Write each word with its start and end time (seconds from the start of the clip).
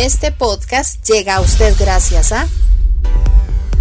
Este 0.00 0.32
podcast 0.32 1.06
llega 1.06 1.36
a 1.36 1.40
usted 1.42 1.74
gracias 1.78 2.32
a... 2.32 2.48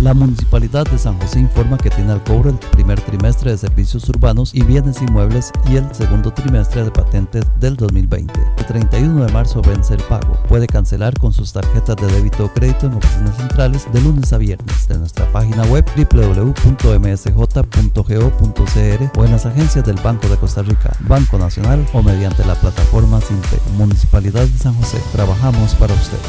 La 0.01 0.13
Municipalidad 0.13 0.85
de 0.89 0.97
San 0.97 1.19
José 1.19 1.41
informa 1.41 1.77
que 1.77 1.89
tiene 1.89 2.13
al 2.13 2.23
cobro 2.23 2.49
el 2.49 2.57
primer 2.57 3.01
trimestre 3.01 3.51
de 3.51 3.57
servicios 3.57 4.07
urbanos 4.07 4.55
y 4.55 4.63
bienes 4.63 5.01
inmuebles 5.01 5.51
y 5.69 5.75
el 5.75 5.93
segundo 5.93 6.31
trimestre 6.31 6.85
de 6.85 6.91
patentes 6.91 7.43
del 7.59 7.75
2020. 7.75 8.33
El 8.57 8.65
31 8.65 9.25
de 9.25 9.31
marzo 9.33 9.61
vence 9.61 9.93
el 9.95 10.01
pago. 10.03 10.41
Puede 10.47 10.67
cancelar 10.67 11.19
con 11.19 11.33
sus 11.33 11.51
tarjetas 11.51 11.97
de 11.97 12.07
débito 12.07 12.45
o 12.45 12.53
crédito 12.53 12.85
en 12.85 12.93
oficinas 12.93 13.35
centrales 13.35 13.91
de 13.91 13.99
lunes 13.99 14.31
a 14.31 14.37
viernes 14.37 14.87
de 14.87 14.99
nuestra 14.99 15.29
página 15.33 15.63
web 15.63 15.83
www.msj.go.cr 15.93 16.39
o 19.19 19.25
en 19.25 19.31
las 19.31 19.45
agencias 19.45 19.83
del 19.83 19.97
Banco 19.97 20.29
de 20.29 20.37
Costa 20.37 20.61
Rica, 20.61 20.95
Banco 21.09 21.37
Nacional 21.37 21.85
o 21.91 22.01
mediante 22.01 22.45
la 22.45 22.55
plataforma 22.55 23.19
Sinte. 23.19 23.57
Municipalidad 23.77 24.47
de 24.47 24.57
San 24.57 24.75
José. 24.75 25.01
Trabajamos 25.11 25.75
para 25.75 25.93
usted. 25.93 26.19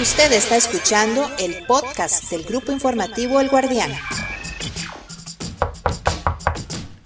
Usted 0.00 0.32
está 0.32 0.56
escuchando 0.56 1.28
el 1.40 1.66
podcast 1.66 2.30
del 2.30 2.44
grupo 2.44 2.70
informativo 2.70 3.40
El 3.40 3.48
Guardián. 3.48 3.90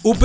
UP. 0.02 0.23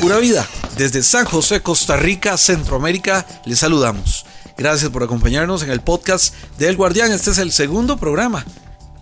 Pura 0.00 0.16
vida. 0.16 0.48
Desde 0.78 1.02
San 1.02 1.26
José, 1.26 1.60
Costa 1.60 1.98
Rica, 1.98 2.38
Centroamérica, 2.38 3.26
les 3.44 3.58
saludamos. 3.58 4.24
Gracias 4.56 4.90
por 4.90 5.02
acompañarnos 5.02 5.62
en 5.62 5.70
el 5.70 5.82
podcast 5.82 6.34
del 6.56 6.76
Guardián. 6.76 7.12
Este 7.12 7.32
es 7.32 7.38
el 7.38 7.52
segundo 7.52 7.98
programa 7.98 8.46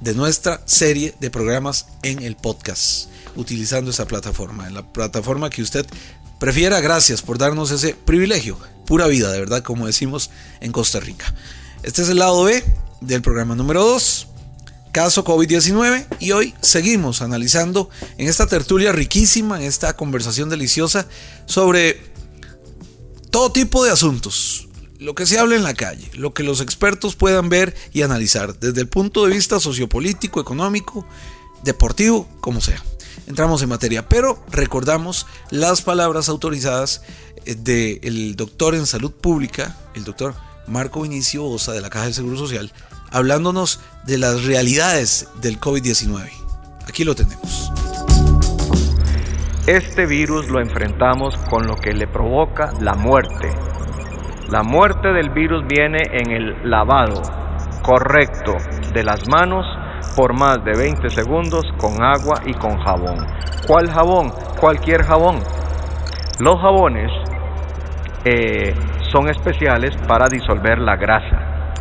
de 0.01 0.15
nuestra 0.15 0.62
serie 0.65 1.15
de 1.21 1.30
programas 1.30 1.87
en 2.02 2.23
el 2.23 2.34
podcast, 2.34 3.09
utilizando 3.37 3.93
esa 3.93 4.07
plataforma, 4.07 4.66
en 4.66 4.74
la 4.74 4.82
plataforma 4.93 5.51
que 5.51 5.62
usted 5.62 5.87
prefiera. 6.41 6.80
Gracias 6.80 7.23
por 7.23 7.38
darnos 7.38 7.71
ese 7.71 7.95
privilegio. 7.95 8.59
Pura 8.87 9.07
vida, 9.07 9.30
de 9.30 9.38
verdad, 9.38 9.62
como 9.62 9.87
decimos 9.87 10.30
en 10.60 10.73
Costa 10.73 10.98
Rica. 10.98 11.32
Este 11.82 12.02
es 12.02 12.10
el 12.10 12.18
lado 12.18 12.45
B 12.45 12.62
del 13.00 13.23
programa 13.23 13.54
número 13.54 13.82
2, 13.82 14.26
caso 14.92 15.24
COVID-19, 15.24 16.06
y 16.20 16.32
hoy 16.32 16.54
seguimos 16.60 17.23
analizando 17.23 17.88
en 18.18 18.28
esta 18.28 18.46
tertulia 18.46 18.92
riquísima, 18.92 19.59
en 19.59 19.64
esta 19.64 19.96
conversación 19.96 20.51
deliciosa 20.51 21.06
sobre 21.46 22.12
todo 23.30 23.51
tipo 23.51 23.82
de 23.82 23.92
asuntos, 23.92 24.68
lo 24.98 25.14
que 25.14 25.24
se 25.24 25.38
habla 25.38 25.56
en 25.56 25.62
la 25.62 25.73
calle, 25.73 26.10
lo 26.12 26.34
que 26.34 26.42
los 26.42 26.60
expertos 26.60 27.16
puedan 27.16 27.48
ver 27.48 27.74
y 27.95 28.02
analizar 28.02 28.58
desde 28.58 28.82
el 28.82 28.88
punto 28.88 29.24
de 29.24 29.32
vista 29.32 29.58
sociopolítico, 29.58 30.38
económico, 30.38 31.06
deportivo, 31.64 32.28
como 32.40 32.60
sea. 32.60 32.84
Entramos 33.26 33.62
en 33.62 33.70
materia, 33.70 34.06
pero 34.06 34.45
recordamos 34.51 35.26
las 35.48 35.80
palabras 35.80 36.28
autorizadas 36.28 37.01
eh, 37.46 37.54
del 37.54 38.36
doctor 38.36 38.74
en 38.74 38.86
salud 38.86 39.12
pública, 39.12 39.78
el 39.95 40.04
doctor 40.04 40.34
Marco 40.71 41.02
Vinicio 41.02 41.45
Osa 41.45 41.73
de 41.73 41.80
la 41.80 41.90
Caja 41.90 42.04
del 42.04 42.15
Seguro 42.15 42.37
Social, 42.37 42.71
hablándonos 43.10 43.80
de 44.04 44.18
las 44.18 44.45
realidades 44.45 45.29
del 45.40 45.59
COVID-19. 45.59 46.30
Aquí 46.87 47.02
lo 47.04 47.16
tenemos. 47.16 47.73
Este 49.66 50.07
virus 50.07 50.48
lo 50.48 50.60
enfrentamos 50.60 51.37
con 51.51 51.66
lo 51.66 51.74
que 51.74 51.93
le 51.93 52.07
provoca 52.07 52.73
la 52.80 52.95
muerte. 52.95 53.52
La 54.48 54.63
muerte 54.63 55.09
del 55.09 55.30
virus 55.30 55.65
viene 55.68 55.98
en 56.13 56.30
el 56.30 56.71
lavado 56.71 57.21
correcto 57.82 58.57
de 58.95 59.02
las 59.02 59.29
manos 59.29 59.66
por 60.16 60.35
más 60.35 60.65
de 60.65 60.76
20 60.76 61.10
segundos 61.10 61.65
con 61.79 62.02
agua 62.02 62.43
y 62.46 62.54
con 62.54 62.79
jabón. 62.79 63.26
¿Cuál 63.66 63.91
jabón? 63.91 64.32
Cualquier 64.60 65.03
jabón. 65.03 65.41
Los 66.38 66.60
jabones 66.60 67.10
eh, 68.25 68.75
son 69.11 69.28
especiales 69.28 69.97
para 70.09 70.27
disolver 70.31 70.78
la 70.78 70.97
grasa. 70.97 71.72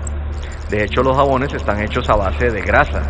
De 0.69 0.83
hecho, 0.83 1.01
los 1.01 1.15
jabones 1.15 1.53
están 1.53 1.81
hechos 1.81 2.09
a 2.09 2.15
base 2.15 2.49
de 2.49 2.61
grasa 2.61 3.01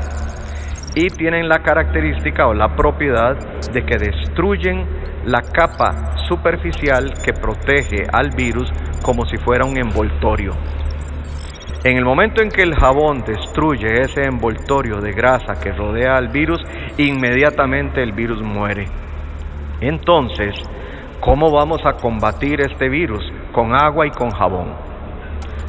y 0.96 1.07
tienen 1.09 1.47
la 1.47 1.59
característica 1.59 2.47
o 2.47 2.53
la 2.53 2.75
propiedad 2.75 3.35
de 3.72 3.85
que 3.85 3.97
destruyen 3.97 4.85
la 5.25 5.41
capa 5.41 6.16
superficial 6.28 7.13
que 7.24 7.34
protege 7.34 8.08
al 8.12 8.31
virus 8.31 8.72
como 9.03 9.25
si 9.25 9.38
fuera 9.38 9.66
un 9.66 9.78
envoltorio. 9.78 10.53
En 11.84 11.96
el 11.96 12.03
momento 12.03 12.41
en 12.41 12.50
que 12.50 12.62
el 12.62 12.75
jabón 12.75 13.24
destruye 13.25 14.02
ese 14.02 14.25
envoltorio 14.25 15.00
de 15.00 15.13
grasa 15.13 15.59
que 15.62 15.72
rodea 15.72 16.18
al 16.18 16.28
virus, 16.28 16.62
inmediatamente 16.97 18.03
el 18.03 18.12
virus 18.12 18.41
muere. 18.41 18.88
Entonces, 19.79 20.56
¿cómo 21.22 21.52
vamos 21.52 21.81
a 21.85 21.94
combatir 21.94 22.62
este 22.62 22.90
virus? 22.90 23.24
con 23.53 23.74
agua 23.74 24.07
y 24.07 24.12
con 24.12 24.31
jabón. 24.31 24.74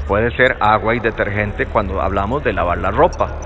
Puede 0.06 0.34
ser 0.36 0.56
agua 0.60 0.94
y 0.94 1.00
detergente 1.00 1.66
cuando 1.66 2.00
hablamos 2.00 2.42
de 2.44 2.52
lavar 2.52 2.78
la 2.78 2.90
ropa. 2.90 3.36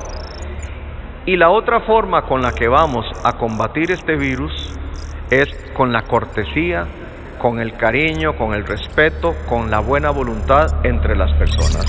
Y 1.26 1.36
la 1.36 1.50
otra 1.50 1.80
forma 1.80 2.26
con 2.26 2.42
la 2.42 2.52
que 2.52 2.68
vamos 2.68 3.06
a 3.24 3.34
combatir 3.38 3.90
este 3.90 4.16
virus 4.16 4.52
es 5.30 5.48
con 5.74 5.92
la 5.92 6.02
cortesía, 6.02 6.86
con 7.40 7.60
el 7.60 7.74
cariño, 7.76 8.36
con 8.36 8.54
el 8.54 8.66
respeto, 8.66 9.34
con 9.48 9.70
la 9.70 9.80
buena 9.80 10.10
voluntad 10.10 10.84
entre 10.84 11.16
las 11.16 11.32
personas. 11.38 11.86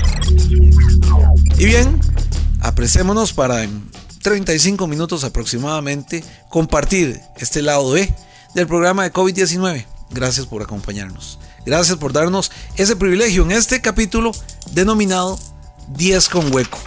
Y 1.58 1.66
bien, 1.66 2.00
apresémonos 2.62 3.32
para 3.32 3.62
en 3.62 3.90
35 4.22 4.86
minutos 4.86 5.24
aproximadamente 5.24 6.22
compartir 6.48 7.16
este 7.36 7.62
lado 7.62 7.92
B 7.92 8.08
del 8.54 8.66
programa 8.66 9.04
de 9.04 9.12
COVID-19. 9.12 9.95
Gracias 10.10 10.46
por 10.46 10.62
acompañarnos. 10.62 11.38
Gracias 11.64 11.98
por 11.98 12.12
darnos 12.12 12.52
ese 12.76 12.96
privilegio 12.96 13.42
en 13.42 13.50
este 13.50 13.80
capítulo 13.80 14.32
denominado 14.72 15.38
10 15.88 16.28
con 16.28 16.54
hueco. 16.54 16.78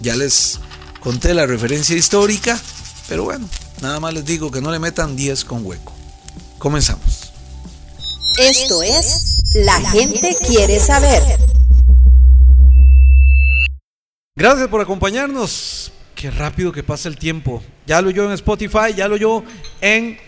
Ya 0.00 0.14
les 0.14 0.60
conté 1.00 1.34
la 1.34 1.46
referencia 1.46 1.96
histórica, 1.96 2.58
pero 3.08 3.24
bueno, 3.24 3.48
nada 3.82 3.98
más 3.98 4.14
les 4.14 4.24
digo 4.24 4.50
que 4.50 4.60
no 4.60 4.70
le 4.70 4.78
metan 4.78 5.16
10 5.16 5.44
con 5.44 5.66
hueco. 5.66 5.92
Comenzamos. 6.58 7.32
Esto 8.38 8.82
es 8.82 9.42
La 9.54 9.80
gente 9.90 10.36
quiere 10.46 10.78
saber. 10.78 11.22
Gracias 14.36 14.68
por 14.68 14.80
acompañarnos. 14.80 15.92
Qué 16.14 16.30
rápido 16.30 16.70
que 16.70 16.82
pasa 16.82 17.08
el 17.08 17.18
tiempo. 17.18 17.62
Ya 17.86 18.00
lo 18.00 18.10
yo 18.10 18.24
en 18.26 18.32
Spotify, 18.32 18.94
ya 18.96 19.08
lo 19.08 19.16
yo 19.16 19.42
en 19.80 20.18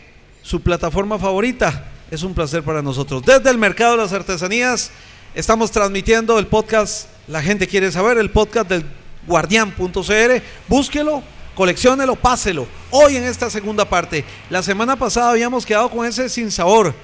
su 0.42 0.60
plataforma 0.60 1.18
favorita 1.18 1.91
es 2.12 2.22
un 2.22 2.34
placer 2.34 2.62
para 2.62 2.82
nosotros. 2.82 3.22
Desde 3.24 3.48
el 3.48 3.56
Mercado 3.56 3.92
de 3.92 4.02
las 4.02 4.12
Artesanías 4.12 4.90
estamos 5.34 5.70
transmitiendo 5.70 6.38
el 6.38 6.46
podcast 6.46 7.08
La 7.26 7.40
gente 7.40 7.66
quiere 7.66 7.90
saber, 7.90 8.18
el 8.18 8.30
podcast 8.30 8.68
del 8.68 8.84
guardián.cr. 9.26 10.42
Búsquelo, 10.68 11.22
coleccionelo, 11.54 12.14
páselo. 12.16 12.66
Hoy 12.90 13.16
en 13.16 13.24
esta 13.24 13.48
segunda 13.48 13.86
parte. 13.86 14.26
La 14.50 14.62
semana 14.62 14.94
pasada 14.96 15.30
habíamos 15.30 15.64
quedado 15.64 15.88
con 15.88 16.04
ese 16.04 16.28
sin 16.28 16.50
sabor. 16.50 16.94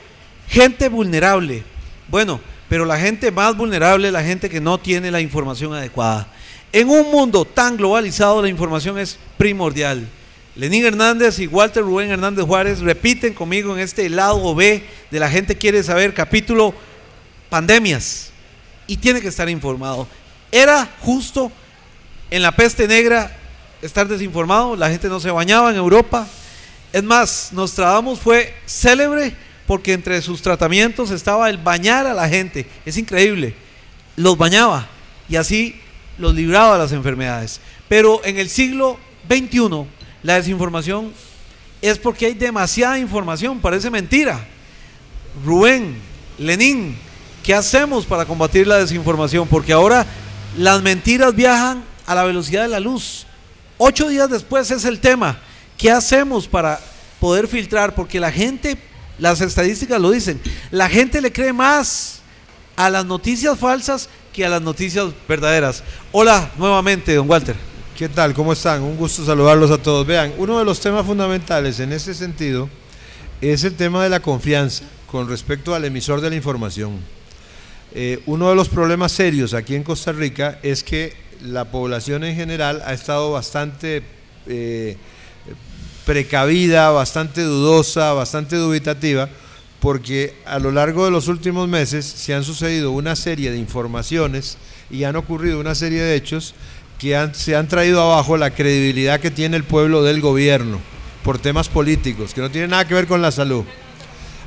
Gente 0.46 0.90
vulnerable. 0.90 1.64
Bueno, 2.08 2.38
pero 2.68 2.84
la 2.84 2.98
gente 2.98 3.30
más 3.30 3.56
vulnerable, 3.56 4.12
la 4.12 4.22
gente 4.22 4.50
que 4.50 4.60
no 4.60 4.76
tiene 4.76 5.10
la 5.10 5.22
información 5.22 5.72
adecuada. 5.72 6.28
En 6.70 6.90
un 6.90 7.10
mundo 7.10 7.46
tan 7.46 7.78
globalizado, 7.78 8.42
la 8.42 8.50
información 8.50 8.98
es 8.98 9.18
primordial. 9.38 10.06
Lenín 10.58 10.84
Hernández 10.84 11.38
y 11.38 11.46
Walter 11.46 11.84
Rubén 11.84 12.10
Hernández 12.10 12.44
Juárez 12.44 12.80
repiten 12.80 13.32
conmigo 13.32 13.76
en 13.76 13.80
este 13.80 14.10
lado 14.10 14.56
B 14.56 14.82
de 15.08 15.20
La 15.20 15.30
gente 15.30 15.56
quiere 15.56 15.84
saber, 15.84 16.12
capítulo 16.12 16.74
pandemias. 17.48 18.32
Y 18.88 18.96
tiene 18.96 19.20
que 19.20 19.28
estar 19.28 19.48
informado. 19.48 20.08
Era 20.50 20.88
justo 21.02 21.52
en 22.28 22.42
la 22.42 22.50
peste 22.50 22.88
negra 22.88 23.38
estar 23.82 24.08
desinformado, 24.08 24.74
la 24.74 24.90
gente 24.90 25.08
no 25.08 25.20
se 25.20 25.30
bañaba 25.30 25.70
en 25.70 25.76
Europa. 25.76 26.26
Es 26.92 27.04
más, 27.04 27.50
Nostradamus 27.52 28.18
fue 28.18 28.52
célebre 28.66 29.36
porque 29.64 29.92
entre 29.92 30.20
sus 30.22 30.42
tratamientos 30.42 31.12
estaba 31.12 31.48
el 31.50 31.58
bañar 31.58 32.04
a 32.08 32.14
la 32.14 32.28
gente. 32.28 32.66
Es 32.84 32.96
increíble. 32.96 33.54
Los 34.16 34.36
bañaba 34.36 34.88
y 35.28 35.36
así 35.36 35.80
los 36.18 36.34
libraba 36.34 36.72
de 36.72 36.78
las 36.80 36.90
enfermedades. 36.90 37.60
Pero 37.88 38.20
en 38.24 38.38
el 38.40 38.48
siglo 38.48 38.98
XXI, 39.28 39.86
la 40.22 40.34
desinformación 40.34 41.12
es 41.80 41.98
porque 41.98 42.26
hay 42.26 42.34
demasiada 42.34 42.98
información, 42.98 43.60
parece 43.60 43.90
mentira. 43.90 44.44
Rubén, 45.44 45.96
Lenín, 46.38 46.96
¿qué 47.42 47.54
hacemos 47.54 48.04
para 48.04 48.24
combatir 48.24 48.66
la 48.66 48.78
desinformación? 48.78 49.46
Porque 49.46 49.72
ahora 49.72 50.06
las 50.56 50.82
mentiras 50.82 51.34
viajan 51.34 51.84
a 52.06 52.14
la 52.14 52.24
velocidad 52.24 52.62
de 52.62 52.68
la 52.68 52.80
luz. 52.80 53.26
Ocho 53.76 54.08
días 54.08 54.28
después 54.28 54.70
es 54.70 54.84
el 54.84 54.98
tema. 54.98 55.38
¿Qué 55.76 55.90
hacemos 55.90 56.48
para 56.48 56.80
poder 57.20 57.46
filtrar? 57.46 57.94
Porque 57.94 58.18
la 58.18 58.32
gente, 58.32 58.76
las 59.18 59.40
estadísticas 59.40 60.00
lo 60.00 60.10
dicen, 60.10 60.40
la 60.72 60.88
gente 60.88 61.20
le 61.20 61.32
cree 61.32 61.52
más 61.52 62.20
a 62.74 62.90
las 62.90 63.04
noticias 63.04 63.58
falsas 63.58 64.08
que 64.32 64.44
a 64.44 64.48
las 64.48 64.62
noticias 64.62 65.06
verdaderas. 65.28 65.84
Hola 66.10 66.50
nuevamente, 66.58 67.14
don 67.14 67.28
Walter. 67.28 67.67
¿Qué 67.98 68.08
tal? 68.08 68.32
¿Cómo 68.32 68.52
están? 68.52 68.80
Un 68.82 68.96
gusto 68.96 69.24
saludarlos 69.24 69.72
a 69.72 69.78
todos. 69.78 70.06
Vean, 70.06 70.32
uno 70.38 70.56
de 70.60 70.64
los 70.64 70.78
temas 70.78 71.04
fundamentales 71.04 71.80
en 71.80 71.92
este 71.92 72.14
sentido 72.14 72.68
es 73.40 73.64
el 73.64 73.74
tema 73.74 74.04
de 74.04 74.08
la 74.08 74.20
confianza 74.20 74.84
con 75.10 75.28
respecto 75.28 75.74
al 75.74 75.84
emisor 75.84 76.20
de 76.20 76.30
la 76.30 76.36
información. 76.36 77.00
eh, 77.92 78.20
uno 78.26 78.50
de 78.50 78.54
los 78.54 78.68
problemas 78.68 79.10
serios 79.10 79.52
aquí 79.52 79.74
en 79.74 79.82
Costa 79.82 80.12
Rica 80.12 80.60
es 80.62 80.84
que 80.84 81.12
la 81.42 81.64
población 81.72 82.22
en 82.22 82.36
general 82.36 82.84
ha 82.86 82.92
estado 82.92 83.32
bastante 83.32 84.04
eh, 84.46 84.96
precavida, 86.06 86.90
bastante 86.90 87.42
dudosa, 87.42 88.12
bastante 88.12 88.54
dubitativa, 88.54 89.28
porque 89.80 90.36
a 90.46 90.60
lo 90.60 90.70
largo 90.70 91.04
de 91.04 91.10
los 91.10 91.26
últimos 91.26 91.66
meses 91.66 92.06
se 92.06 92.32
han 92.32 92.44
sucedido 92.44 92.92
una 92.92 93.16
serie 93.16 93.50
de 93.50 93.58
informaciones 93.58 94.56
y 94.88 95.02
han 95.02 95.16
ocurrido 95.16 95.58
una 95.58 95.74
serie 95.74 96.00
de 96.00 96.14
hechos 96.14 96.54
que 96.98 97.30
se 97.32 97.56
han 97.56 97.68
traído 97.68 98.02
abajo 98.02 98.36
la 98.36 98.50
credibilidad 98.50 99.20
que 99.20 99.30
tiene 99.30 99.56
el 99.56 99.64
pueblo 99.64 100.02
del 100.02 100.20
gobierno 100.20 100.80
por 101.22 101.38
temas 101.38 101.68
políticos, 101.68 102.34
que 102.34 102.40
no 102.40 102.50
tienen 102.50 102.70
nada 102.70 102.86
que 102.86 102.94
ver 102.94 103.06
con 103.06 103.22
la 103.22 103.30
salud. 103.30 103.64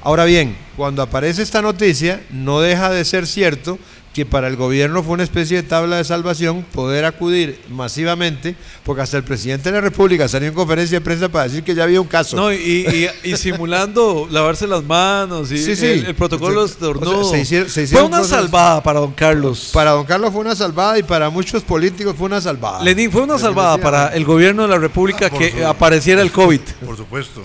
Ahora 0.04 0.26
bien, 0.26 0.58
cuando 0.76 1.02
aparece 1.02 1.44
esta 1.44 1.62
noticia, 1.62 2.22
no 2.32 2.60
deja 2.60 2.90
de 2.90 3.06
ser 3.06 3.28
cierto 3.28 3.78
que 4.14 4.26
para 4.26 4.50
el 4.50 4.58
gobierno 4.58 5.04
fue 5.04 5.14
una 5.14 5.24
especie 5.24 5.56
de 5.56 5.64
tabla 5.64 5.96
de 5.96 6.04
salvación 6.04 6.66
poder 6.74 7.06
acudir 7.06 7.62
masivamente, 7.70 8.56
porque 8.84 9.02
hasta 9.04 9.16
el 9.16 9.24
presidente 9.24 9.70
de 9.70 9.76
la 9.76 9.82
República 9.82 10.28
salió 10.28 10.50
en 10.50 10.54
conferencia 10.54 11.00
de 11.00 11.06
prensa 11.06 11.30
para 11.30 11.46
decir 11.46 11.64
que 11.64 11.74
ya 11.74 11.84
había 11.84 12.02
un 12.02 12.08
caso. 12.08 12.36
No, 12.36 12.52
y, 12.52 12.56
y- 12.58 13.10
y 13.32 13.38
simulando 13.38 14.28
lavarse 14.30 14.68
las 14.68 14.84
manos 14.84 15.50
y 15.52 15.58
Sí, 15.58 15.78
sí. 15.78 15.86
el, 15.86 16.06
el 16.08 16.16
protocolo 16.16 16.64
O 16.64 16.68
sea, 16.68 17.32
se 17.32 17.40
hicieron- 17.42 17.70
se 17.70 17.88
Fue 17.88 18.02
una 18.04 18.18
cosas- 18.18 18.42
salvada 18.42 18.84
para 18.84 19.00
don 19.00 19.14
Carlos. 19.14 19.70
Para 19.74 19.92
don 19.92 20.06
Carlos 20.06 20.32
fue 20.34 20.42
una 20.42 20.56
salvada 20.56 21.00
y 21.00 21.04
para 21.04 21.30
muchos 21.30 21.64
políticos 21.64 22.14
fue 22.18 22.26
una 22.28 22.42
salvada. 22.42 22.84
Lenín, 22.84 23.12
fue 23.12 23.22
una 23.22 23.40
salvada 23.40 23.78
para 23.78 24.10
el 24.10 24.26
gobierno 24.26 24.64
de 24.64 24.68
la 24.70 24.78
República 24.78 25.28
Ah, 25.32 25.38
que 25.38 25.52
su- 25.52 25.66
apareciera 25.66 26.22
el 26.22 26.32
COVID. 26.34 26.60
Por 26.86 26.98
supuesto. 26.98 27.42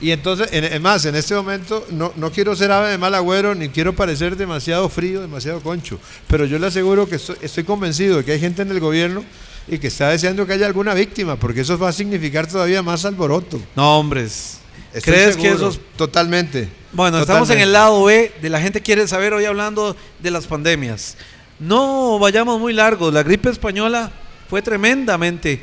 Y 0.00 0.12
entonces, 0.12 0.48
en, 0.52 0.64
en 0.64 0.80
más, 0.80 1.04
en 1.04 1.16
este 1.16 1.34
momento 1.34 1.84
no, 1.90 2.12
no 2.16 2.30
quiero 2.30 2.54
ser 2.54 2.70
ave 2.70 2.90
de 2.90 2.98
mal 2.98 3.14
agüero 3.14 3.54
ni 3.54 3.68
quiero 3.68 3.94
parecer 3.94 4.36
demasiado 4.36 4.88
frío, 4.88 5.20
demasiado 5.20 5.60
concho, 5.60 5.98
pero 6.28 6.44
yo 6.44 6.58
le 6.58 6.68
aseguro 6.68 7.08
que 7.08 7.16
estoy, 7.16 7.36
estoy 7.42 7.64
convencido 7.64 8.18
de 8.18 8.24
que 8.24 8.32
hay 8.32 8.40
gente 8.40 8.62
en 8.62 8.70
el 8.70 8.80
gobierno 8.80 9.24
y 9.66 9.78
que 9.78 9.88
está 9.88 10.10
deseando 10.10 10.46
que 10.46 10.52
haya 10.54 10.66
alguna 10.66 10.94
víctima, 10.94 11.36
porque 11.36 11.60
eso 11.62 11.78
va 11.78 11.88
a 11.88 11.92
significar 11.92 12.46
todavía 12.46 12.82
más 12.82 13.04
alboroto. 13.04 13.60
No, 13.76 13.98
hombres. 13.98 14.58
Estoy 14.94 15.12
¿Crees 15.12 15.36
que 15.36 15.42
seguro, 15.42 15.68
esos... 15.68 15.80
Totalmente. 15.96 16.68
Bueno, 16.92 17.20
estamos 17.20 17.50
en 17.50 17.58
el 17.58 17.72
lado 17.72 18.04
B 18.04 18.32
de 18.40 18.48
la 18.48 18.60
gente 18.60 18.80
quiere 18.80 19.06
saber 19.06 19.34
hoy 19.34 19.44
hablando 19.44 19.94
de 20.20 20.30
las 20.30 20.46
pandemias. 20.46 21.16
No 21.58 22.18
vayamos 22.18 22.58
muy 22.58 22.72
largos. 22.72 23.12
La 23.12 23.22
gripe 23.22 23.50
española 23.50 24.10
fue 24.48 24.62
tremendamente. 24.62 25.60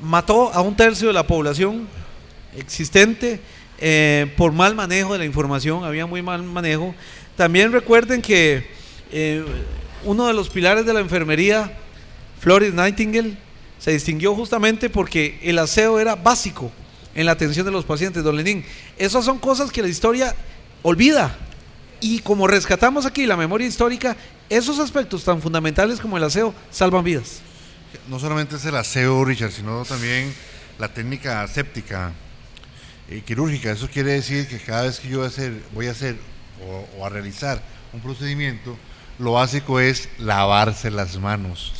Mató 0.00 0.52
a 0.52 0.60
un 0.60 0.76
tercio 0.76 1.08
de 1.08 1.14
la 1.14 1.26
población 1.26 1.88
existente 2.56 3.40
eh, 3.78 4.32
por 4.36 4.52
mal 4.52 4.74
manejo 4.74 5.12
de 5.12 5.18
la 5.18 5.24
información. 5.24 5.84
Había 5.84 6.06
muy 6.06 6.22
mal 6.22 6.42
manejo. 6.42 6.94
También 7.36 7.72
recuerden 7.72 8.22
que 8.22 8.66
eh, 9.12 9.44
uno 10.04 10.26
de 10.26 10.32
los 10.34 10.48
pilares 10.48 10.86
de 10.86 10.94
la 10.94 11.00
enfermería, 11.00 11.76
Florence 12.40 12.76
Nightingale, 12.76 13.36
se 13.78 13.92
distinguió 13.92 14.34
justamente 14.34 14.88
porque 14.88 15.38
el 15.42 15.58
aseo 15.58 16.00
era 16.00 16.16
básico 16.16 16.72
en 17.14 17.26
la 17.26 17.32
atención 17.32 17.66
de 17.66 17.72
los 17.72 17.84
pacientes, 17.84 18.24
don 18.24 18.36
Lenín. 18.36 18.64
Esas 18.98 19.24
son 19.24 19.38
cosas 19.38 19.70
que 19.70 19.82
la 19.82 19.88
historia 19.88 20.34
olvida. 20.82 21.36
Y 22.00 22.20
como 22.20 22.46
rescatamos 22.46 23.06
aquí 23.06 23.26
la 23.26 23.36
memoria 23.36 23.66
histórica, 23.66 24.16
esos 24.48 24.78
aspectos 24.78 25.24
tan 25.24 25.40
fundamentales 25.40 25.98
como 25.98 26.16
el 26.16 26.24
aseo 26.24 26.54
salvan 26.70 27.04
vidas. 27.04 27.40
No 28.08 28.18
solamente 28.18 28.56
es 28.56 28.64
el 28.64 28.76
aseo, 28.76 29.24
Richard, 29.24 29.52
sino 29.52 29.84
también 29.84 30.32
la 30.78 30.92
técnica 30.92 31.46
séptica 31.48 32.12
y 33.10 33.20
quirúrgica. 33.20 33.70
Eso 33.70 33.88
quiere 33.88 34.12
decir 34.12 34.46
que 34.48 34.58
cada 34.58 34.82
vez 34.82 35.00
que 35.00 35.08
yo 35.08 35.18
voy 35.18 35.26
a 35.26 35.28
hacer, 35.28 35.52
voy 35.72 35.86
a 35.88 35.90
hacer 35.92 36.16
o, 36.66 36.86
o 37.00 37.06
a 37.06 37.08
realizar 37.08 37.62
un 37.92 38.00
procedimiento, 38.00 38.76
lo 39.18 39.32
básico 39.32 39.80
es 39.80 40.08
lavarse 40.18 40.90
las 40.90 41.18
manos, 41.18 41.72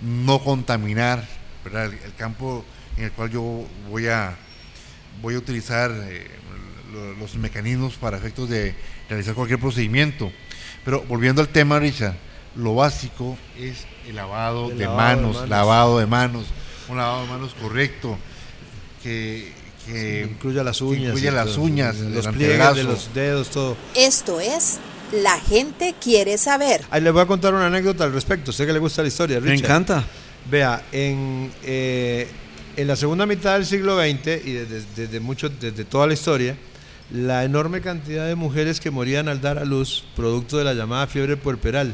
no 0.00 0.42
contaminar 0.42 1.26
¿verdad? 1.64 1.84
El, 1.86 1.92
el 2.04 2.14
campo 2.14 2.64
en 2.96 3.04
el 3.04 3.12
cual 3.12 3.30
yo 3.30 3.64
voy 3.88 4.08
a, 4.08 4.36
voy 5.20 5.34
a 5.34 5.38
utilizar 5.38 5.92
eh, 5.92 6.26
lo- 6.92 7.14
los 7.14 7.36
mecanismos 7.36 7.94
para 7.94 8.16
efectos 8.16 8.48
de 8.48 8.74
realizar 9.08 9.34
cualquier 9.34 9.60
procedimiento. 9.60 10.32
Pero 10.84 11.02
volviendo 11.02 11.40
al 11.40 11.48
tema, 11.48 11.78
Richard, 11.78 12.16
lo 12.56 12.74
básico 12.74 13.38
es 13.56 13.86
el 14.08 14.16
lavado, 14.16 14.70
El 14.72 14.78
de, 14.78 14.84
lavado 14.86 14.98
de 14.98 15.16
manos, 15.16 15.34
manos. 15.36 15.48
lavado 15.48 15.98
de 16.00 16.06
manos, 16.06 16.46
un 16.88 16.96
lavado 16.96 17.22
de 17.22 17.28
manos 17.28 17.54
correcto, 17.54 18.18
que, 19.04 19.52
que 19.86 20.28
incluya 20.30 20.62
las 20.62 20.80
uñas. 20.80 21.08
incluya 21.08 21.30
y 21.30 21.34
las 21.34 21.56
uñas, 21.56 21.96
los 21.96 22.26
pliegues 22.28 22.74
de 22.76 22.84
los 22.84 23.14
dedos, 23.14 23.50
todo. 23.50 23.76
Esto 23.94 24.40
es 24.40 24.78
La 25.12 25.38
gente 25.38 25.94
quiere 26.02 26.38
saber. 26.38 26.82
Ahí 26.90 27.02
les 27.02 27.12
voy 27.12 27.20
a 27.22 27.26
contar 27.26 27.52
una 27.52 27.66
anécdota 27.66 28.04
al 28.04 28.12
respecto. 28.14 28.50
Sé 28.50 28.64
que 28.64 28.72
le 28.72 28.78
gusta 28.78 29.02
la 29.02 29.08
historia, 29.08 29.40
Me 29.40 29.50
Richard. 29.50 29.66
encanta. 29.66 30.04
Vea, 30.50 30.82
en, 30.90 31.52
eh, 31.64 32.26
en 32.76 32.86
la 32.86 32.96
segunda 32.96 33.26
mitad 33.26 33.54
del 33.54 33.66
siglo 33.66 34.00
XX 34.00 34.44
y 34.46 34.52
desde, 34.52 34.82
desde 34.96 35.20
mucho, 35.20 35.50
desde 35.50 35.84
toda 35.84 36.06
la 36.06 36.14
historia, 36.14 36.56
la 37.12 37.44
enorme 37.44 37.82
cantidad 37.82 38.26
de 38.26 38.34
mujeres 38.36 38.80
que 38.80 38.90
morían 38.90 39.28
al 39.28 39.42
dar 39.42 39.58
a 39.58 39.66
luz, 39.66 40.04
producto 40.16 40.56
de 40.56 40.64
la 40.64 40.72
llamada 40.72 41.06
fiebre 41.06 41.36
puerperal. 41.36 41.92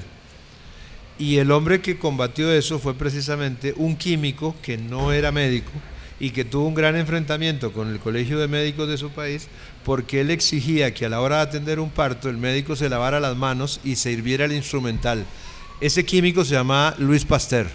Y 1.19 1.39
el 1.39 1.51
hombre 1.51 1.81
que 1.81 1.99
combatió 1.99 2.53
eso 2.53 2.79
fue 2.79 2.95
precisamente 2.95 3.75
un 3.77 3.97
químico 3.97 4.55
que 4.63 4.79
no 4.79 5.13
era 5.13 5.33
médico 5.33 5.73
y 6.21 6.31
que 6.31 6.45
tuvo 6.45 6.67
un 6.67 6.75
gran 6.75 6.97
enfrentamiento 6.97 7.73
con 7.73 7.91
el 7.91 7.99
Colegio 7.99 8.39
de 8.39 8.49
Médicos 8.49 8.89
de 8.89 8.99
su 8.99 9.11
país 9.11 9.49
porque 9.85 10.21
él 10.21 10.31
exigía 10.31 10.93
que 10.93 11.07
a 11.07 11.09
la 11.09 11.21
hora 11.21 11.37
de 11.37 11.43
atender 11.43 11.81
un 11.81 11.91
parto 11.91 12.29
el 12.29 12.37
médico 12.37 12.77
se 12.77 12.89
lavara 12.89 13.21
las 13.21 13.37
manos 13.37 13.81
y 13.85 13.97
se 13.97 14.13
hirviera 14.13 14.45
el 14.45 14.53
instrumental. 14.53 15.25
Ese 15.81 16.05
químico 16.05 16.45
se 16.45 16.55
llamaba 16.55 16.95
Luis 16.99 17.25
Pasteur. 17.25 17.69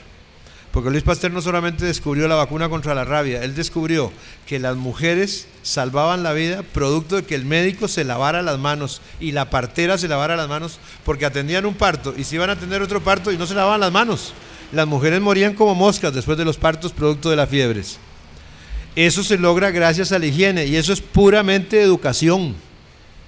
Porque 0.74 0.90
Luis 0.90 1.04
Pasteur 1.04 1.32
no 1.32 1.42
solamente 1.42 1.86
descubrió 1.86 2.28
la 2.28 2.34
vacuna 2.34 2.68
contra 2.68 2.96
la 2.96 3.06
rabia, 3.06 3.44
él 3.44 3.54
descubrió 3.54 4.12
que 4.48 4.58
las 4.58 4.76
mujeres 4.76 5.48
salvaban 5.62 6.24
la 6.24 6.34
vida 6.34 6.64
producto 6.64 7.16
de 7.16 7.24
que 7.24 7.36
el 7.36 7.46
médico 7.46 7.88
se 7.88 8.04
lavara 8.04 8.42
las 8.42 8.58
manos 8.58 9.00
y 9.20 9.34
la 9.34 9.52
partera 9.52 10.00
se 10.00 10.08
lavara 10.08 10.36
las 10.36 10.50
manos 10.50 10.80
porque 11.06 11.28
atendían 11.28 11.68
un 11.68 11.76
parto 11.76 12.16
y 12.18 12.24
se 12.24 12.36
iban 12.36 12.50
a 12.50 12.54
atender 12.54 12.82
otro 12.82 13.04
parto 13.04 13.32
y 13.32 13.38
no 13.38 13.46
se 13.46 13.54
lavaban 13.54 13.82
las 13.82 13.92
manos. 13.92 14.34
Las 14.72 14.88
mujeres 14.88 15.22
morían 15.22 15.54
como 15.54 15.76
moscas 15.76 16.12
después 16.12 16.40
de 16.40 16.46
los 16.46 16.58
partos 16.58 16.92
producto 16.92 17.30
de 17.30 17.36
las 17.36 17.50
fiebres. 17.50 18.00
Eso 18.96 19.24
se 19.24 19.40
logra 19.40 19.72
gracias 19.72 20.12
a 20.12 20.20
la 20.20 20.28
higiene 20.28 20.68
y 20.68 20.76
eso 20.76 20.94
es 20.94 21.02
puramente 21.02 21.82
educación. 21.82 22.56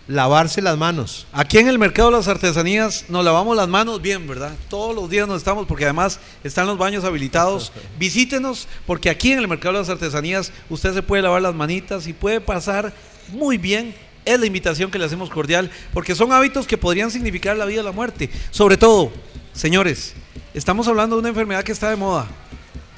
Lavarse 0.07 0.61
las 0.61 0.77
manos. 0.77 1.25
Aquí 1.33 1.57
en 1.57 1.67
el 1.67 1.79
mercado 1.79 2.11
de 2.11 2.17
las 2.17 2.27
artesanías 2.27 3.05
nos 3.09 3.25
lavamos 3.25 3.57
las 3.57 3.67
manos 3.67 3.99
bien, 3.99 4.27
¿verdad? 4.27 4.51
Todos 4.69 4.95
los 4.95 5.09
días 5.09 5.27
nos 5.27 5.37
estamos, 5.37 5.65
porque 5.65 5.85
además 5.85 6.19
están 6.43 6.67
los 6.67 6.77
baños 6.77 7.03
habilitados. 7.03 7.71
Visítenos, 7.99 8.67
porque 8.85 9.09
aquí 9.09 9.31
en 9.31 9.39
el 9.39 9.47
mercado 9.47 9.73
de 9.73 9.79
las 9.79 9.89
artesanías 9.89 10.51
usted 10.69 10.93
se 10.93 11.01
puede 11.01 11.23
lavar 11.23 11.41
las 11.41 11.55
manitas 11.55 12.05
y 12.05 12.13
puede 12.13 12.39
pasar 12.39 12.93
muy 13.29 13.57
bien. 13.57 13.95
Es 14.25 14.39
la 14.39 14.45
invitación 14.45 14.91
que 14.91 14.99
le 14.99 15.05
hacemos 15.05 15.31
cordial, 15.31 15.71
porque 15.91 16.13
son 16.13 16.31
hábitos 16.31 16.67
que 16.67 16.77
podrían 16.77 17.09
significar 17.09 17.57
la 17.57 17.65
vida 17.65 17.81
o 17.81 17.83
la 17.83 17.91
muerte. 17.91 18.29
Sobre 18.51 18.77
todo, 18.77 19.11
señores, 19.53 20.13
estamos 20.53 20.87
hablando 20.87 21.15
de 21.15 21.21
una 21.21 21.29
enfermedad 21.29 21.63
que 21.63 21.71
está 21.71 21.89
de 21.89 21.95
moda, 21.95 22.27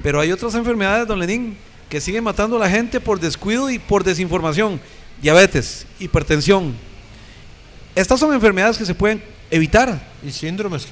pero 0.03 0.19
hay 0.19 0.33
otras 0.33 0.55
enfermedades, 0.55 1.07
don 1.07 1.19
Lenín, 1.19 1.57
que 1.89 2.01
siguen 2.01 2.23
matando 2.23 2.57
a 2.57 2.59
la 2.59 2.69
gente 2.69 2.99
por 2.99 3.19
descuido 3.19 3.69
y 3.69 3.79
por 3.79 4.03
desinformación. 4.03 4.79
Diabetes, 5.21 5.87
hipertensión, 5.99 6.75
estas 7.97 8.19
son 8.19 8.31
enfermedades 8.31 8.77
que 8.77 8.85
se 8.85 8.93
pueden 8.93 9.23
evitar. 9.49 9.99
Y 10.23 10.31
síndromes. 10.31 10.87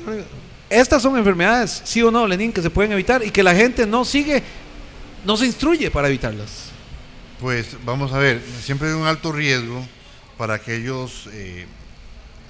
Estas 0.71 1.03
son 1.03 1.15
enfermedades, 1.19 1.83
sí 1.85 2.01
o 2.01 2.09
no, 2.09 2.25
Lenín, 2.25 2.51
que 2.51 2.63
se 2.63 2.71
pueden 2.71 2.91
evitar 2.93 3.23
y 3.23 3.29
que 3.29 3.43
la 3.43 3.53
gente 3.53 3.85
no 3.85 4.03
sigue, 4.03 4.41
no 5.23 5.37
se 5.37 5.45
instruye 5.45 5.91
para 5.91 6.07
evitarlas. 6.07 6.71
Pues 7.39 7.77
vamos 7.85 8.11
a 8.11 8.17
ver, 8.17 8.41
siempre 8.59 8.87
hay 8.87 8.95
un 8.95 9.05
alto 9.05 9.31
riesgo 9.31 9.85
para 10.35 10.55
aquellos, 10.55 11.29
eh, 11.31 11.67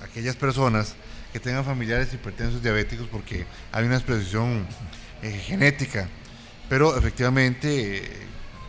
aquellas 0.01 0.37
personas 0.37 0.95
que 1.33 1.41
tengan 1.41 1.65
familiares 1.65 2.13
hipertensos 2.13 2.63
diabéticos 2.63 3.07
porque 3.11 3.45
hay 3.73 3.83
una 3.83 3.97
expresión 3.97 4.65
eh, 5.21 5.31
genética, 5.45 6.07
pero 6.69 6.97
efectivamente 6.97 7.97
eh, 7.97 8.01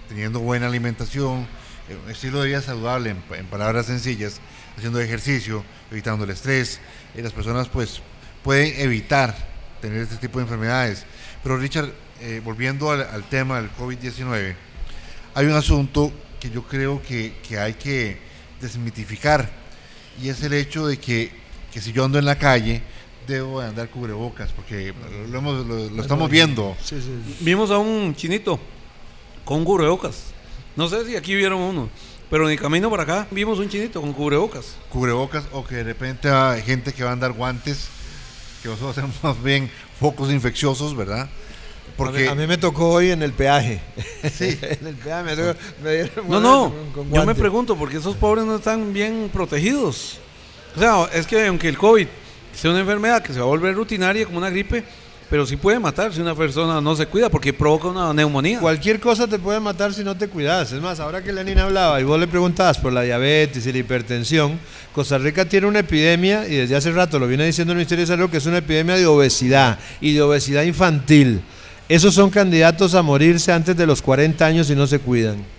teniendo 0.09 0.41
buena 0.41 0.67
alimentación, 0.67 1.47
eh, 1.89 1.97
un 2.05 2.11
estilo 2.11 2.41
de 2.43 2.49
vida 2.49 2.63
saludable, 2.63 3.11
en, 3.11 3.23
en 3.37 3.47
palabras 3.47 3.87
sencillas, 3.87 4.41
haciendo 4.77 5.01
ejercicio, 5.01 5.65
evitando 5.91 6.25
el 6.25 6.31
estrés, 6.31 6.81
eh, 7.15 7.23
las 7.23 7.33
personas 7.33 7.69
pues 7.69 8.01
pueden 8.43 8.81
evitar 8.81 9.35
tener 9.81 9.99
este 10.03 10.17
tipo 10.17 10.39
de 10.39 10.45
enfermedades. 10.45 11.05
Pero 11.43 11.57
Richard, 11.59 11.91
eh, 12.21 12.41
volviendo 12.45 12.91
al, 12.91 13.03
al 13.03 13.25
tema 13.29 13.61
del 13.61 13.71
COVID-19, 13.73 14.55
hay 15.35 15.47
un 15.47 15.53
asunto 15.53 16.13
que 16.41 16.51
yo 16.51 16.63
creo 16.65 17.03
que, 17.03 17.35
que 17.47 17.59
hay 17.59 17.75
que 17.75 18.19
desmitificar 18.61 19.49
y 20.23 20.29
es 20.29 20.43
el 20.43 20.53
hecho 20.55 20.87
de 20.87 20.99
que, 20.99 21.31
que 21.73 21.81
si 21.81 21.93
yo 21.93 22.05
ando 22.05 22.19
en 22.19 22.25
la 22.25 22.37
calle 22.39 22.83
debo 23.27 23.61
de 23.61 23.69
andar 23.69 23.89
cubrebocas 23.91 24.51
porque 24.53 24.95
lo, 25.31 25.39
hemos- 25.39 25.67
lo- 25.67 25.91
lo 25.91 26.03
estamos 26.03 26.31
viendo. 26.31 26.77
Sí, 26.83 26.97
sí, 27.01 27.21
sí. 27.27 27.37
Vimos 27.41 27.71
a 27.71 27.79
un 27.79 28.15
chinito 28.15 28.59
con 29.47 29.65
cubrebocas. 29.65 30.25
No 30.77 30.89
sé 30.89 31.07
si 31.07 31.17
aquí 31.17 31.35
vieron 31.35 31.63
uno, 31.63 31.89
pero 32.29 32.45
en 32.47 32.53
el 32.53 32.61
camino 32.61 32.91
para 32.91 33.05
acá 33.05 33.27
vimos 33.31 33.59
un 33.59 33.69
chinito 33.71 34.03
con 34.03 34.13
cubrebocas. 34.13 34.75
Cubrebocas 34.91 35.45
o 35.53 35.65
que 35.65 35.77
de 35.77 35.85
repente 35.85 36.29
hay 36.29 36.61
gente 36.63 36.93
que 36.93 37.03
va 37.03 37.11
a 37.11 37.13
andar 37.15 37.33
guantes 37.33 37.89
que 38.63 38.71
eso 38.73 38.93
sean 38.93 39.11
más 39.23 39.43
bien 39.43 39.71
focos 39.99 40.31
infecciosos, 40.31 40.95
¿verdad? 40.95 41.29
Porque 41.97 42.19
a 42.19 42.23
mí, 42.23 42.27
a 42.29 42.35
mí 42.35 42.47
me 42.47 42.59
tocó 42.59 42.91
hoy 42.91 43.11
en 43.13 43.23
el 43.23 43.33
peaje. 43.33 43.81
Sí. 44.31 44.59
en 44.61 44.87
el 44.89 44.97
peaje 44.97 45.23
me 45.23 45.35
tocó- 45.37 45.59
me 45.83 45.93
dieron 45.95 46.29
No, 46.29 46.41
no, 46.41 46.75
con- 46.93 47.05
con 47.07 47.15
yo 47.15 47.25
me 47.25 47.35
pregunto, 47.35 47.75
¿por 47.77 47.89
qué 47.89 47.97
esos 47.99 48.17
pobres 48.17 48.45
no 48.45 48.57
están 48.57 48.93
bien 48.93 49.31
protegidos? 49.33 50.19
O 50.77 50.81
sea, 50.81 51.05
es 51.15 51.27
que 51.27 51.47
aunque 51.47 51.69
el 51.69 51.79
COVID 51.79 52.07
sea 52.55 52.71
una 52.73 52.81
enfermedad 52.81 53.23
que 53.23 53.33
se 53.33 53.39
va 53.39 53.47
a 53.47 53.49
volver 53.49 53.75
rutinaria 53.75 54.27
como 54.27 54.37
una 54.39 54.51
gripe, 54.51 54.85
pero 55.29 55.47
sí 55.47 55.57
puede 55.57 55.79
matar 55.79 56.13
si 56.13 56.21
una 56.21 56.35
persona 56.35 56.81
no 56.81 56.95
se 56.95 57.07
cuida 57.07 57.29
porque 57.29 57.53
provoca 57.53 57.89
una 57.89 58.13
neumonía. 58.13 58.61
Cualquier 58.61 59.01
cosa 59.01 59.27
te 59.27 59.39
puede 59.39 59.59
matar 59.59 59.93
si 59.93 60.05
no 60.05 60.17
te 60.17 60.29
cuidas. 60.29 60.73
Es 60.73 60.81
más, 60.81 61.01
ahora 61.01 61.23
que 61.23 61.33
Lenin 61.33 61.59
hablaba 61.59 62.01
y 62.01 62.05
vos 62.05 62.19
le 62.19 62.29
preguntabas 62.29 62.79
por 62.79 62.93
la 62.93 63.03
diabetes 63.03 63.67
y 63.67 63.73
la 63.73 63.79
hipertensión, 63.79 64.59
Costa 64.95 65.19
Rica 65.19 65.45
tiene 65.45 65.67
una 65.67 65.81
epidemia, 65.81 66.47
y 66.47 66.55
desde 66.55 66.77
hace 66.77 66.91
rato 66.93 67.19
lo 67.19 67.27
viene 67.27 67.45
diciendo 67.45 67.73
el 67.73 67.79
Ministerio 67.79 68.03
de 68.03 68.09
Salud, 68.09 68.31
que 68.31 68.39
es 68.39 68.47
una 68.47 68.59
epidemia 68.59 68.97
de 68.97 69.07
obesidad 69.07 69.79
y 70.01 70.15
de 70.15 70.23
obesidad 70.23 70.63
infantil. 70.63 71.43
Esos 71.89 72.15
son 72.15 72.31
candidatos 72.31 72.95
a 72.95 73.03
morirse 73.03 73.53
antes 73.53 73.77
de 73.77 73.87
los 73.87 74.03
40 74.03 74.45
años 74.45 74.67
si 74.67 74.75
no 74.75 74.87
se 74.87 74.99
cuidan. 74.99 75.56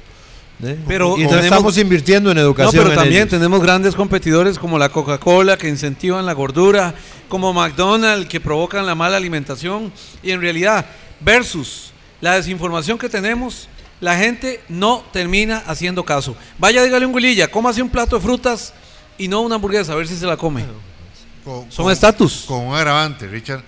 Pero 0.87 1.17
y 1.17 1.23
no 1.23 1.29
tenemos- 1.29 1.45
estamos 1.45 1.77
invirtiendo 1.77 2.31
en 2.31 2.35
No, 2.37 2.41
educación. 2.41 2.71
pero 2.83 2.89
en 2.89 2.95
también 2.95 3.21
ellos. 3.23 3.29
tenemos 3.29 3.61
grandes 3.61 3.93
competidores 3.95 4.57
como 4.57 4.79
la 4.79 4.89
Coca-Cola 4.89 5.55
que 5.57 5.69
incentivan 5.69 6.25
la 6.25 6.33
gordura, 6.33 6.95
como 7.29 7.53
McDonald's 7.53 8.27
que 8.27 8.39
provocan 8.39 8.85
la 8.85 8.95
mala 8.95 9.17
alimentación 9.17 9.93
y 10.23 10.31
en 10.31 10.41
realidad 10.41 10.85
versus 11.19 11.91
la 12.21 12.35
desinformación 12.35 12.97
que 12.97 13.07
tenemos, 13.09 13.69
la 14.01 14.17
gente 14.17 14.61
no 14.69 15.03
termina 15.13 15.57
haciendo 15.67 16.03
caso. 16.03 16.35
Vaya, 16.57 16.83
dígale 16.83 17.05
un 17.05 17.13
guililla, 17.13 17.49
cómase 17.49 17.81
un 17.83 17.89
plato 17.89 18.15
de 18.15 18.21
frutas 18.23 18.73
y 19.19 19.27
no 19.27 19.41
una 19.41 19.55
hamburguesa, 19.55 19.93
a 19.93 19.95
ver 19.95 20.07
si 20.07 20.15
se 20.17 20.25
la 20.25 20.37
come. 20.37 20.65
con- 21.43 21.71
Son 21.71 21.85
con- 21.85 21.93
estatus. 21.93 22.43
Con 22.47 22.61
un 22.65 22.75
agravante, 22.75 23.25
Richard, 23.27 23.63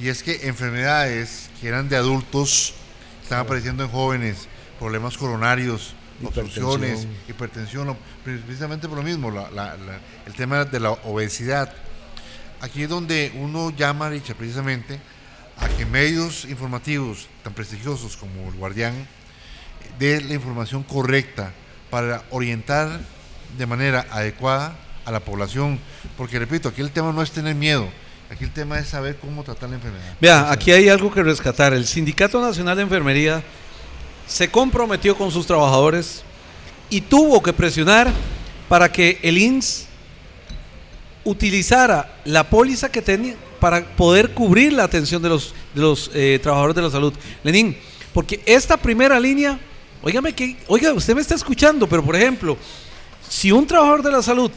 y 0.00 0.08
es 0.08 0.22
que 0.22 0.46
enfermedades 0.48 1.48
que 1.60 1.68
eran 1.68 1.88
de 1.88 1.96
adultos 1.96 2.74
están 3.22 3.38
apareciendo 3.40 3.84
en 3.84 3.90
jóvenes, 3.90 4.48
problemas 4.78 5.16
coronarios, 5.16 5.94
obstrucciones, 6.24 7.06
hipertensión, 7.28 7.96
precisamente 8.24 8.88
por 8.88 8.98
lo 8.98 9.02
mismo, 9.04 9.30
la- 9.30 9.50
la- 9.50 9.76
la- 9.76 10.00
el 10.26 10.32
tema 10.34 10.64
de 10.64 10.80
la 10.80 10.90
obesidad. 10.90 11.72
Aquí 12.60 12.84
es 12.84 12.88
donde 12.88 13.32
uno 13.36 13.70
llama, 13.70 14.08
Richard, 14.08 14.36
precisamente 14.36 15.00
a 15.58 15.68
que 15.68 15.84
medios 15.84 16.44
informativos 16.44 17.28
tan 17.42 17.52
prestigiosos 17.52 18.16
como 18.16 18.48
el 18.48 18.54
Guardián 18.54 18.94
dé 19.98 20.20
la 20.20 20.34
información 20.34 20.82
correcta 20.82 21.52
para 21.90 22.22
orientar 22.30 23.00
de 23.58 23.66
manera 23.66 24.06
adecuada 24.10 24.76
a 25.04 25.10
la 25.12 25.20
población. 25.20 25.78
Porque 26.16 26.38
repito, 26.38 26.68
aquí 26.68 26.80
el 26.80 26.90
tema 26.90 27.12
no 27.12 27.20
es 27.22 27.32
tener 27.32 27.54
miedo, 27.54 27.88
aquí 28.30 28.44
el 28.44 28.50
tema 28.52 28.78
es 28.78 28.88
saber 28.88 29.16
cómo 29.16 29.42
tratar 29.42 29.68
la 29.68 29.76
enfermedad. 29.76 30.16
Vea, 30.20 30.50
aquí 30.50 30.72
hay 30.72 30.88
algo 30.88 31.12
que 31.12 31.22
rescatar. 31.22 31.72
El 31.74 31.86
Sindicato 31.86 32.40
Nacional 32.40 32.76
de 32.76 32.84
Enfermería 32.84 33.42
se 34.32 34.50
comprometió 34.50 35.14
con 35.14 35.30
sus 35.30 35.46
trabajadores 35.46 36.22
y 36.88 37.02
tuvo 37.02 37.42
que 37.42 37.52
presionar 37.52 38.10
para 38.66 38.90
que 38.90 39.18
el 39.22 39.36
INS 39.36 39.86
utilizara 41.22 42.16
la 42.24 42.48
póliza 42.48 42.90
que 42.90 43.02
tenía 43.02 43.34
para 43.60 43.84
poder 43.84 44.32
cubrir 44.32 44.72
la 44.72 44.84
atención 44.84 45.22
de 45.22 45.28
los, 45.28 45.54
de 45.74 45.82
los 45.82 46.10
eh, 46.14 46.40
trabajadores 46.42 46.76
de 46.76 46.82
la 46.82 46.90
salud. 46.90 47.12
Lenín, 47.44 47.76
porque 48.14 48.42
esta 48.46 48.78
primera 48.78 49.20
línea, 49.20 49.60
óigame 50.02 50.34
que, 50.34 50.56
oiga, 50.66 50.94
usted 50.94 51.14
me 51.14 51.20
está 51.20 51.34
escuchando, 51.34 51.86
pero 51.86 52.02
por 52.02 52.16
ejemplo, 52.16 52.56
si 53.28 53.52
un 53.52 53.66
trabajador 53.66 54.02
de 54.02 54.12
la 54.12 54.22
salud 54.22 54.50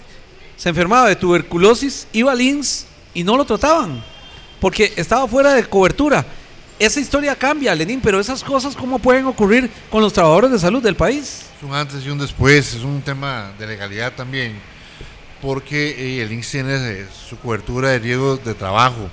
se 0.55 0.69
enfermaba 0.69 1.09
de 1.09 1.17
tuberculosis, 1.17 2.07
iba 2.13 2.31
al 2.31 2.39
INS 2.39 2.85
y 3.13 3.25
no 3.25 3.35
lo 3.35 3.43
trataban, 3.43 4.01
porque 4.61 4.93
estaba 4.95 5.27
fuera 5.27 5.53
de 5.53 5.65
cobertura. 5.65 6.25
Esa 6.77 6.99
historia 6.99 7.35
cambia, 7.35 7.73
Lenín, 7.73 8.01
pero 8.01 8.19
esas 8.19 8.43
cosas, 8.43 8.75
¿cómo 8.75 8.99
pueden 8.99 9.25
ocurrir 9.25 9.71
con 9.89 10.01
los 10.01 10.11
trabajadores 10.11 10.51
de 10.51 10.59
salud 10.59 10.83
del 10.83 10.95
país? 10.95 11.45
Es 11.57 11.63
un 11.63 11.73
antes 11.73 12.05
y 12.05 12.09
un 12.09 12.17
después, 12.17 12.73
es 12.73 12.83
un 12.83 13.01
tema 13.01 13.53
de 13.57 13.65
legalidad 13.65 14.11
también, 14.13 14.59
porque 15.41 15.91
eh, 15.91 16.21
el 16.21 16.33
INSS 16.33 16.51
tiene 16.51 16.75
eh, 16.75 17.07
su 17.29 17.37
cobertura 17.37 17.89
de 17.89 17.99
riesgos 17.99 18.43
de 18.43 18.53
trabajo. 18.53 19.09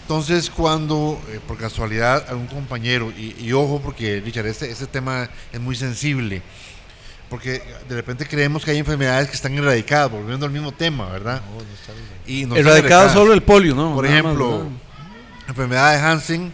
Entonces, 0.00 0.48
cuando 0.48 1.20
eh, 1.28 1.40
por 1.46 1.58
casualidad 1.58 2.24
algún 2.30 2.46
compañero, 2.46 3.12
y, 3.14 3.36
y 3.38 3.52
ojo, 3.52 3.82
porque 3.84 4.22
Richard, 4.24 4.46
este, 4.46 4.70
este 4.70 4.86
tema 4.86 5.28
es 5.52 5.60
muy 5.60 5.76
sensible, 5.76 6.40
porque 7.28 7.62
de 7.86 7.94
repente 7.94 8.26
creemos 8.26 8.64
que 8.64 8.70
hay 8.70 8.78
enfermedades 8.78 9.28
que 9.28 9.36
están 9.36 9.52
erradicadas, 9.52 10.10
volviendo 10.10 10.46
al 10.46 10.52
mismo 10.52 10.72
tema, 10.72 11.10
¿verdad? 11.10 11.42
Y 12.26 12.46
no 12.46 12.56
Erradicado 12.56 13.12
solo 13.12 13.34
el 13.34 13.42
polio, 13.42 13.74
¿no? 13.74 13.94
Por 13.94 14.06
Nada 14.06 14.22
más, 14.22 14.32
ejemplo, 14.32 14.58
¿verdad? 14.58 14.70
enfermedad 15.48 15.92
de 15.92 15.98
Hansen, 16.00 16.52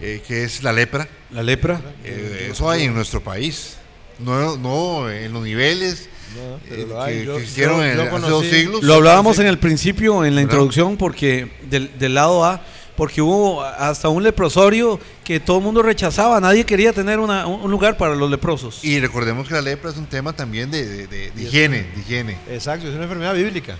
eh, 0.00 0.22
que 0.26 0.44
es 0.44 0.62
la 0.62 0.72
lepra, 0.72 1.08
la 1.30 1.42
lepra. 1.42 1.80
eh, 2.04 2.48
eso 2.52 2.70
hay 2.70 2.84
en 2.84 2.94
nuestro 2.94 3.22
país. 3.22 3.74
No, 4.18 4.56
no 4.56 5.08
en 5.10 5.32
los 5.32 5.44
niveles 5.44 6.08
No, 6.34 6.58
pero 6.68 6.82
eh, 6.82 6.86
lo 6.88 7.02
hay. 7.02 7.18
que, 7.20 7.24
Yo- 7.24 7.34
que 7.36 7.42
existieron 7.42 7.76
yo- 7.78 7.84
en- 7.84 8.00
hace 8.00 8.28
dos 8.30 8.46
siglos. 8.46 8.82
Lo 8.82 8.94
hablábamos 8.94 9.38
en 9.38 9.46
el 9.46 9.58
principio, 9.58 10.24
en 10.24 10.34
la 10.34 10.40
¿Verdad? 10.40 10.42
introducción, 10.42 10.96
porque 10.96 11.50
del, 11.70 11.96
del 11.98 12.14
lado 12.14 12.44
A, 12.44 12.60
porque 12.96 13.22
hubo 13.22 13.62
hasta 13.62 14.08
un 14.08 14.24
leprosorio 14.24 14.98
que 15.22 15.38
todo 15.38 15.58
el 15.58 15.62
mundo 15.64 15.82
rechazaba, 15.82 16.40
nadie 16.40 16.64
quería 16.66 16.92
tener 16.92 17.20
una- 17.20 17.46
un 17.46 17.60
un 17.62 17.70
lugar 17.70 17.96
para 17.96 18.16
los 18.16 18.28
leprosos. 18.28 18.80
Y 18.82 18.98
recordemos 18.98 19.46
que 19.46 19.54
la 19.54 19.62
lepra 19.62 19.90
es 19.90 19.96
un 19.96 20.06
tema 20.06 20.32
también 20.32 20.68
de, 20.72 20.84
de- 20.84 21.06
de- 21.06 21.30
de 21.30 21.42
higiene, 21.42 21.82
de 21.94 22.00
higiene. 22.00 22.38
Exacto, 22.50 22.88
es 22.88 22.94
una 22.94 23.04
enfermedad 23.04 23.34
bíblica. 23.34 23.76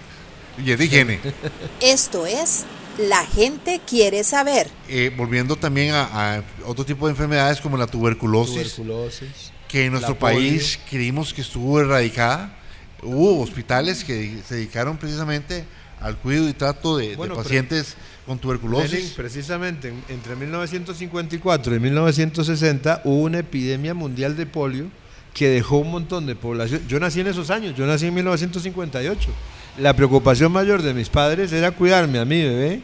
Y 0.64 0.70
es 0.70 0.78
de 0.78 0.84
higiene. 0.84 1.18
Esto 1.80 2.26
es 2.26 2.64
La 2.98 3.24
gente 3.24 3.80
quiere 3.88 4.24
saber. 4.24 4.68
Eh, 4.88 5.12
volviendo 5.16 5.56
también 5.56 5.94
a, 5.94 6.36
a 6.38 6.42
otro 6.66 6.84
tipo 6.84 7.06
de 7.06 7.12
enfermedades 7.12 7.60
como 7.60 7.76
la 7.76 7.86
tuberculosis, 7.86 8.74
Tuberculosis. 8.74 9.52
que 9.68 9.86
en 9.86 9.92
nuestro 9.92 10.18
polio. 10.18 10.36
país 10.38 10.78
creímos 10.90 11.32
que 11.32 11.42
estuvo 11.42 11.80
erradicada. 11.80 12.54
Hubo 13.02 13.40
hospitales 13.40 14.02
que 14.02 14.40
se 14.46 14.56
dedicaron 14.56 14.96
precisamente 14.96 15.64
al 16.00 16.16
cuidado 16.16 16.48
y 16.48 16.52
trato 16.54 16.96
de, 16.96 17.10
de 17.10 17.16
Bueno, 17.16 17.34
pero- 17.34 17.44
pacientes 17.44 17.96
con 18.26 18.38
tuberculosis. 18.38 18.90
Lenin, 18.92 19.10
precisamente 19.16 19.88
en- 19.88 20.04
entre 20.08 20.34
1954 20.34 21.76
y 21.76 21.80
1960 21.80 23.02
hubo 23.04 23.22
una 23.22 23.38
epidemia 23.38 23.94
mundial 23.94 24.36
de 24.36 24.46
polio 24.46 24.90
que 25.34 25.48
dejó 25.48 25.78
un 25.78 25.92
montón 25.92 26.26
de 26.26 26.34
población. 26.34 26.82
Yo 26.88 26.98
nací 26.98 27.20
en 27.20 27.28
esos 27.28 27.50
años, 27.50 27.76
yo 27.76 27.86
nací 27.86 28.06
en 28.06 28.14
1958. 28.14 29.30
La 29.78 29.94
preocupación 29.94 30.50
mayor 30.50 30.82
de 30.82 30.92
mis 30.92 31.08
padres 31.08 31.52
era 31.52 31.70
cuidarme 31.70 32.18
a 32.18 32.24
mi 32.24 32.42
bebé 32.42 32.80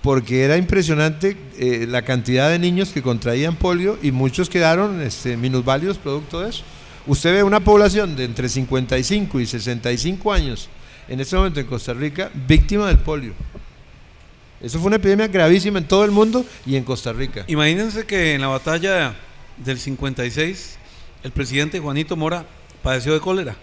porque 0.00 0.44
era 0.44 0.56
impresionante 0.56 1.36
eh, 1.58 1.86
la 1.86 2.02
cantidad 2.02 2.48
de 2.48 2.58
niños 2.58 2.90
que 2.90 3.02
contraían 3.02 3.56
polio 3.56 3.98
y 4.02 4.12
muchos 4.12 4.48
quedaron 4.48 5.02
este, 5.02 5.36
minusválidos 5.36 5.98
producto 5.98 6.40
de 6.40 6.50
eso. 6.50 6.62
Usted 7.06 7.34
ve 7.34 7.42
una 7.42 7.60
población 7.60 8.16
de 8.16 8.24
entre 8.24 8.48
55 8.48 9.40
y 9.40 9.46
65 9.46 10.32
años 10.32 10.70
en 11.08 11.20
este 11.20 11.36
momento 11.36 11.60
en 11.60 11.66
Costa 11.66 11.92
Rica 11.92 12.30
víctima 12.46 12.86
del 12.86 12.98
polio. 12.98 13.34
Eso 14.62 14.78
fue 14.78 14.86
una 14.86 14.96
epidemia 14.96 15.28
gravísima 15.28 15.78
en 15.78 15.86
todo 15.86 16.04
el 16.04 16.10
mundo 16.10 16.46
y 16.64 16.76
en 16.76 16.84
Costa 16.84 17.12
Rica. 17.12 17.44
Imagínense 17.46 18.06
que 18.06 18.34
en 18.34 18.40
la 18.40 18.48
batalla 18.48 19.14
del 19.58 19.78
56, 19.78 20.78
el 21.24 21.30
presidente 21.30 21.78
Juanito 21.78 22.16
Mora 22.16 22.46
padeció 22.82 23.12
de 23.12 23.20
cólera. 23.20 23.56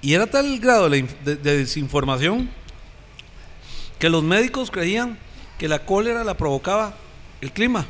Y 0.00 0.14
era 0.14 0.26
tal 0.26 0.46
el 0.46 0.60
grado 0.60 0.88
de, 0.88 1.02
de 1.24 1.36
desinformación 1.58 2.48
que 3.98 4.08
los 4.08 4.22
médicos 4.22 4.70
creían 4.70 5.18
que 5.58 5.66
la 5.68 5.84
cólera 5.84 6.22
la 6.22 6.36
provocaba 6.36 6.94
el 7.40 7.50
clima. 7.52 7.86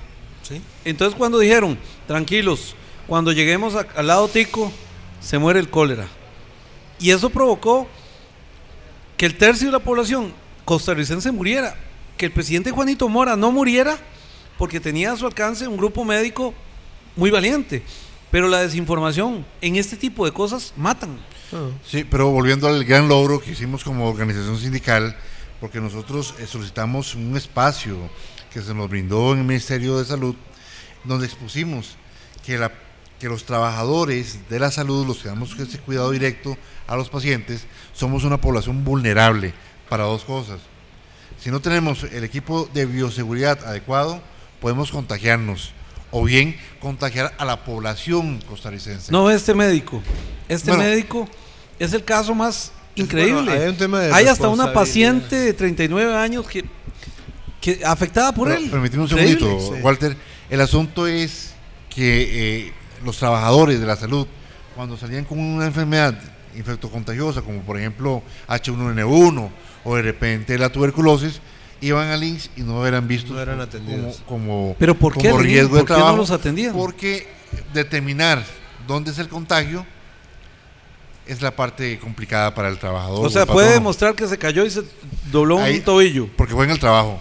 Entonces 0.85 1.15
cuando 1.19 1.39
dijeron, 1.39 1.79
tranquilos, 2.07 2.75
cuando 3.07 3.33
lleguemos 3.33 3.75
a- 3.75 3.87
al 3.97 4.07
lado 4.07 4.29
tico, 4.29 4.73
se 5.21 5.39
muere 5.39 5.61
el 5.61 5.69
cólera. 5.69 6.09
Y 6.99 7.11
eso 7.11 7.29
provocó 7.29 7.87
que 9.19 9.27
el 9.27 9.37
tercio 9.37 9.67
de 9.67 9.73
la 9.73 9.79
población 9.81 10.33
costarricense 10.65 11.31
muriera. 11.31 11.77
Que 12.17 12.27
el 12.27 12.33
presidente 12.33 12.71
Juanito 12.71 13.09
Mora 13.09 13.37
no 13.37 13.53
muriera 13.53 13.97
porque 14.57 14.81
tenía 14.81 15.13
a 15.13 15.17
su 15.17 15.27
alcance 15.27 15.69
un 15.69 15.77
grupo 15.77 16.05
médico 16.05 16.55
muy 17.15 17.31
valiente. 17.31 17.83
Pero 18.31 18.49
la 18.49 18.61
desinformación 18.61 19.45
en 19.61 19.77
este 19.77 19.97
tipo 19.97 20.25
de 20.25 20.33
cosas 20.33 20.73
matan. 20.77 21.19
Sí, 21.87 22.05
pero 22.05 22.31
volviendo 22.31 22.69
al 22.69 22.85
gran 22.85 23.09
logro 23.09 23.41
que 23.41 23.53
hicimos 23.53 23.85
como 23.85 24.09
organización 24.09 24.59
sindical, 24.59 25.17
porque 25.61 25.81
nosotros 25.81 26.35
eh, 26.39 26.47
solicitamos 26.47 27.15
un 27.15 27.37
espacio 27.37 27.97
que 28.53 28.63
se 28.63 28.75
nos 28.75 28.89
brindó 28.89 29.33
en 29.33 29.41
el 29.41 29.45
Ministerio 29.45 29.99
de 29.99 30.05
Salud, 30.05 30.35
donde 31.05 31.27
expusimos 31.27 31.97
que, 32.45 32.59
la, 32.59 32.73
que 33.19 33.29
los 33.29 33.45
trabajadores 33.45 34.49
de 34.49 34.59
la 34.59 34.71
salud, 34.71 35.07
los 35.07 35.19
que 35.19 35.29
damos 35.29 35.59
ese 35.59 35.79
cuidado 35.79 36.11
directo 36.11 36.57
a 36.87 36.97
los 36.97 37.09
pacientes, 37.09 37.67
somos 37.93 38.25
una 38.25 38.41
población 38.41 38.85
vulnerable 38.85 39.55
para 39.89 40.05
dos 40.05 40.25
cosas. 40.25 40.61
Si 41.39 41.51
no 41.51 41.61
tenemos 41.61 42.05
el 42.05 42.25
equipo 42.25 42.69
de 42.75 42.87
bioseguridad 42.87 43.65
adecuado, 43.65 44.21
podemos 44.61 44.91
contagiarnos 44.91 45.73
o 46.11 46.25
bien 46.25 46.57
contagiar 46.81 47.35
a 47.39 47.45
la 47.45 47.65
población 47.65 48.41
costarricense. 48.49 49.13
No 49.13 49.31
este 49.31 49.55
médico. 49.55 50.03
Este 50.49 50.71
Bueno. 50.71 50.85
médico 50.85 51.29
es 51.79 51.93
el 51.93 52.05
caso 52.05 52.35
más 52.35 52.73
increíble. 52.95 53.43
Bueno, 53.43 53.53
hay 53.63 53.69
un 53.69 53.77
tema 53.77 54.01
de 54.01 54.13
Hay 54.13 54.27
hasta 54.27 54.49
una 54.49 54.73
paciente 54.73 55.37
de 55.37 55.53
39 55.53 56.15
años 56.17 56.47
que 56.49 56.65
que 57.61 57.81
afectada 57.85 58.33
por 58.33 58.47
Pero- 58.49 58.61
él. 58.61 58.71
Permíteme 58.71 59.03
un 59.03 59.09
segundito, 59.09 59.59
sí. 59.61 59.83
Walter. 59.83 60.17
El 60.49 60.61
asunto 60.61 61.09
es 61.09 61.53
que 61.91 62.67
eh, 62.69 62.73
los 63.05 63.19
trabajadores 63.19 63.81
de 63.81 63.87
la 63.87 63.97
salud, 63.97 64.27
cuando 64.77 64.97
salían 64.97 65.25
con 65.25 65.41
una 65.41 65.67
enfermedad 65.67 66.17
infectocontagiosa, 66.57 67.43
como 67.43 67.61
por 67.63 67.77
ejemplo 67.77 68.23
H1N1 68.47 69.51
o 69.85 69.97
de 69.97 70.03
repente 70.03 70.57
la 70.57 70.71
tuberculosis, 70.71 71.41
iban 71.81 72.09
al 72.09 72.23
INSS 72.25 72.51
y 72.57 72.63
no 72.63 72.87
eran 72.87 73.07
vistos 73.09 73.33
No 73.33 73.41
eran 73.41 73.55
como- 73.57 73.63
atendidos. 73.65 74.23
como, 74.27 74.77
¿Pero 74.79 74.95
por 74.97 75.15
qué, 75.17 75.29
como 75.31 75.43
Lenín? 75.43 75.55
riesgo 75.55 75.75
de 75.77 75.81
¿Por 75.83 75.87
qué 75.89 75.93
no 75.93 75.99
trabajo. 75.99 76.17
los 76.17 76.31
atendían? 76.31 76.73
Porque 76.73 77.29
determinar 77.73 78.45
dónde 78.87 79.11
es 79.11 79.19
el 79.19 79.29
contagio 79.29 79.87
es 81.27 81.43
la 81.43 81.51
parte 81.55 81.99
complicada 81.99 82.55
para 82.55 82.69
el 82.69 82.79
trabajador. 82.79 83.25
O 83.27 83.31
sea, 83.31 83.45
puede 83.47 83.73
demostrar 83.73 84.15
que 84.15 84.27
se 84.27 84.39
cayó 84.39 84.65
y 84.65 84.71
se 84.71 84.83
dobló 85.31 85.59
Ahí- 85.59 85.77
un 85.77 85.83
tobillo. 85.85 86.29
Porque 86.37 86.55
fue 86.55 86.65
en 86.65 86.71
el 86.71 86.79
trabajo. 86.79 87.21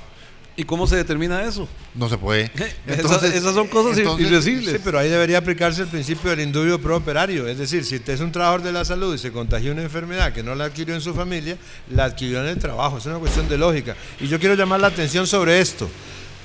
¿Y 0.55 0.63
cómo 0.63 0.87
se 0.87 0.95
determina 0.95 1.43
eso? 1.43 1.67
No 1.97 2.07
se 2.07 2.17
puede. 2.17 2.51
Esas- 2.87 3.23
esas 3.23 3.55
son 3.55 3.67
cosas 3.67 3.97
entonces, 3.97 4.27
irreversibles. 4.27 4.73
Sí, 4.75 4.81
pero 4.83 4.99
ahí 4.99 5.09
debería 5.09 5.39
aplicarse 5.39 5.81
el 5.81 5.87
principio 5.87 6.29
del 6.29 6.41
indubio 6.41 6.79
pro 6.79 6.95
operario. 6.97 7.47
Es 7.47 7.57
decir, 7.57 7.83
si 7.83 7.95
usted 7.95 8.13
es 8.13 8.19
un 8.19 8.31
trabajador 8.31 8.61
de 8.61 8.71
la 8.71 8.85
salud 8.85 9.15
y 9.15 9.17
se 9.17 9.31
contagió 9.31 9.71
una 9.71 9.81
enfermedad 9.81 10.31
que 10.31 10.43
no 10.43 10.53
la 10.53 10.65
adquirió 10.65 10.93
en 10.93 11.01
su 11.01 11.13
familia, 11.15 11.57
la 11.89 12.05
adquirió 12.05 12.41
en 12.41 12.49
el 12.49 12.59
trabajo. 12.59 12.99
Es 12.99 13.05
una 13.07 13.17
cuestión 13.17 13.49
de 13.49 13.57
lógica. 13.57 13.95
Y 14.19 14.27
yo 14.27 14.39
quiero 14.39 14.53
llamar 14.53 14.79
la 14.79 14.87
atención 14.87 15.25
sobre 15.25 15.59
esto. 15.59 15.89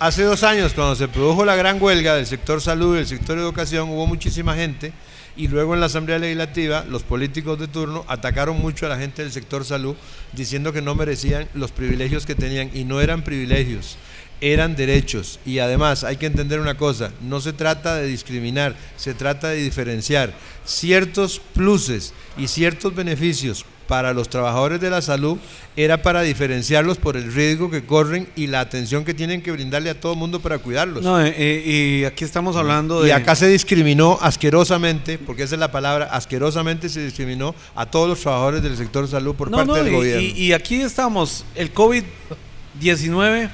Hace 0.01 0.23
dos 0.25 0.43
años, 0.43 0.73
cuando 0.73 0.97
se 0.97 1.07
produjo 1.07 1.45
la 1.45 1.55
gran 1.55 1.81
huelga 1.81 2.15
del 2.17 2.27
sector 2.27 2.61
salud 2.63 2.95
y 2.95 2.99
del 2.99 3.07
sector 3.07 3.39
educación, 3.39 3.91
hubo 3.91 4.07
muchísima 4.07 4.55
gente 4.57 4.93
y 5.37 5.49
luego 5.49 5.75
en 5.75 5.81
la 5.81 5.87
Asamblea 5.87 6.19
Legislativa 6.19 6.85
los 6.89 7.03
políticos 7.05 7.59
de 7.59 7.69
turno 7.69 8.05
atacaron 8.09 8.59
mucho 8.59 8.87
a 8.87 8.89
la 8.89 8.99
gente 8.99 9.23
del 9.23 9.33
sector 9.33 9.65
salud 9.65 9.95
diciendo 10.33 10.73
que 10.73 10.83
no 10.83 10.95
merecían 10.95 11.47
los 11.55 11.71
privilegios 11.73 12.27
que 12.27 12.35
tenían 12.35 12.71
y 12.75 12.85
no 12.85 13.01
eran 13.01 13.23
privilegios 13.23 13.97
eran 14.43 14.77
derechos. 14.77 15.41
Y 15.47 15.61
además 15.61 16.05
hay 16.05 16.19
que 16.19 16.27
entender 16.27 16.61
una 16.61 16.77
cosa, 16.77 17.11
no 17.23 17.41
se 17.41 17.55
trata 17.55 17.97
de 17.97 18.07
discriminar, 18.07 18.77
se 18.97 19.15
trata 19.15 19.49
de 19.49 19.63
diferenciar 19.63 20.35
ciertos 20.67 21.41
pluses 21.55 22.13
y 22.37 22.49
ciertos 22.49 22.95
beneficios 22.95 23.65
para 23.89 24.15
los 24.15 24.29
trabajadores 24.31 24.81
de 24.81 24.89
la 24.89 25.03
salud 25.03 25.37
era 25.77 26.01
para 26.03 26.23
diferenciarlos 26.23 26.97
por 26.99 27.17
el 27.17 27.31
riesgo 27.33 27.71
que 27.71 27.85
corren 27.85 28.27
y 28.37 28.47
la 28.47 28.61
atención 28.61 29.05
que 29.05 29.13
tienen 29.13 29.43
que 29.43 29.51
brindarle 29.53 29.91
a 29.91 30.01
todo 30.01 30.13
el 30.13 30.19
mundo 30.19 30.41
para 30.41 30.59
cuidarlos. 30.59 31.03
No, 31.03 31.21
eh, 31.21 31.35
eh, 31.37 31.99
y 32.01 32.05
aquí 32.05 32.25
estamos 32.25 32.57
hablando 32.57 33.03
Y 33.05 33.09
de... 33.09 33.13
acá 33.13 33.35
se 33.35 33.49
discriminó 33.49 34.19
asquerosamente, 34.23 35.19
porque 35.19 35.43
esa 35.43 35.57
es 35.57 35.61
la 35.61 35.73
palabra, 35.73 36.07
asquerosamente 36.11 36.89
se 36.89 37.05
discriminó 37.05 37.55
a 37.75 37.87
todos 37.87 38.09
los 38.09 38.21
trabajadores 38.21 38.63
del 38.63 38.77
sector 38.77 39.07
salud 39.09 39.35
por 39.35 39.51
No, 39.51 39.59
parte 39.59 39.69
no, 39.73 39.75
del 39.77 39.89
y, 39.89 39.97
gobierno. 39.97 40.23
y- 40.23 40.31
y 40.43 40.53
aquí 40.53 40.81
estamos. 40.81 41.45
El 41.55 41.75
COVID-19 41.75 43.51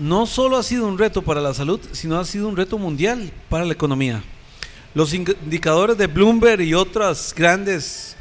no 0.00 0.26
solo 0.26 0.56
ha 0.56 0.62
sido 0.62 0.86
un 0.86 0.98
reto 0.98 1.22
para 1.22 1.40
la 1.40 1.54
salud, 1.54 1.78
sino 1.92 2.18
ha 2.18 2.24
sido 2.24 2.48
un 2.48 2.56
reto 2.56 2.78
mundial 2.78 3.30
para 3.48 3.64
la 3.64 3.72
economía. 3.72 4.22
Los 4.94 5.12
in- 5.14 5.36
indicadores 5.44 5.96
de 5.98 6.06
Bloomberg 6.08 6.62
y 6.62 6.74
otras 6.74 7.32
grandes 7.36 8.16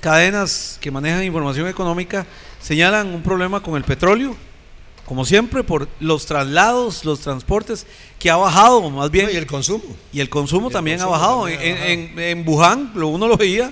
cadenas 0.00 0.78
que 0.80 0.90
manejan 0.90 1.24
información 1.24 1.66
económica 1.68 2.26
señalan 2.62 3.08
un 3.08 3.22
problema 3.22 3.60
con 3.62 3.76
el 3.76 3.84
petróleo, 3.84 4.36
como 5.04 5.24
siempre, 5.24 5.62
por 5.62 5.88
los 6.00 6.26
traslados, 6.26 7.04
los 7.04 7.20
transportes, 7.20 7.86
que 8.18 8.30
ha 8.30 8.36
bajado 8.36 8.88
más 8.90 9.10
bien. 9.10 9.26
No, 9.26 9.32
y 9.32 9.36
el 9.36 9.46
consumo. 9.46 9.84
Y 10.12 10.20
el 10.20 10.28
consumo 10.28 10.66
Y 10.66 10.68
el 10.68 10.72
también 10.72 10.98
consumo 10.98 11.14
ha 11.14 11.18
bajado. 11.18 11.40
también 11.42 11.60
ha 11.60 11.86
en, 11.88 12.00
en- 12.18 12.18
en 12.38 12.48
Wuhan, 12.48 12.92
lo 12.94 13.08
uno 13.08 13.28
lo 13.28 13.36
veía, 13.36 13.70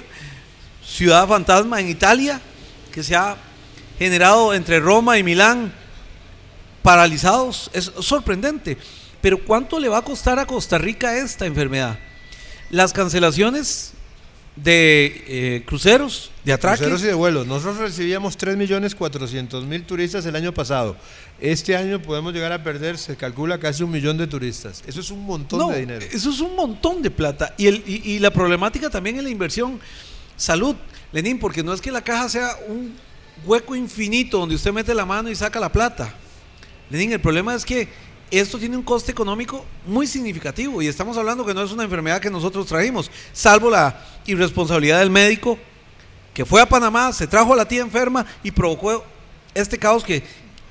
ciudad 0.85 1.27
fantasma 1.27 1.81
en 1.81 1.89
Italia, 1.89 2.41
que 2.93 3.03
se 3.03 3.17
ha 3.17 3.37
generado 3.99 4.55
entre 4.55 4.81
Roma 4.81 5.19
y 5.19 5.23
Milán 5.23 5.73
paralizados. 6.85 7.71
Es 7.73 7.91
sorprendente. 8.01 8.77
Pero 9.23 9.43
¿cuánto 9.43 9.81
le 9.81 9.89
va 9.89 9.99
a 9.99 10.03
costar 10.03 10.39
a 10.39 10.47
Costa 10.47 10.77
Rica 10.77 11.17
esta 11.17 11.47
enfermedad? 11.47 11.99
Las 12.69 12.93
cancelaciones 12.93 13.95
de 14.55 15.25
eh, 15.27 15.63
cruceros, 15.65 16.31
de 16.45 16.53
atraque. 16.53 16.81
Cruceros 16.81 17.03
y 17.03 17.07
de 17.07 17.15
vuelos. 17.15 17.47
Nosotros 17.47 17.79
recibíamos 17.79 18.39
3.400.000 18.39 19.87
turistas 19.87 20.27
el 20.27 20.37
año 20.37 20.53
pasado. 20.53 20.95
Este 21.41 21.75
año 21.75 22.03
podemos 22.03 22.35
llegar 22.35 22.53
a 22.53 22.63
perder, 22.63 22.99
se 22.99 23.17
calcula, 23.17 23.59
casi 23.59 23.83
un 23.83 23.91
millón 23.91 24.19
de 24.19 24.27
turistas. 24.27 24.83
Eso 24.87 25.01
es 25.01 25.11
un 25.11 25.25
montón 25.25 25.59
No, 25.59 25.71
de 25.71 25.81
dinero. 25.81 26.05
Eso 26.13 26.29
es 26.29 26.41
un 26.41 26.55
montón 26.55 27.01
de 27.01 27.11
plata. 27.11 27.55
Y, 27.57 27.67
el, 27.67 27.83
y, 27.87 28.03
y 28.13 28.19
la 28.19 28.31
problemática 28.31 28.91
también 28.91 29.17
es 29.17 29.23
la 29.23 29.31
inversión. 29.31 29.81
Salud, 30.37 30.77
Lenín, 31.13 31.39
porque 31.39 31.63
no 31.63 31.73
es 31.73 31.81
que 31.81 31.91
la 31.91 32.03
caja 32.05 32.29
sea 32.29 32.51
un 32.69 32.95
hueco 33.47 33.75
infinito 33.75 34.39
donde 34.39 34.55
usted 34.55 34.73
mete 34.73 34.95
la 34.95 35.07
mano 35.07 35.31
y 35.31 35.35
saca 35.35 35.59
la 35.59 35.73
plata. 35.73 36.15
Lenín, 36.91 37.13
el 37.13 37.21
problema 37.21 37.55
es 37.55 37.65
que 37.65 37.89
esto 38.31 38.59
tiene 38.59 38.77
un 38.77 38.83
coste 38.83 39.13
económico 39.13 39.65
muy 39.87 40.07
significativo 40.07 40.83
y 40.83 40.89
estamos 40.89 41.17
hablando 41.17 41.45
que 41.45 41.55
no 41.55 41.63
es 41.63 41.73
una 41.73 41.85
enfermedad 41.85 42.21
que 42.21 42.31
nosotros 42.31 42.67
trajimos, 42.67 43.11
salvo 43.33 43.71
la 43.71 44.01
irresponsabilidad 44.27 45.01
del 45.01 45.11
médico 45.11 45.59
que 46.35 46.45
fue 46.45 46.61
a 46.61 46.67
Panamá, 46.67 47.13
se 47.13 47.29
trajo 47.29 47.53
a 47.53 47.57
la 47.57 47.69
tía 47.69 47.81
enferma 47.81 48.27
y 48.43 48.51
provocó 48.51 49.05
este 49.55 49.79
caos 49.79 50.03
que, 50.03 50.23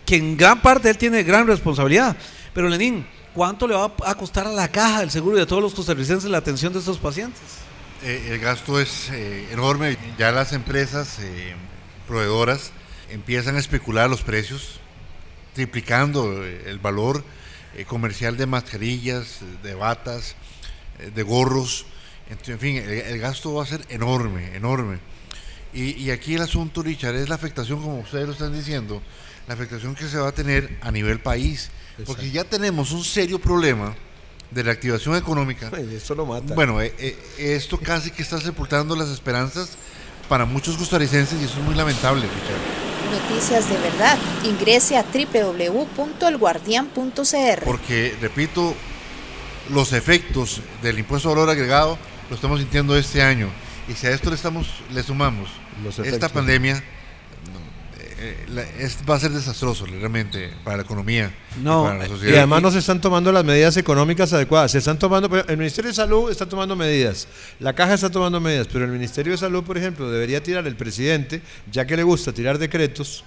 que 0.05 0.17
en 0.17 0.35
gran 0.35 0.61
parte 0.61 0.89
él 0.89 0.97
tiene 0.97 1.23
gran 1.23 1.47
responsabilidad. 1.47 2.17
Pero 2.53 2.67
Lenín, 2.67 3.07
¿cuánto 3.33 3.65
le 3.65 3.73
va 3.73 3.91
a 4.05 4.15
costar 4.15 4.45
a 4.45 4.51
la 4.51 4.67
caja 4.67 4.99
del 4.99 5.09
seguro 5.09 5.41
y 5.41 5.45
todos 5.45 5.61
los 5.61 5.73
costarricenses 5.73 6.29
la 6.29 6.39
atención 6.39 6.73
de 6.73 6.79
estos 6.79 6.97
pacientes? 6.97 7.41
Eh, 8.03 8.31
el 8.31 8.39
gasto 8.39 8.79
es 8.79 9.09
eh, 9.11 9.47
enorme. 9.51 9.97
Ya 10.17 10.33
las 10.33 10.51
empresas 10.51 11.19
eh, 11.19 11.55
proveedoras 12.05 12.71
empiezan 13.09 13.55
a 13.55 13.59
especular 13.59 14.09
los 14.09 14.21
precios, 14.21 14.81
triplicando 15.53 16.43
eh, 16.43 16.63
el 16.67 16.79
valor 16.79 17.23
eh, 17.75 17.85
comercial 17.85 18.37
de 18.37 18.45
mascarillas, 18.45 19.39
de 19.63 19.75
batas, 19.75 20.35
eh, 20.99 21.11
de 21.13 21.23
gorros. 21.23 21.85
En 22.29 22.59
fin, 22.59 22.77
el, 22.77 22.89
el 22.89 23.19
gasto 23.19 23.53
va 23.53 23.63
a 23.63 23.65
ser 23.65 23.85
enorme, 23.89 24.55
enorme. 24.55 24.99
Y, 25.73 25.91
y 26.03 26.11
aquí 26.11 26.35
el 26.35 26.41
asunto, 26.41 26.83
Richard, 26.83 27.15
es 27.15 27.29
la 27.29 27.35
afectación, 27.35 27.81
como 27.81 27.99
ustedes 27.99 28.27
lo 28.27 28.33
están 28.33 28.53
diciendo, 28.53 29.01
la 29.47 29.55
afectación 29.55 29.95
que 29.95 30.07
se 30.07 30.17
va 30.17 30.29
a 30.29 30.31
tener 30.31 30.77
a 30.81 30.91
nivel 30.91 31.19
país. 31.19 31.69
Porque 32.05 32.31
ya 32.31 32.43
tenemos 32.43 32.91
un 32.91 33.03
serio 33.03 33.39
problema 33.39 33.95
de 34.51 34.63
reactivación 34.63 35.15
económica. 35.15 35.71
Ay, 35.75 35.95
Esto 35.95 36.15
lo 36.15 36.25
mata. 36.25 36.53
Bueno, 36.53 36.81
eh, 36.81 36.93
eh, 36.97 37.17
esto 37.37 37.79
casi 37.79 38.11
que 38.11 38.21
está 38.21 38.39
sepultando 38.39 38.95
las 38.95 39.09
esperanzas 39.09 39.77
para 40.29 40.45
muchos 40.45 40.77
costarricenses 40.77 41.41
y 41.41 41.45
eso 41.45 41.59
es 41.59 41.65
muy 41.65 41.75
lamentable, 41.75 42.21
Richard. 42.21 42.92
Noticias 43.13 43.69
de 43.69 43.77
verdad. 43.77 44.17
Ingrese 44.43 44.97
a 44.97 45.03
www.elguardian.cr. 45.03 47.63
Porque, 47.63 48.17
repito, 48.19 48.73
los 49.69 49.93
efectos 49.93 50.61
del 50.81 50.97
impuesto 50.97 51.29
de 51.29 51.35
valor 51.35 51.51
agregado 51.51 51.99
lo 52.29 52.35
estamos 52.35 52.59
sintiendo 52.59 52.97
este 52.97 53.21
año. 53.21 53.49
Y 53.87 53.93
si 53.93 54.07
a 54.07 54.11
esto 54.11 54.31
le, 54.31 54.35
estamos, 54.35 54.67
le 54.91 55.03
sumamos 55.03 55.51
Los 55.83 55.99
esta 55.99 56.29
pandemia, 56.29 56.83
eh, 58.23 58.37
la- 58.53 58.63
es- 58.63 58.97
va 59.09 59.15
a 59.15 59.19
ser 59.19 59.31
desastroso 59.31 59.85
realmente 59.85 60.49
para 60.63 60.77
la 60.77 60.83
economía 60.83 61.33
No, 61.61 61.81
y 61.83 61.85
para 61.87 61.97
la 61.99 62.05
eh, 62.05 62.07
sociedad. 62.07 62.33
Y 62.33 62.37
además 62.37 62.61
no 62.61 62.71
se 62.71 62.79
están 62.79 63.01
tomando 63.01 63.31
las 63.31 63.43
medidas 63.43 63.75
económicas 63.77 64.31
adecuadas. 64.33 64.71
Se 64.71 64.77
están 64.77 64.97
tomando, 64.97 65.29
pero 65.29 65.47
el 65.47 65.57
Ministerio 65.57 65.89
de 65.89 65.95
Salud 65.95 66.31
está 66.31 66.47
tomando 66.47 66.75
medidas, 66.75 67.27
la 67.59 67.73
Caja 67.73 67.93
está 67.95 68.09
tomando 68.09 68.39
medidas, 68.39 68.67
pero 68.71 68.85
el 68.85 68.91
Ministerio 68.91 69.33
de 69.33 69.37
Salud, 69.37 69.63
por 69.63 69.77
ejemplo, 69.77 70.09
debería 70.09 70.41
tirar 70.41 70.65
el 70.67 70.75
presidente, 70.75 71.41
ya 71.71 71.85
que 71.85 71.95
le 71.97 72.03
gusta 72.03 72.31
tirar 72.31 72.57
decretos, 72.57 73.23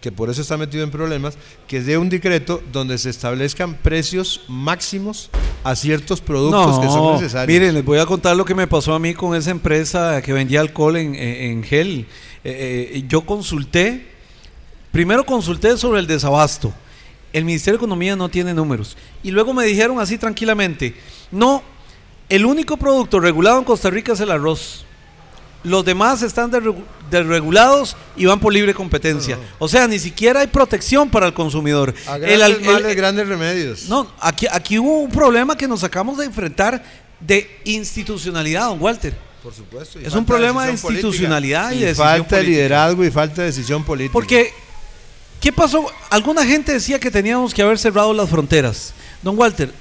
que 0.00 0.10
por 0.10 0.30
eso 0.30 0.40
está 0.40 0.56
metido 0.56 0.82
en 0.82 0.90
problemas, 0.90 1.36
que 1.68 1.82
dé 1.82 1.98
un 1.98 2.08
decreto 2.08 2.62
donde 2.72 2.96
se 2.96 3.10
establezcan 3.10 3.74
precios 3.74 4.40
máximos 4.48 5.28
a 5.62 5.76
ciertos 5.76 6.22
productos 6.22 6.78
que 6.80 6.86
son 6.86 7.16
necesarios. 7.20 7.48
Miren, 7.60 7.74
les 7.74 7.84
voy 7.84 7.98
a 7.98 8.06
contar 8.06 8.34
lo 8.34 8.46
que 8.46 8.54
me 8.54 8.66
pasó 8.66 8.94
a 8.94 8.98
mí 8.98 9.12
con 9.12 9.36
esa 9.36 9.50
empresa 9.50 10.22
que 10.22 10.32
vendía 10.32 10.62
alcohol 10.62 10.96
en, 10.96 11.14
en- 11.14 11.50
en 11.50 11.62
gel. 11.62 12.06
Eh, 12.44 12.92
eh, 12.94 13.04
yo 13.06 13.26
consulté, 13.26 14.06
primero 14.92 15.24
consulté 15.24 15.76
sobre 15.76 16.00
el 16.00 16.06
desabasto. 16.06 16.72
El 17.32 17.44
Ministerio 17.44 17.78
de 17.78 17.84
Economía 17.84 18.16
no 18.16 18.28
tiene 18.28 18.52
números. 18.54 18.96
Y 19.22 19.30
luego 19.30 19.52
me 19.54 19.64
dijeron 19.64 20.00
así 20.00 20.18
tranquilamente, 20.18 20.94
no, 21.30 21.62
el 22.28 22.44
único 22.44 22.76
producto 22.76 23.20
regulado 23.20 23.58
en 23.58 23.64
Costa 23.64 23.88
Rica 23.90 24.12
es 24.12 24.20
el 24.20 24.30
arroz. 24.30 24.84
Los 25.62 25.84
demás 25.84 26.22
están 26.22 26.50
desregu- 26.50 26.82
desregulados 27.10 27.94
y 28.16 28.24
van 28.24 28.40
por 28.40 28.52
libre 28.52 28.72
competencia. 28.72 29.38
O 29.58 29.68
sea, 29.68 29.86
ni 29.86 29.98
siquiera 29.98 30.40
hay 30.40 30.46
protección 30.46 31.10
para 31.10 31.26
el 31.26 31.34
consumidor. 31.34 31.94
a 32.08 32.16
El 32.16 32.20
grandes 32.20 32.42
al- 32.42 32.52
el- 32.52 32.64
males, 32.64 32.96
grandes 32.96 33.28
remedios. 33.28 33.88
no, 33.88 34.10
aquí, 34.20 34.46
aquí 34.50 34.78
hubo 34.78 35.00
un 35.02 35.10
problema 35.10 35.56
que 35.56 35.68
nos 35.68 35.84
acabamos 35.84 36.18
de 36.18 36.24
enfrentar 36.24 36.82
de 37.20 37.60
institucionalidad, 37.64 38.68
don 38.68 38.80
Walter. 38.80 39.14
por 39.42 39.52
supuesto. 39.54 39.98
es 40.00 40.14
un 40.14 40.24
problema 40.24 40.64
de 40.66 40.72
política. 40.72 40.92
institucionalidad 40.94 41.72
y 41.72 41.76
Y 41.76 41.78
de 41.80 41.86
decisión 41.88 42.06
falta 42.08 42.22
de 42.24 42.28
política. 42.42 42.50
liderazgo 42.50 43.04
y 43.04 43.10
falta 43.10 43.40
de 43.42 43.46
decisión 43.48 43.84
política. 43.84 44.12
Porque, 44.14 44.52
¿qué 45.40 45.52
pasó? 45.52 45.86
Alguna 46.10 46.44
gente 46.44 46.72
decía 46.72 46.98
que 47.00 47.10
teníamos 47.10 47.54
que 47.54 47.62
haber 47.62 47.78
cerrado 47.78 48.12
las 48.12 48.28
fronteras. 48.28 48.92
Don 49.22 49.38
Walter, 49.38 49.72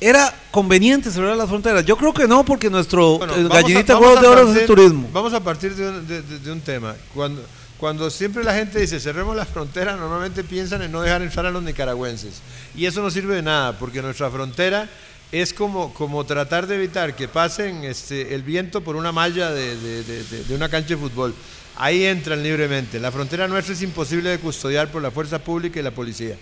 ¿era 0.00 0.34
conveniente 0.50 1.10
cerrar 1.10 1.36
las 1.36 1.48
fronteras? 1.48 1.84
Yo 1.84 1.96
creo 1.96 2.12
que 2.14 2.26
no, 2.26 2.44
porque 2.44 2.70
nuestro 2.70 3.18
Bueno, 3.18 3.34
eh, 3.34 3.42
vamos 3.44 3.52
a- 3.52 3.60
gallinita 3.62 3.98
huevos 3.98 4.18
a 4.18 4.20
de 4.22 4.26
oro 4.28 4.50
es 4.52 4.56
el 4.56 4.66
turismo. 4.66 5.08
Vamos 5.12 5.32
a 5.34 5.40
partir 5.40 5.74
de 5.74 5.88
un, 5.88 6.06
de- 6.06 6.22
de- 6.22 6.38
de 6.38 6.52
un 6.52 6.60
tema. 6.60 6.94
Cuando 7.14 7.42
Cuando 7.78 8.10
siempre 8.10 8.42
la 8.42 8.54
gente 8.54 8.80
dice 8.80 8.98
cerremos 8.98 9.36
la 9.36 9.46
frontera, 9.46 9.94
normalmente 9.94 10.42
piensan 10.42 10.82
en 10.82 10.90
no 10.90 11.00
dejar 11.00 11.22
entrar 11.22 11.46
a 11.46 11.50
los 11.52 11.62
nicaragüenses. 11.62 12.42
Y 12.74 12.86
eso 12.86 13.00
no 13.02 13.08
sirve 13.08 13.36
de 13.36 13.42
nada, 13.42 13.78
porque 13.78 14.02
nuestra 14.02 14.28
frontera 14.32 14.88
es 15.30 15.52
como, 15.54 15.94
como 15.94 16.24
tratar 16.26 16.66
de 16.66 16.74
evitar 16.74 17.14
que 17.14 17.28
pasen 17.28 17.84
este, 17.84 18.34
el 18.34 18.42
viento 18.42 18.80
por 18.80 18.96
una 18.96 19.12
malla 19.12 19.52
de- 19.52 19.76
de- 19.76 20.02
de- 20.02 20.44
de 20.44 20.54
una 20.56 20.68
cancha 20.68 20.88
de 20.88 20.96
fútbol. 20.96 21.32
Ahí 21.80 22.04
entran 22.06 22.42
libremente. 22.42 22.98
La 22.98 23.12
frontera 23.12 23.46
nuestra 23.46 23.72
es 23.72 23.82
imposible 23.82 24.30
de 24.30 24.40
custodiar 24.40 24.90
por 24.90 25.00
la 25.00 25.12
fuerza 25.12 25.38
pública 25.38 25.78
y 25.78 25.82
la 25.84 25.92
policía. 25.92 26.34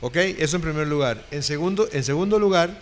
¿Ok? 0.00 0.14
Eso 0.14 0.56
en 0.56 0.62
primer 0.62 0.86
lugar. 0.86 1.26
En 1.32 1.42
segundo, 1.42 1.88
en 1.92 2.04
segundo 2.04 2.38
lugar, 2.38 2.78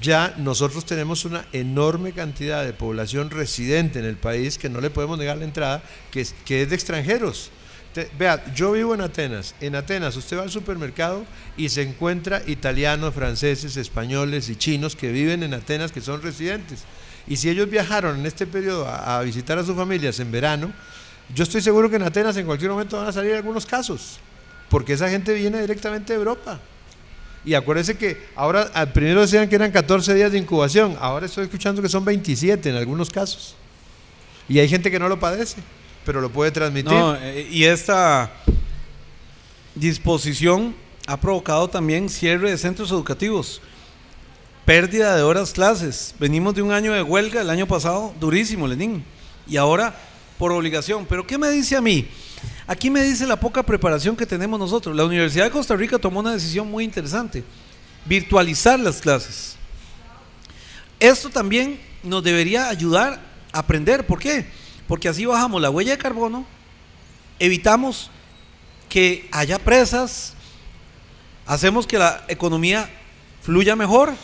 ya 0.00 0.34
nosotros 0.38 0.86
tenemos 0.86 1.26
una 1.26 1.44
enorme 1.52 2.12
cantidad 2.12 2.64
de 2.64 2.72
población 2.72 3.28
residente 3.28 3.98
en 3.98 4.06
el 4.06 4.16
país 4.16 4.56
que 4.56 4.70
no 4.70 4.80
le 4.80 4.88
podemos 4.88 5.18
negar 5.18 5.36
la 5.36 5.44
entrada, 5.44 5.82
que 6.10 6.22
es, 6.22 6.34
que 6.46 6.62
es 6.62 6.70
de 6.70 6.74
extranjeros. 6.74 7.50
Vea, 8.18 8.42
yo 8.54 8.72
vivo 8.72 8.94
en 8.94 9.02
Atenas. 9.02 9.54
En 9.60 9.74
Atenas 9.74 10.16
usted 10.16 10.38
va 10.38 10.44
al 10.44 10.50
supermercado 10.50 11.26
y 11.54 11.68
se 11.68 11.82
encuentra 11.82 12.42
italianos, 12.46 13.12
franceses, 13.12 13.76
españoles 13.76 14.48
y 14.48 14.56
chinos 14.56 14.96
que 14.96 15.12
viven 15.12 15.42
en 15.42 15.52
Atenas, 15.52 15.92
que 15.92 16.00
son 16.00 16.22
residentes. 16.22 16.84
Y 17.26 17.36
si 17.36 17.50
ellos 17.50 17.68
viajaron 17.68 18.20
en 18.20 18.24
este 18.24 18.46
periodo 18.46 18.88
a 18.88 19.20
visitar 19.20 19.58
a 19.58 19.64
sus 19.64 19.76
familias 19.76 20.18
en 20.18 20.32
verano, 20.32 20.72
yo 21.34 21.44
estoy 21.44 21.60
seguro 21.60 21.88
que 21.88 21.96
en 21.96 22.02
Atenas 22.02 22.36
en 22.36 22.46
cualquier 22.46 22.70
momento 22.70 22.96
van 22.96 23.08
a 23.08 23.12
salir 23.12 23.34
algunos 23.34 23.66
casos, 23.66 24.18
porque 24.68 24.94
esa 24.94 25.08
gente 25.08 25.32
viene 25.34 25.60
directamente 25.60 26.12
de 26.12 26.18
Europa. 26.18 26.60
Y 27.44 27.54
acuérdense 27.54 27.96
que 27.96 28.28
ahora, 28.36 28.70
al 28.74 28.92
primero 28.92 29.22
decían 29.22 29.48
que 29.48 29.54
eran 29.54 29.70
14 29.70 30.14
días 30.14 30.32
de 30.32 30.38
incubación, 30.38 30.96
ahora 31.00 31.26
estoy 31.26 31.44
escuchando 31.44 31.80
que 31.80 31.88
son 31.88 32.04
27 32.04 32.68
en 32.68 32.76
algunos 32.76 33.08
casos. 33.10 33.54
Y 34.48 34.58
hay 34.58 34.68
gente 34.68 34.90
que 34.90 34.98
no 34.98 35.08
lo 35.08 35.18
padece, 35.18 35.56
pero 36.04 36.20
lo 36.20 36.30
puede 36.30 36.50
transmitir. 36.50 36.92
No, 36.92 37.16
eh, 37.16 37.48
y 37.50 37.64
esta 37.64 38.30
disposición 39.74 40.74
ha 41.06 41.18
provocado 41.18 41.68
también 41.68 42.08
cierre 42.08 42.50
de 42.50 42.58
centros 42.58 42.90
educativos, 42.90 43.62
pérdida 44.66 45.16
de 45.16 45.22
horas 45.22 45.52
clases. 45.52 46.14
Venimos 46.18 46.54
de 46.54 46.62
un 46.62 46.72
año 46.72 46.92
de 46.92 47.02
huelga 47.02 47.40
el 47.40 47.50
año 47.50 47.66
pasado, 47.66 48.12
durísimo, 48.20 48.66
Lenín. 48.66 49.02
Y 49.48 49.56
ahora 49.56 49.94
por 50.40 50.52
obligación. 50.52 51.04
Pero 51.04 51.26
¿qué 51.26 51.36
me 51.36 51.50
dice 51.50 51.76
a 51.76 51.82
mí? 51.82 52.08
Aquí 52.66 52.88
me 52.88 53.02
dice 53.02 53.26
la 53.26 53.38
poca 53.38 53.62
preparación 53.62 54.16
que 54.16 54.24
tenemos 54.24 54.58
nosotros. 54.58 54.96
La 54.96 55.04
Universidad 55.04 55.44
de 55.44 55.50
Costa 55.50 55.76
Rica 55.76 55.98
tomó 55.98 56.20
una 56.20 56.32
decisión 56.32 56.70
muy 56.70 56.82
interesante, 56.82 57.44
virtualizar 58.06 58.80
las 58.80 59.02
clases. 59.02 59.56
Esto 60.98 61.28
también 61.28 61.78
nos 62.02 62.24
debería 62.24 62.70
ayudar 62.70 63.20
a 63.52 63.58
aprender. 63.58 64.06
¿Por 64.06 64.18
qué? 64.18 64.46
Porque 64.88 65.10
así 65.10 65.26
bajamos 65.26 65.60
la 65.60 65.68
huella 65.68 65.90
de 65.90 65.98
carbono, 65.98 66.46
evitamos 67.38 68.10
que 68.88 69.28
haya 69.32 69.58
presas, 69.58 70.32
hacemos 71.44 71.86
que 71.86 71.98
la 71.98 72.24
economía 72.28 72.88
fluya 73.42 73.76
mejor. 73.76 74.14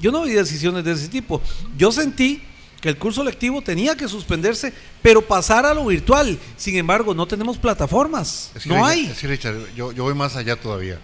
Yo 0.00 0.10
no 0.10 0.22
vi 0.22 0.32
decisiones 0.32 0.84
de 0.84 0.92
ese 0.92 1.08
tipo. 1.08 1.42
Yo 1.76 1.92
sentí 1.92 2.42
que 2.80 2.88
el 2.88 2.98
curso 2.98 3.24
lectivo 3.24 3.62
tenía 3.62 3.96
que 3.96 4.08
suspenderse, 4.08 4.72
pero 5.02 5.22
pasar 5.22 5.64
a 5.66 5.74
lo 5.74 5.86
virtual. 5.86 6.38
Sin 6.56 6.76
embargo, 6.76 7.14
no 7.14 7.26
tenemos 7.26 7.58
plataformas. 7.58 8.50
Es 8.54 8.64
que, 8.64 8.68
no 8.68 8.76
Richard, 8.76 8.90
hay. 8.90 9.06
es 9.06 9.18
que, 9.18 9.26
Richard, 9.26 9.56
yo, 9.74 9.92
yo 9.92 10.04
voy 10.04 10.14
más 10.14 10.36
allá 10.36 10.56
todavía, 10.56 10.98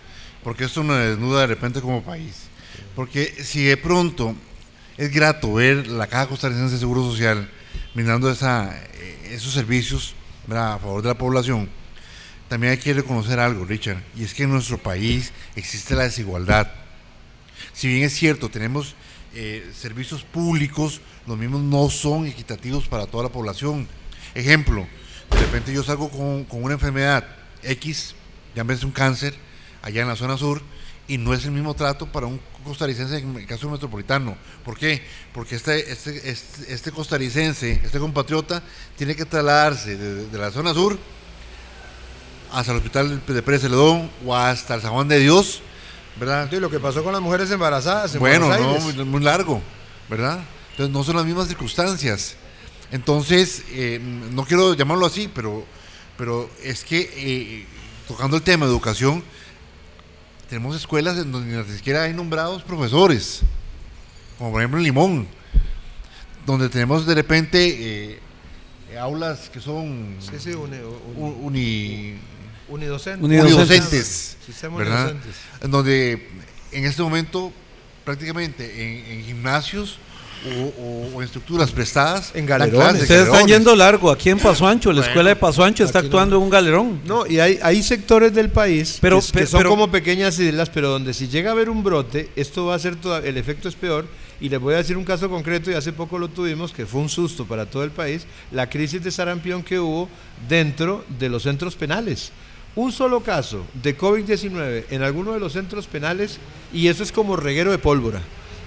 porque 0.45 0.65
esto 0.65 0.83
nos 0.83 0.99
desnuda 0.99 1.43
de 1.43 1.47
repente 1.47 1.81
como 1.81 2.03
país. 2.03 2.35
Porque 2.95 3.35
si 3.43 3.65
de 3.65 3.77
pronto 3.77 4.35
es 4.97 5.11
grato 5.11 5.55
ver 5.55 5.87
la 5.87 6.07
Caja 6.07 6.29
Costarricense 6.29 6.75
de 6.75 6.81
Seguro 6.81 7.03
Social 7.03 7.51
brindando 7.95 8.31
esa, 8.31 8.77
eh, 8.95 9.31
esos 9.33 9.53
servicios 9.53 10.15
¿verdad? 10.47 10.75
a 10.75 10.79
favor 10.79 11.03
de 11.03 11.09
la 11.09 11.17
población, 11.17 11.69
también 12.49 12.73
hay 12.73 12.79
que 12.79 12.93
reconocer 12.93 13.39
algo, 13.39 13.65
Richard, 13.65 14.03
y 14.15 14.25
es 14.25 14.35
que 14.35 14.43
en 14.43 14.51
nuestro 14.51 14.77
país 14.77 15.33
existe 15.57 15.95
la 15.95 16.03
desigualdad. 16.03 16.71
Si 17.73 17.89
bien 17.89 18.03
es 18.03 18.13
cierto, 18.13 18.51
tenemos 18.51 18.95
eh, 19.35 19.71
servicios 19.75 20.23
públicos, 20.23 21.01
los 21.27 21.38
mismos 21.38 21.62
no 21.62 21.88
son 21.90 22.27
equitativos 22.27 22.88
para 22.88 23.07
toda 23.07 23.25
la 23.25 23.31
población. 23.31 23.88
Ejemplo, 24.35 24.87
de 25.31 25.38
repente 25.38 25.73
yo 25.73 25.83
salgo 25.83 26.11
con, 26.11 26.45
con 26.45 26.62
una 26.62 26.75
enfermedad 26.75 27.27
X, 27.62 28.14
llámese 28.55 28.87
un 28.87 28.92
cáncer, 28.92 29.35
allá 29.83 30.03
en 30.03 30.09
la 30.09 30.16
zona 30.16 30.37
sur, 30.37 30.62
y 31.09 31.18
no 31.18 31.35
es 31.35 31.45
el 31.45 31.51
mismo 31.51 31.75
trato 31.75 32.11
para 32.11 32.27
un 32.27 32.40
costarricense 32.64 33.18
en 33.18 33.37
el 33.37 33.47
caso 33.47 33.68
metropolitano. 33.68 34.37
¿Por 34.64 34.79
qué? 34.79 35.03
Porque 35.35 35.57
este, 35.57 35.90
este, 35.90 36.31
este, 36.31 36.73
este 36.73 36.92
costarricense, 36.92 37.81
este 37.85 37.99
compatriota, 37.99 38.62
tiene 38.97 39.16
que 39.16 39.25
trasladarse 39.25 39.97
de 39.97 40.38
la 40.38 40.51
zona 40.51 40.73
sur 40.73 40.99
hasta 42.53 42.73
el 42.73 42.79
hospital 42.79 43.23
de 43.27 43.42
Pérez 43.42 43.62
Celedón 43.62 44.11
o 44.25 44.37
hasta 44.37 44.75
el 44.75 44.83
San 44.83 44.92
Juan 44.92 45.09
de 45.09 45.18
Dios, 45.18 45.62
¿verdad? 46.18 46.48
Sí, 46.51 46.57
lo 46.61 46.70
que 46.70 46.79
pasó 46.81 47.03
con 47.03 47.12
las 47.12 47.22
mujeres 47.22 47.51
embarazadas 47.51 48.14
en 48.14 48.20
Bueno, 48.20 48.46
Buenos 48.48 48.66
no, 48.66 48.75
Aires. 48.77 48.96
muy, 48.96 49.05
muy 49.05 49.20
largo, 49.22 49.61
¿verdad? 50.09 50.40
Entonces 50.72 50.92
no 50.92 51.05
son 51.05 51.16
las 51.16 51.25
mismas 51.25 51.48
circunstancias. 51.48 52.37
Entonces, 52.90 53.64
eh, 53.70 53.98
no 54.33 54.44
quiero 54.44 54.75
llamarlo 54.75 55.07
así, 55.07 55.29
pero, 55.35 55.64
pero 56.18 56.51
es 56.62 56.85
que 56.85 57.11
eh, 57.16 57.66
tocando 58.07 58.37
el 58.37 58.42
tema 58.42 58.66
de 58.66 58.72
educación, 58.72 59.22
tenemos 60.48 60.77
escuelas 60.77 61.16
en 61.18 61.33
donde 61.33 61.57
ni 61.64 61.77
siquiera 61.77 62.03
hay 62.03 62.12
nombrados 62.12 62.62
profesores, 62.62 63.40
como 64.38 64.53
por 64.53 64.61
ejemplo 64.61 64.79
en 64.79 64.85
Limón, 64.85 65.27
donde 66.44 66.68
tenemos 66.68 67.07
de 67.07 67.14
repente 67.14 68.18
eh, 68.90 68.98
aulas 69.01 69.48
que 69.48 69.61
son 69.61 70.16
Sí, 70.20 70.33
sí, 70.38 70.51
uni- 70.51 70.77
uni- 70.77 71.16
u- 71.16 71.46
uni, 71.46 72.14
unidocentes. 72.68 73.22
unidocentes, 73.25 74.37
Sistema 74.46 74.77
¿verdad? 74.79 75.11
unidocentes. 75.11 75.37
En 75.61 75.70
donde 75.70 76.29
en 76.72 76.85
este 76.85 77.03
momento 77.03 77.53
prácticamente 78.05 78.64
en, 78.83 79.18
en 79.18 79.25
gimnasios 79.25 79.98
o, 80.44 80.83
o- 80.83 81.11
o 81.14 81.20
en 81.22 81.27
estructuras 81.27 81.70
prestadas 81.70 82.33
En 82.35 82.46
galerones. 82.46 82.81
clases, 82.81 83.03
Ustedes 83.03 83.29
están 83.29 83.46
yendo 83.46 83.77
largo. 83.77 84.11
Aquí 84.11 84.29
en 84.29 84.40
Paso 84.40 84.66
Ancho, 84.66 84.88
la 84.90 84.96
Bueno, 84.96 85.07
escuela 85.09 85.29
de 85.31 85.37
Paso 85.37 85.62
Ancho 85.62 85.85
está 85.85 86.01
aquí 86.01 86.09
no. 86.09 86.16
actuando 86.16 86.37
en 86.37 86.42
un 86.42 86.51
galerón. 86.51 87.01
No, 87.05 87.25
y 87.29 87.38
hay, 87.38 87.61
hay 87.62 87.81
sectores 87.83 88.35
del 88.35 88.51
país 88.51 88.98
Pero- 89.01 89.20
que, 89.20 89.46
son 89.46 89.59
pero- 89.61 89.70
como 89.70 89.88
pequeñas 89.92 90.37
islas, 90.40 90.68
pero 90.68 90.88
donde 90.90 91.14
si 91.14 91.29
llega 91.29 91.51
a 91.51 91.53
haber 91.53 91.68
un 91.70 91.85
brote, 91.85 92.29
esto 92.35 92.64
va 92.66 92.75
a 92.75 92.79
ser 92.81 92.96
toda- 92.96 93.20
el 93.20 93.37
efecto 93.37 93.68
es 93.68 93.77
peor. 93.77 94.07
Y 94.40 94.48
les 94.48 94.59
voy 94.59 94.75
a 94.75 94.79
decir 94.79 94.96
un 94.96 95.05
caso 95.05 95.31
concreto, 95.31 95.70
y 95.70 95.75
hace 95.75 95.92
poco 95.92 96.18
lo 96.18 96.27
tuvimos, 96.27 96.72
que 96.72 96.85
fue 96.87 97.01
un 97.01 97.09
susto 97.09 97.44
para 97.46 97.66
todo 97.66 97.85
el 97.85 97.92
país, 97.92 98.27
la 98.51 98.68
crisis 98.68 99.01
de 99.05 99.12
sarampión 99.12 99.62
que 99.62 99.79
hubo 99.79 100.09
dentro 100.48 101.05
de 101.20 101.29
los 101.29 101.44
centros 101.44 101.77
penales. 101.77 102.33
Un 102.75 102.91
solo 102.93 103.21
caso 103.21 103.65
de 103.83 103.97
COVID-19 103.99 104.85
en 104.91 105.03
alguno 105.03 105.33
de 105.33 105.41
los 105.41 105.53
centros 105.53 105.87
penales, 105.87 106.39
y 106.73 106.89
eso 106.89 107.03
es 107.03 107.13
como 107.13 107.37
reguero 107.37 107.71
de 107.71 107.79
pólvora. 107.79 108.23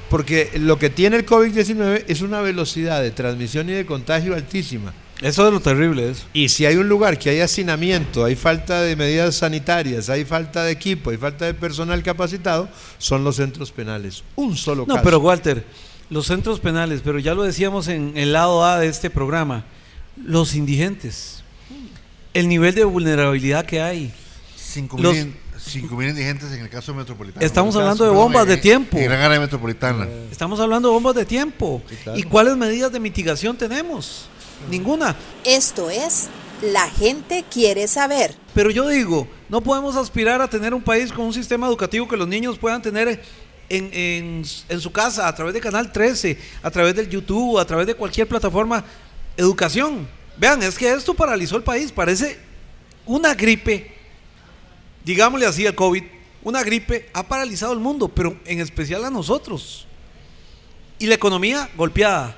Porque 0.10 0.52
lo 0.60 0.78
que 0.78 0.92
tiene 0.92 1.18
el 1.18 1.26
COVID-19 1.26 2.06
es 2.08 2.22
una 2.22 2.42
velocidad 2.42 3.02
de 3.02 3.10
transmisión 3.10 3.68
y 3.70 3.74
de 3.74 3.86
contagio 3.86 4.36
altísima. 4.36 4.94
Eso 5.22 5.48
es 5.48 5.54
lo 5.54 5.60
terrible. 5.60 6.12
Eso. 6.12 6.26
Y 6.34 6.50
si 6.50 6.66
hay 6.68 6.76
un 6.76 6.88
lugar 6.88 7.18
que 7.18 7.32
hay 7.32 7.40
hacinamiento, 7.40 8.24
hay 8.26 8.36
falta 8.36 8.82
de 8.82 8.96
medidas 8.96 9.36
sanitarias, 9.36 10.10
hay 10.10 10.24
falta 10.26 10.64
de 10.64 10.72
equipo, 10.74 11.10
hay 11.10 11.18
falta 11.18 11.46
de 11.46 11.54
personal 11.56 12.04
capacitado, 12.04 12.70
son 13.00 13.24
los 13.24 13.38
centros 13.38 13.72
penales. 13.72 14.24
Un 14.36 14.56
solo 14.56 14.86
No, 14.86 14.94
caso. 14.96 15.04
pero 15.04 15.20
Walter, 15.20 15.66
los 16.12 16.28
centros 16.28 16.60
penales, 16.60 17.02
pero 17.04 17.18
ya 17.18 17.34
lo 17.34 17.42
decíamos 17.44 17.88
en 17.88 18.16
el 18.18 18.34
lado 18.34 18.64
A 18.64 18.78
de 18.80 18.88
este 18.88 19.10
programa, 19.10 19.64
los 20.24 20.54
indigentes, 20.54 21.35
el 22.36 22.48
nivel 22.48 22.76
de 22.76 22.84
vulnerabilidad 22.84 23.66
que 23.66 23.82
hay. 23.82 24.14
Cinco 24.56 24.98
los- 25.00 25.16
mil, 25.16 25.36
cinco 25.58 25.96
mil 25.96 26.10
indigentes 26.10 26.52
en 26.52 26.62
el 26.62 26.70
caso 26.70 26.94
metropolitano. 26.94 27.44
Estamos 27.46 27.76
hablando 27.76 28.04
caso, 28.04 28.12
de 28.12 28.18
bombas 28.18 28.46
de 28.48 28.58
tiempo. 28.58 28.98
En 28.98 29.06
gran 29.06 29.22
área 29.22 29.40
metropolitana. 29.40 30.08
Estamos 30.32 30.60
hablando 30.60 30.90
de 30.90 30.94
bombas 30.94 31.16
de 31.16 31.26
tiempo. 31.26 31.82
claro. 32.04 32.20
¿Y 32.20 32.24
cuáles 32.24 32.56
medidas 32.58 32.92
de 32.92 33.00
mitigación 33.00 33.58
tenemos? 33.58 34.28
Ninguna. 34.70 35.16
Esto 35.44 35.90
es 35.90 36.30
La 36.62 36.90
gente 36.90 37.44
quiere 37.52 37.86
saber. 37.88 38.34
Pero 38.54 38.70
yo 38.72 38.88
digo, 38.88 39.28
no 39.50 39.60
podemos 39.62 39.98
aspirar 39.98 40.42
a 40.42 40.50
tener 40.50 40.74
un 40.74 40.82
país 40.82 41.12
con 41.12 41.26
un 41.26 41.34
sistema 41.34 41.68
educativo 41.68 42.08
que 42.08 42.16
los 42.16 42.28
niños 42.30 42.58
puedan 42.58 42.82
tener 42.82 43.22
en, 43.68 43.90
en- 43.94 44.44
en 44.70 44.80
su 44.80 44.92
casa, 44.92 45.28
a 45.28 45.36
través 45.36 45.54
de 45.54 45.60
Canal 45.60 45.92
13, 45.92 46.38
a 46.64 46.72
través 46.72 46.96
del 46.96 47.10
YouTube, 47.10 47.60
a 47.60 47.66
través 47.66 47.86
de 47.88 47.94
cualquier 47.94 48.28
plataforma. 48.28 48.84
Educación. 49.36 50.08
Vean, 50.38 50.62
es 50.64 50.78
que 50.78 50.92
esto 50.92 51.14
paralizó 51.14 51.58
el 51.58 51.64
país. 51.64 51.92
Parece 51.92 52.40
una 53.06 53.34
gripe, 53.34 53.92
digámosle 55.04 55.46
así, 55.46 55.66
el 55.66 55.76
COVID, 55.76 56.04
una 56.44 56.64
gripe 56.64 57.10
ha 57.14 57.24
paralizado 57.24 57.74
el 57.74 57.80
mundo, 57.80 58.08
pero 58.08 58.38
en 58.46 58.60
especial 58.60 59.06
a 59.06 59.10
nosotros. 59.10 59.88
Y 61.00 61.08
la 61.08 61.16
economía 61.16 61.70
golpeada. 61.76 62.36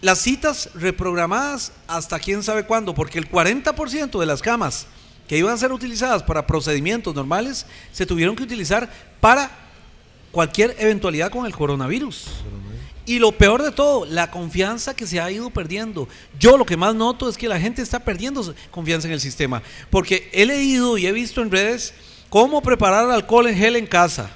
Las 0.00 0.18
citas 0.18 0.68
reprogramadas 0.74 1.72
hasta 1.86 2.18
quién 2.18 2.42
sabe 2.42 2.64
cuándo, 2.64 2.94
porque 2.94 3.18
el 3.18 3.30
40% 3.30 4.20
de 4.20 4.26
las 4.26 4.42
camas 4.42 4.86
que 5.26 5.38
iban 5.38 5.54
a 5.54 5.56
ser 5.56 5.72
utilizadas 5.72 6.22
para 6.22 6.46
procedimientos 6.46 7.14
normales 7.14 7.64
se 7.92 8.04
tuvieron 8.04 8.36
que 8.36 8.42
utilizar 8.42 8.92
para 9.20 9.50
cualquier 10.30 10.76
eventualidad 10.78 11.30
con 11.30 11.46
el 11.46 11.54
coronavirus. 11.54 12.26
Y 13.06 13.18
lo 13.18 13.32
peor 13.32 13.62
de 13.62 13.70
todo, 13.70 14.06
la 14.06 14.30
confianza 14.30 14.94
que 14.94 15.06
se 15.06 15.20
ha 15.20 15.30
ido 15.30 15.50
perdiendo. 15.50 16.08
Yo 16.38 16.56
lo 16.56 16.64
que 16.64 16.76
más 16.76 16.94
noto 16.94 17.28
es 17.28 17.36
que 17.36 17.48
la 17.48 17.60
gente 17.60 17.82
está 17.82 18.00
perdiendo 18.00 18.54
confianza 18.70 19.08
en 19.08 19.12
el 19.12 19.20
sistema. 19.20 19.62
Porque 19.90 20.30
he 20.32 20.46
leído 20.46 20.96
y 20.96 21.06
he 21.06 21.12
visto 21.12 21.42
en 21.42 21.50
redes 21.50 21.92
cómo 22.30 22.62
preparar 22.62 23.10
alcohol 23.10 23.46
en 23.46 23.56
gel 23.56 23.76
en 23.76 23.86
casa. 23.86 24.30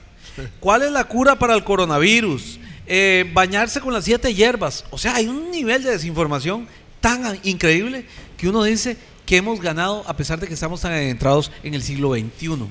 ¿Cuál 0.61 0.83
es 0.83 0.93
la 0.93 1.05
cura 1.05 1.39
para 1.39 1.55
el 1.55 1.65
coronavirus? 1.65 2.61
Eh, 2.87 3.29
bañarse 3.33 3.81
con 3.81 3.93
las 3.93 4.05
siete 4.05 4.35
hierbas. 4.35 4.85
O 4.91 4.99
sea, 4.99 5.17
hay 5.17 5.29
un 5.29 5.51
nivel 5.51 5.83
de 5.83 5.91
desinformación 5.91 6.69
tan 7.01 7.39
increíble 7.43 8.07
que 8.37 8.49
uno 8.49 8.63
dice 8.63 8.97
que 9.25 9.39
hemos 9.39 9.61
ganado 9.61 10.05
a 10.07 10.17
pesar 10.17 10.41
de 10.41 10.47
que 10.47 10.55
estamos 10.55 10.81
tan 10.81 10.93
adentrados 10.93 11.51
en 11.63 11.75
el 11.75 11.83
siglo 11.83 12.15
XXI. 12.15 12.67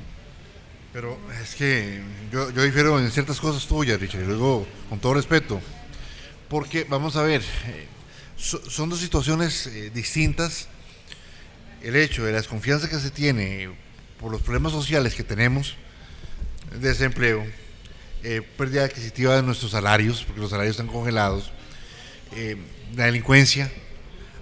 Pero 0.94 1.18
es 1.44 1.56
que 1.56 2.02
yo, 2.32 2.52
yo 2.52 2.64
difiero 2.64 2.98
en 3.00 3.12
ciertas 3.12 3.40
cosas 3.40 3.68
tuyas, 3.68 4.00
Richard, 4.00 4.24
y 4.24 4.26
luego, 4.26 4.66
con 4.90 5.00
todo 5.00 5.14
respeto, 5.14 5.62
porque, 6.50 6.86
vamos 6.90 7.16
a 7.16 7.24
ver, 7.24 7.42
eh, 7.42 7.88
so- 8.38 8.62
son 8.70 8.90
dos 8.90 9.00
situaciones 9.00 9.68
eh, 9.68 9.92
distintas. 9.94 10.68
El 11.82 11.96
hecho 11.96 12.24
de 12.26 12.32
la 12.32 12.38
desconfianza 12.38 12.90
que 12.90 13.00
se 13.00 13.12
tiene 13.12 13.70
por 14.20 14.32
los 14.32 14.42
problemas 14.42 14.72
sociales 14.72 15.14
que 15.14 15.24
tenemos, 15.24 15.76
desempleo, 16.80 17.46
eh, 18.24 18.42
pérdida 18.58 18.84
adquisitiva 18.86 19.36
de 19.36 19.44
nuestros 19.44 19.72
salarios, 19.72 20.24
porque 20.24 20.42
los 20.42 20.50
salarios 20.50 20.72
están 20.76 20.88
congelados, 20.88 21.52
eh, 22.36 22.58
la 22.96 23.06
delincuencia, 23.06 23.72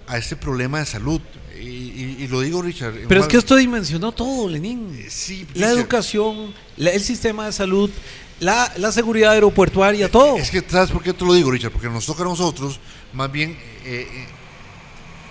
a 0.08 0.18
este 0.18 0.36
problema 0.36 0.78
de 0.78 0.86
salud. 0.86 1.20
Y, 1.60 1.66
y- 1.68 2.16
y 2.20 2.28
lo 2.28 2.40
digo, 2.40 2.62
Richard. 2.62 2.94
Pero 3.08 3.20
es 3.22 3.26
que 3.28 3.36
esto 3.38 3.56
dimensionó 3.56 4.12
todo, 4.12 4.48
Lenín. 4.48 5.04
Sí, 5.10 5.46
La 5.54 5.66
Richard. 5.68 5.78
educación, 5.80 6.54
la- 6.76 6.90
el 6.90 7.00
sistema 7.02 7.46
de 7.46 7.52
salud, 7.52 7.90
la, 8.40 8.70
la 8.76 8.92
seguridad 8.92 9.32
aeroportuaria, 9.32 10.10
todo. 10.10 10.36
Es 10.36 10.50
que, 10.50 10.62
¿sabes 10.66 10.90
por 10.90 11.02
qué 11.02 11.12
te 11.12 11.24
lo 11.24 11.34
digo, 11.34 11.50
Richard? 11.50 11.72
Porque 11.72 11.88
nos 11.88 12.04
toca 12.04 12.22
a 12.22 12.26
nosotros, 12.26 12.78
más 13.12 13.30
bien, 13.30 13.52
eh, 13.84 14.08
eh, 14.10 14.26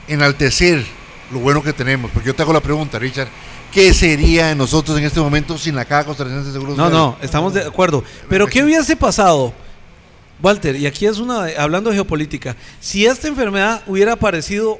enaltecer 0.07 0.85
lo 1.31 1.39
bueno 1.39 1.61
que 1.61 1.73
tenemos. 1.73 2.11
Porque 2.11 2.27
yo 2.27 2.35
te 2.35 2.41
hago 2.41 2.53
la 2.53 2.61
pregunta, 2.61 2.97
Richard, 2.97 3.27
¿qué 3.71 3.93
sería 3.93 4.47
de 4.47 4.55
nosotros 4.55 4.97
en 4.97 5.05
este 5.05 5.19
momento 5.19 5.57
sin 5.57 5.75
la 5.75 5.85
Caja 5.85 6.05
Costarricense 6.05 6.47
de 6.47 6.53
Seguros 6.53 6.77
No, 6.77 6.89
no, 6.89 7.17
estamos 7.21 7.53
de 7.53 7.61
acuerdo. 7.61 8.03
Pero 8.29 8.47
¿qué 8.47 8.63
hubiese 8.63 8.95
pasado, 8.95 9.53
Walter? 10.41 10.75
Y 10.75 10.87
aquí 10.87 11.05
es 11.05 11.19
una, 11.19 11.45
hablando 11.57 11.91
de 11.91 11.97
geopolítica, 11.97 12.55
si 12.79 13.05
esta 13.05 13.27
enfermedad 13.27 13.83
hubiera 13.85 14.13
aparecido 14.13 14.79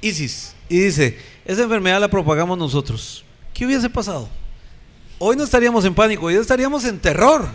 ISIS 0.00 0.54
y 0.68 0.78
dice, 0.78 1.18
esa 1.44 1.62
enfermedad 1.62 2.00
la 2.00 2.08
propagamos 2.08 2.56
nosotros, 2.56 3.24
¿qué 3.52 3.66
hubiese 3.66 3.90
pasado? 3.90 4.28
Hoy 5.22 5.36
no 5.36 5.44
estaríamos 5.44 5.84
en 5.84 5.94
pánico, 5.94 6.24
hoy 6.24 6.36
estaríamos 6.36 6.82
en 6.86 6.98
terror 6.98 7.46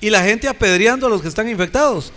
y 0.00 0.10
la 0.10 0.24
gente 0.24 0.48
apedreando 0.48 1.06
a 1.06 1.08
los 1.08 1.22
que 1.22 1.28
están 1.28 1.48
infectados. 1.48 2.12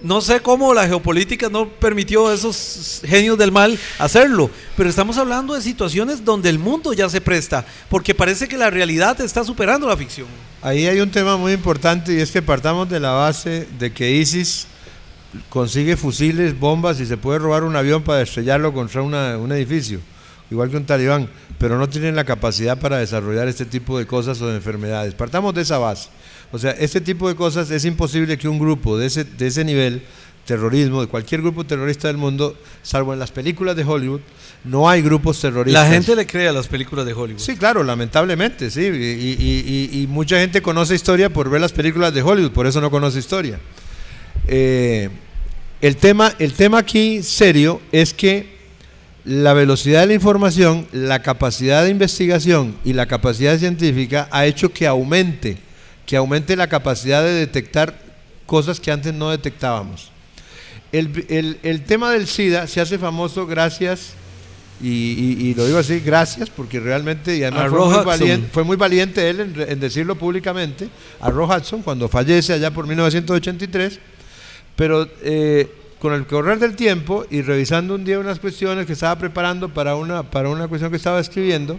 No 0.00 0.20
sé 0.20 0.38
cómo 0.38 0.72
la 0.72 0.86
geopolítica 0.86 1.48
no 1.48 1.68
permitió 1.68 2.28
a 2.28 2.34
esos 2.34 3.02
genios 3.04 3.36
del 3.36 3.50
mal 3.50 3.76
hacerlo, 3.98 4.48
pero 4.76 4.88
estamos 4.88 5.18
hablando 5.18 5.54
de 5.54 5.60
situaciones 5.60 6.24
donde 6.24 6.50
el 6.50 6.60
mundo 6.60 6.92
ya 6.92 7.08
se 7.08 7.20
presta, 7.20 7.66
porque 7.90 8.14
parece 8.14 8.46
que 8.46 8.56
la 8.56 8.70
realidad 8.70 9.20
está 9.20 9.42
superando 9.42 9.88
la 9.88 9.96
ficción. 9.96 10.28
Ahí 10.62 10.86
hay 10.86 11.00
un 11.00 11.10
tema 11.10 11.36
muy 11.36 11.50
importante 11.50 12.12
y 12.12 12.20
es 12.20 12.30
que 12.30 12.40
partamos 12.40 12.88
de 12.88 13.00
la 13.00 13.10
base 13.10 13.66
de 13.76 13.92
que 13.92 14.08
ISIS 14.12 14.68
consigue 15.48 15.96
fusiles, 15.96 16.56
bombas 16.56 17.00
y 17.00 17.06
se 17.06 17.16
puede 17.16 17.40
robar 17.40 17.64
un 17.64 17.74
avión 17.74 18.04
para 18.04 18.22
estrellarlo 18.22 18.72
contra 18.72 19.02
un 19.02 19.50
edificio, 19.50 19.98
igual 20.50 20.70
que 20.70 20.76
un 20.76 20.84
talibán, 20.86 21.28
pero 21.58 21.78
no 21.78 21.88
tienen 21.88 22.16
la 22.16 22.24
capacidad 22.24 22.78
para 22.78 22.98
desarrollar 22.98 23.48
este 23.48 23.64
tipo 23.66 23.98
de 23.98 24.06
cosas 24.06 24.40
o 24.40 24.48
de 24.48 24.56
enfermedades. 24.56 25.14
Partamos 25.14 25.54
de 25.54 25.62
esa 25.62 25.78
base. 25.78 26.08
O 26.52 26.58
sea, 26.58 26.70
este 26.72 27.00
tipo 27.00 27.28
de 27.28 27.34
cosas 27.34 27.70
es 27.70 27.84
imposible 27.84 28.38
que 28.38 28.48
un 28.48 28.58
grupo 28.58 28.96
de 28.96 29.06
ese, 29.06 29.24
de 29.24 29.46
ese 29.48 29.64
nivel, 29.64 30.02
terrorismo, 30.46 31.02
de 31.02 31.06
cualquier 31.08 31.42
grupo 31.42 31.64
terrorista 31.66 32.08
del 32.08 32.16
mundo, 32.16 32.56
salvo 32.82 33.12
en 33.12 33.18
las 33.18 33.30
películas 33.30 33.76
de 33.76 33.84
Hollywood, 33.84 34.20
no 34.64 34.88
hay 34.88 35.02
grupos 35.02 35.38
terroristas. 35.40 35.86
La 35.86 35.92
gente 35.92 36.16
le 36.16 36.26
cree 36.26 36.48
a 36.48 36.52
las 36.52 36.66
películas 36.68 37.04
de 37.04 37.12
Hollywood. 37.12 37.38
Sí, 37.40 37.54
claro, 37.56 37.84
lamentablemente, 37.84 38.70
sí. 38.70 38.80
Y, 38.80 38.86
y- 38.86 39.90
y- 39.92 40.02
y 40.02 40.06
mucha 40.06 40.38
gente 40.40 40.62
conoce 40.62 40.94
historia 40.94 41.28
por 41.30 41.50
ver 41.50 41.60
las 41.60 41.72
películas 41.72 42.14
de 42.14 42.22
Hollywood, 42.22 42.52
por 42.52 42.66
eso 42.66 42.80
no 42.80 42.90
conoce 42.90 43.18
historia. 43.18 43.60
Eh, 44.46 45.10
el, 45.82 45.96
tema, 45.96 46.32
el 46.38 46.54
tema 46.54 46.78
aquí 46.78 47.22
serio 47.22 47.80
es 47.92 48.14
que 48.14 48.57
la 49.28 49.52
velocidad 49.52 50.00
de 50.00 50.06
la 50.06 50.14
información, 50.14 50.86
la 50.92 51.20
capacidad 51.22 51.84
de 51.84 51.90
investigación 51.90 52.74
y 52.84 52.94
la 52.94 53.04
capacidad 53.06 53.58
científica 53.58 54.26
ha 54.30 54.46
hecho 54.46 54.72
que 54.72 54.86
aumente, 54.86 55.58
que 56.06 56.16
aumente 56.16 56.56
la 56.56 56.66
capacidad 56.68 57.22
de 57.22 57.32
detectar 57.32 57.98
cosas 58.46 58.80
que 58.80 58.90
antes 58.90 59.12
no 59.12 59.30
detectábamos. 59.30 60.10
El, 60.92 61.26
el- 61.28 61.58
el 61.62 61.84
tema 61.84 62.10
del 62.10 62.26
SIDA 62.26 62.66
se 62.66 62.80
hace 62.80 62.98
famoso 62.98 63.46
gracias, 63.46 64.14
y, 64.80 64.88
y- 64.88 65.48
y 65.50 65.54
lo 65.54 65.66
digo 65.66 65.76
así, 65.78 66.00
gracias, 66.00 66.48
porque 66.48 66.80
realmente 66.80 67.36
y 67.36 67.42
además 67.42 67.68
fue, 67.68 67.78
muy 67.80 68.04
valiente, 68.06 68.48
fue 68.50 68.64
muy 68.64 68.76
valiente 68.76 69.28
él 69.28 69.40
en, 69.68 69.78
decirlo 69.80 70.14
públicamente, 70.16 70.88
a 71.20 71.28
Roy 71.30 71.46
Hudson, 71.54 71.82
cuando 71.82 72.08
fallece 72.08 72.54
allá 72.54 72.70
por 72.70 72.86
1983, 72.86 73.98
pero 74.76 75.06
eh, 75.22 75.70
con 75.98 76.12
el 76.12 76.26
correr 76.26 76.58
del 76.58 76.76
tiempo 76.76 77.26
y 77.30 77.42
revisando 77.42 77.94
un 77.94 78.04
día 78.04 78.18
unas 78.18 78.38
cuestiones 78.38 78.86
que 78.86 78.92
estaba 78.92 79.18
preparando 79.18 79.68
para 79.68 79.96
una, 79.96 80.22
para 80.22 80.48
una 80.48 80.68
cuestión 80.68 80.90
que 80.90 80.96
estaba 80.96 81.20
escribiendo, 81.20 81.78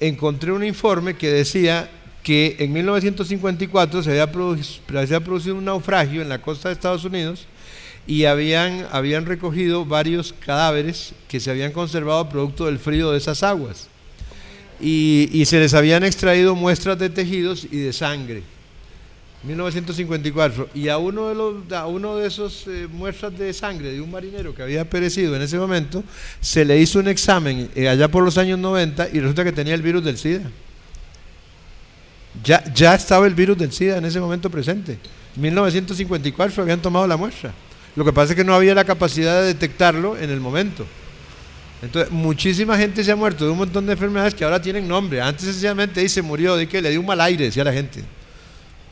encontré 0.00 0.52
un 0.52 0.64
informe 0.64 1.16
que 1.16 1.30
decía 1.30 1.90
que 2.22 2.56
en 2.58 2.72
1954 2.72 4.02
se 4.02 4.10
había, 4.10 4.32
producido 4.32 5.54
un 5.54 5.64
naufragio 5.64 6.22
en 6.22 6.28
la 6.28 6.40
costa 6.40 6.68
de 6.68 6.74
Estados 6.74 7.04
Unidos 7.04 7.46
y 8.06 8.24
habían, 8.24 8.86
habían 8.90 9.26
recogido 9.26 9.84
varios 9.84 10.32
cadáveres 10.32 11.12
que 11.28 11.38
se 11.38 11.50
habían 11.50 11.72
conservado 11.72 12.28
producto 12.28 12.66
del 12.66 12.78
frío 12.78 13.12
de 13.12 13.18
esas 13.18 13.42
aguas. 13.42 13.88
Y 14.80 15.42
se 15.46 15.58
les 15.58 15.72
habían 15.72 16.04
extraído 16.04 16.54
muestras 16.54 16.98
de 16.98 17.08
tejidos 17.08 17.64
y 17.64 17.78
de 17.78 17.92
sangre. 17.92 18.42
1954. 19.46 20.70
Y 20.74 20.88
a 20.88 20.98
uno 20.98 21.28
de, 21.28 21.34
los, 21.34 21.72
a 21.72 21.86
uno 21.86 22.16
de 22.16 22.26
esos 22.26 22.66
eh, 22.66 22.88
muestras 22.90 23.38
de 23.38 23.52
sangre 23.52 23.92
de 23.92 24.00
un 24.00 24.10
marinero 24.10 24.54
que 24.54 24.62
había 24.62 24.88
perecido 24.88 25.36
en 25.36 25.42
ese 25.42 25.58
momento, 25.58 26.02
se 26.40 26.64
le 26.64 26.78
hizo 26.78 26.98
un 26.98 27.08
examen 27.08 27.70
eh, 27.74 27.88
allá 27.88 28.08
por 28.08 28.24
los 28.24 28.36
años 28.38 28.58
90 28.58 29.08
y 29.12 29.20
resulta 29.20 29.44
que 29.44 29.52
tenía 29.52 29.74
el 29.74 29.82
virus 29.82 30.04
del 30.04 30.18
SIDA. 30.18 30.50
Ya, 32.44 32.62
ya 32.74 32.94
estaba 32.94 33.26
el 33.26 33.34
virus 33.34 33.56
del 33.56 33.72
SIDA 33.72 33.98
en 33.98 34.04
ese 34.04 34.20
momento 34.20 34.50
presente. 34.50 34.98
En 35.36 35.42
1954 35.42 36.62
habían 36.62 36.82
tomado 36.82 37.06
la 37.06 37.16
muestra. 37.16 37.52
Lo 37.94 38.04
que 38.04 38.12
pasa 38.12 38.32
es 38.32 38.36
que 38.36 38.44
no 38.44 38.54
había 38.54 38.74
la 38.74 38.84
capacidad 38.84 39.40
de 39.40 39.48
detectarlo 39.48 40.18
en 40.18 40.30
el 40.30 40.40
momento. 40.40 40.86
Entonces, 41.82 42.10
muchísima 42.10 42.76
gente 42.76 43.04
se 43.04 43.12
ha 43.12 43.16
muerto 43.16 43.44
de 43.44 43.50
un 43.50 43.58
montón 43.58 43.86
de 43.86 43.92
enfermedades 43.92 44.34
que 44.34 44.44
ahora 44.44 44.60
tienen 44.60 44.88
nombre. 44.88 45.20
Antes 45.20 45.44
sencillamente 45.44 46.00
ahí 46.00 46.08
se 46.08 46.20
murió 46.22 46.56
de 46.56 46.66
que 46.66 46.82
le 46.82 46.90
dio 46.90 47.00
un 47.00 47.06
mal 47.06 47.20
aire, 47.20 47.44
decía 47.44 47.64
la 47.64 47.72
gente. 47.72 48.00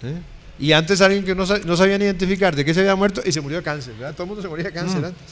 ¿Eh? 0.02 0.34
Y 0.58 0.72
antes 0.72 1.00
alguien 1.00 1.24
que 1.24 1.34
no, 1.34 1.44
no 1.46 1.76
sabían 1.76 2.00
identificar 2.02 2.54
de 2.54 2.64
qué 2.64 2.72
se 2.74 2.80
había 2.80 2.94
muerto 2.94 3.20
y 3.24 3.32
se 3.32 3.40
murió 3.40 3.58
de 3.58 3.64
cáncer. 3.64 3.94
¿verdad? 3.98 4.12
Todo 4.14 4.22
el 4.24 4.28
mundo 4.28 4.42
se 4.42 4.48
moría 4.48 4.64
de 4.66 4.72
cáncer 4.72 5.00
Mm. 5.00 5.04
antes. 5.06 5.22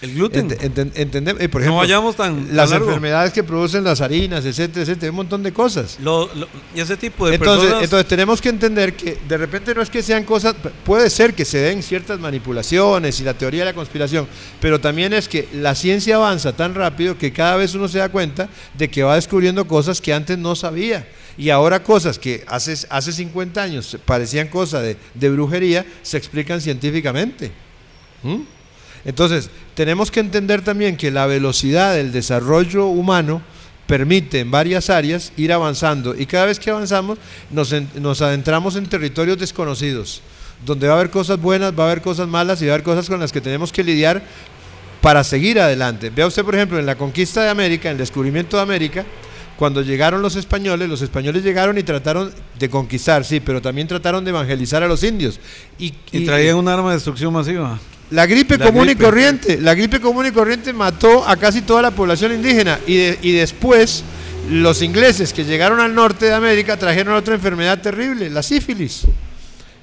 El 0.00 0.14
gluten. 0.14 0.48
Ent- 0.48 0.60
enten- 0.60 0.92
entendem- 0.94 1.36
eh, 1.40 1.48
por 1.48 1.60
no 1.60 1.74
vayamos 1.74 2.14
tan, 2.14 2.54
las 2.54 2.70
enfermedades 2.70 3.32
que 3.32 3.42
producen 3.42 3.82
las 3.82 4.00
harinas, 4.00 4.44
etcétera, 4.44 4.82
etcétera, 4.82 5.10
un 5.10 5.16
montón 5.16 5.42
de 5.42 5.52
cosas. 5.52 5.98
Lo- 6.00 6.32
lo- 6.36 6.46
y 6.72 6.78
ese 6.80 6.96
tipo 6.96 7.26
de 7.26 7.34
Entonces, 7.34 7.62
personas. 7.64 7.82
entonces 7.82 8.06
tenemos 8.06 8.40
que 8.40 8.48
entender 8.48 8.94
que 8.94 9.18
de 9.28 9.36
repente 9.36 9.74
no 9.74 9.82
es 9.82 9.90
que 9.90 10.00
sean 10.04 10.22
cosas, 10.22 10.54
pu- 10.54 10.70
puede 10.84 11.10
ser 11.10 11.34
que 11.34 11.44
se 11.44 11.58
den 11.58 11.82
ciertas 11.82 12.20
manipulaciones 12.20 13.18
y 13.20 13.24
la 13.24 13.34
teoría 13.34 13.62
de 13.62 13.72
la 13.72 13.74
conspiración, 13.74 14.28
pero 14.60 14.80
también 14.80 15.12
es 15.12 15.26
que 15.28 15.48
la 15.54 15.74
ciencia 15.74 16.14
avanza 16.14 16.52
tan 16.52 16.76
rápido 16.76 17.18
que 17.18 17.32
cada 17.32 17.56
vez 17.56 17.74
uno 17.74 17.88
se 17.88 17.98
da 17.98 18.08
cuenta 18.08 18.48
de 18.78 18.88
que 18.88 19.02
va 19.02 19.16
descubriendo 19.16 19.66
cosas 19.66 20.00
que 20.00 20.14
antes 20.14 20.38
no 20.38 20.54
sabía. 20.54 21.08
Y 21.38 21.50
ahora 21.50 21.84
cosas 21.84 22.18
que 22.18 22.44
hace, 22.48 22.74
hace 22.90 23.12
50 23.12 23.62
años 23.62 23.96
parecían 24.04 24.48
cosas 24.48 24.96
de, 25.14 25.30
brujería, 25.30 25.86
se 26.02 26.18
explican 26.18 26.60
científicamente. 26.60 27.52
¿Mm? 28.24 28.40
Entonces, 29.04 29.48
tenemos 29.74 30.10
que 30.10 30.18
entender 30.18 30.62
también 30.62 30.96
que 30.96 31.12
la 31.12 31.26
velocidad 31.26 31.94
del 31.94 32.10
desarrollo 32.10 32.86
humano 32.86 33.40
permite 33.86 34.40
en 34.40 34.50
varias 34.50 34.90
áreas 34.90 35.32
ir 35.36 35.52
avanzando 35.52 36.14
y 36.14 36.26
cada 36.26 36.46
vez 36.46 36.58
que 36.58 36.70
avanzamos 36.70 37.18
nos, 37.50 37.72
nos 37.94 38.20
adentramos 38.20 38.74
en 38.74 38.86
territorios 38.86 39.38
desconocidos, 39.38 40.20
donde 40.66 40.88
va 40.88 40.94
a 40.94 40.96
haber 40.96 41.10
cosas 41.10 41.40
buenas, 41.40 41.72
va 41.72 41.84
a 41.84 41.86
haber 41.86 42.02
cosas 42.02 42.26
malas 42.26 42.60
y 42.60 42.66
va 42.66 42.72
a 42.72 42.74
haber 42.74 42.84
cosas 42.84 43.08
con 43.08 43.20
las 43.20 43.30
que 43.30 43.40
tenemos 43.40 43.72
que 43.72 43.84
lidiar 43.84 44.22
para 45.00 45.22
seguir 45.22 45.60
adelante. 45.60 46.10
Vea 46.10 46.26
usted, 46.26 46.44
por 46.44 46.56
ejemplo, 46.56 46.78
en 46.78 46.84
la 46.84 46.96
conquista 46.96 47.42
de 47.42 47.48
América, 47.48 47.88
en 47.88 47.92
el 47.92 47.98
descubrimiento 47.98 48.56
de 48.56 48.62
América, 48.64 49.06
cuando 49.58 49.82
llegaron 49.82 50.22
los 50.22 50.36
españoles, 50.36 50.88
los 50.88 51.02
españoles 51.02 51.42
llegaron 51.42 51.76
y 51.78 51.82
trataron 51.82 52.32
de 52.58 52.70
conquistar, 52.70 53.24
sí, 53.24 53.40
pero 53.40 53.60
también 53.60 53.88
trataron 53.88 54.24
de 54.24 54.30
evangelizar 54.30 54.82
a 54.84 54.86
los 54.88 55.02
indios. 55.02 55.40
Y, 55.78 55.92
y 56.12 56.24
traían 56.24 56.56
un 56.56 56.68
arma 56.68 56.90
de 56.90 56.94
destrucción 56.94 57.32
masiva. 57.32 57.78
la 58.10 58.24
gripe 58.26 58.56
La 58.56 58.66
común 58.66 58.84
gripe. 58.86 59.02
y 59.02 59.04
corriente, 59.04 59.60
la 59.60 59.74
gripe 59.74 60.00
común 60.00 60.26
y 60.26 60.30
corriente 60.30 60.72
mató 60.72 61.26
a 61.28 61.36
casi 61.36 61.62
toda 61.62 61.82
la 61.82 61.90
población 61.90 62.32
indígena 62.32 62.78
y, 62.86 62.96
de- 62.96 63.18
y 63.20 63.32
después 63.32 64.04
los 64.48 64.80
ingleses 64.80 65.32
que 65.32 65.44
llegaron 65.44 65.80
al 65.80 65.92
norte 65.94 66.26
de 66.26 66.34
América 66.34 66.76
trajeron 66.76 67.14
otra 67.16 67.34
enfermedad 67.34 67.80
terrible, 67.82 68.30
la 68.30 68.42
sífilis. 68.44 69.06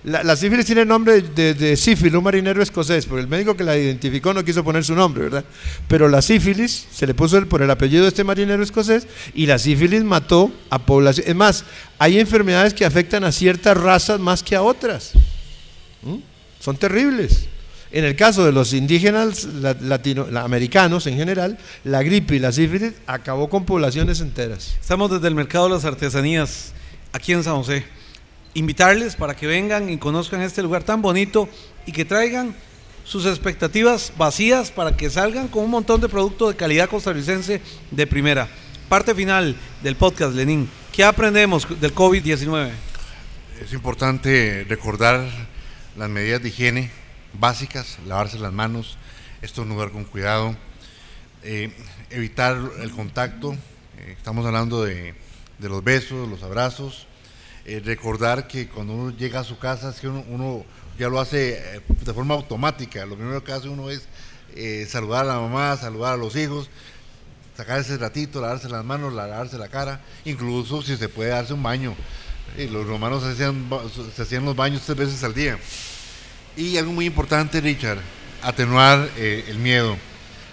La, 0.06 0.36
sífilis 0.36 0.68
tiene 0.68 0.82
el 0.82 0.88
nombre 0.88 1.20
de, 1.22 1.56
de 1.56 1.76
un 2.15 2.24
marinero 2.24 2.62
escocés, 2.62 3.08
porque 3.08 3.22
el 3.22 3.28
médico 3.28 3.58
que 3.58 3.63
la 3.63 3.76
identificó 3.76 4.36
no 4.36 4.46
quiso 4.46 4.63
poner 4.63 4.84
su 4.84 4.94
nombre, 4.94 5.24
¿verdad? 5.24 5.44
Pero 5.88 6.08
la 6.08 6.22
sífilis 6.22 6.86
se 6.94 7.08
le 7.08 7.15
puso 7.15 7.44
por 7.48 7.63
el 7.63 7.72
apellido 7.72 8.04
de 8.04 8.10
este 8.10 8.24
marinero 8.24 8.62
escocés 8.62 9.08
y 9.34 9.48
la 9.48 9.58
sífilis 9.58 10.04
mató 10.04 10.52
a 10.70 10.78
población. 10.78 11.26
Es 11.28 11.36
más, 11.36 11.63
hay 11.98 12.20
enfermedades 12.20 12.76
que 12.76 12.86
afectan 12.86 13.24
a 13.24 13.32
ciertas 13.32 13.76
razas 13.76 14.20
más 14.20 14.44
que 14.44 14.56
a 14.56 14.62
otras. 14.62 15.13
Son 16.60 16.78
terribles. 16.78 17.48
En 17.91 18.04
el 18.04 18.15
caso 18.15 18.46
de 18.46 18.52
los 18.52 18.74
indígenas 18.74 19.46
la- 19.46 19.74
latino, 19.80 20.28
la- 20.30 20.41
americanos 20.44 21.08
en 21.08 21.15
general, 21.18 21.58
la 21.84 22.04
gripe 22.04 22.36
y 22.36 22.39
la 22.39 22.52
sífilis 22.52 22.94
acabó 23.08 23.50
con 23.50 23.65
poblaciones 23.65 24.20
enteras. 24.20 24.76
Estamos 24.80 25.10
desde 25.10 25.28
el 25.30 25.36
Mercado 25.36 25.68
de 25.70 25.76
las 25.76 25.86
Artesanías, 25.86 26.74
aquí 27.12 27.32
en 27.34 27.44
San 27.44 27.56
José. 27.56 27.86
Invitarles 28.56 29.15
para 29.15 29.36
que 29.36 29.48
vengan 29.48 29.89
y 29.89 29.98
conozcan 29.98 30.41
este 30.41 30.63
lugar 30.63 30.84
tan 30.84 31.02
bonito 31.02 31.50
y 31.86 31.91
que 31.91 32.06
traigan 32.06 32.56
sus 33.04 33.26
expectativas 33.26 34.13
vacías 34.18 34.72
para 34.72 34.96
que 34.96 35.10
salgan 35.10 35.50
con 35.50 35.65
un 35.65 35.70
montón 35.70 36.00
de 36.00 36.10
productos 36.10 36.50
de 36.50 36.56
calidad 36.56 36.89
costarricense 36.89 37.62
de 37.91 38.08
primera. 38.08 38.48
Parte 38.89 39.13
final 39.13 39.56
del 39.84 39.98
podcast, 39.98 40.34
Lenín. 40.34 40.70
¿Qué 40.94 41.04
aprendemos 41.04 41.68
del 41.82 41.94
COVID-19? 41.94 42.72
Es 43.62 43.74
importante 43.74 44.65
recordar 44.70 45.30
las 45.98 46.10
medidas 46.10 46.41
de 46.41 46.48
higiene 46.48 46.91
básicas, 47.34 47.98
lavarse 48.08 48.39
las 48.39 48.54
manos, 48.54 48.98
estornudar 49.41 49.91
con 49.91 50.06
cuidado, 50.06 50.56
eh, 51.44 51.72
evitar 52.10 52.58
el 52.80 52.91
contacto, 52.91 53.54
eh, 53.98 54.15
estamos 54.18 54.46
hablando 54.46 54.84
de, 54.84 55.13
de 55.60 55.70
los 55.70 55.84
besos, 55.84 56.30
los 56.30 56.41
abrazos, 56.41 57.08
eh, 57.65 57.82
recordar 57.84 58.47
que 58.47 58.67
cuando 58.67 58.93
uno 58.93 59.15
llega 59.17 59.39
a 59.39 59.43
su 59.43 59.58
casa, 59.58 59.89
es 59.89 59.99
que 59.99 60.08
uno, 60.08 60.65
ya 60.99 61.10
lo 61.10 61.19
hace 61.19 61.54
eh, 61.78 61.82
de 61.88 62.13
forma 62.13 62.34
automática, 62.36 63.06
lo 63.06 63.15
primero 63.15 63.43
que 63.43 63.51
hace 63.51 63.67
uno 63.67 63.89
es 63.89 64.04
eh, 64.56 64.88
saludar 64.89 65.25
a 65.25 65.34
la 65.34 65.39
mamá, 65.39 65.75
saludar 65.78 66.13
a 66.13 66.17
los 66.17 66.36
hijos, 66.36 66.69
sacar 67.58 67.80
ese 67.80 67.97
ratito, 67.97 68.39
lavarse 68.41 68.69
las 68.69 68.86
manos, 68.86 69.13
lavarse 69.13 69.58
la 69.58 69.67
cara, 69.67 70.01
incluso 70.25 70.82
si 70.82 70.95
se 70.97 71.10
puede 71.10 71.32
darse 71.32 71.54
un 71.54 71.63
baño. 71.63 71.95
Y 72.58 72.67
los 72.67 72.86
romanos 72.88 73.23
se 73.23 73.32
hacían, 73.32 73.67
hacían 74.17 74.45
los 74.45 74.56
baños 74.56 74.84
tres 74.86 74.97
veces 74.97 75.23
al 75.23 75.34
día. 75.34 75.58
Y 76.56 76.78
algo 76.78 76.93
muy 76.93 77.06
importante, 77.06 77.60
Richard, 77.60 77.97
atenuar 78.41 79.10
el 79.17 79.58
miedo. 79.58 79.97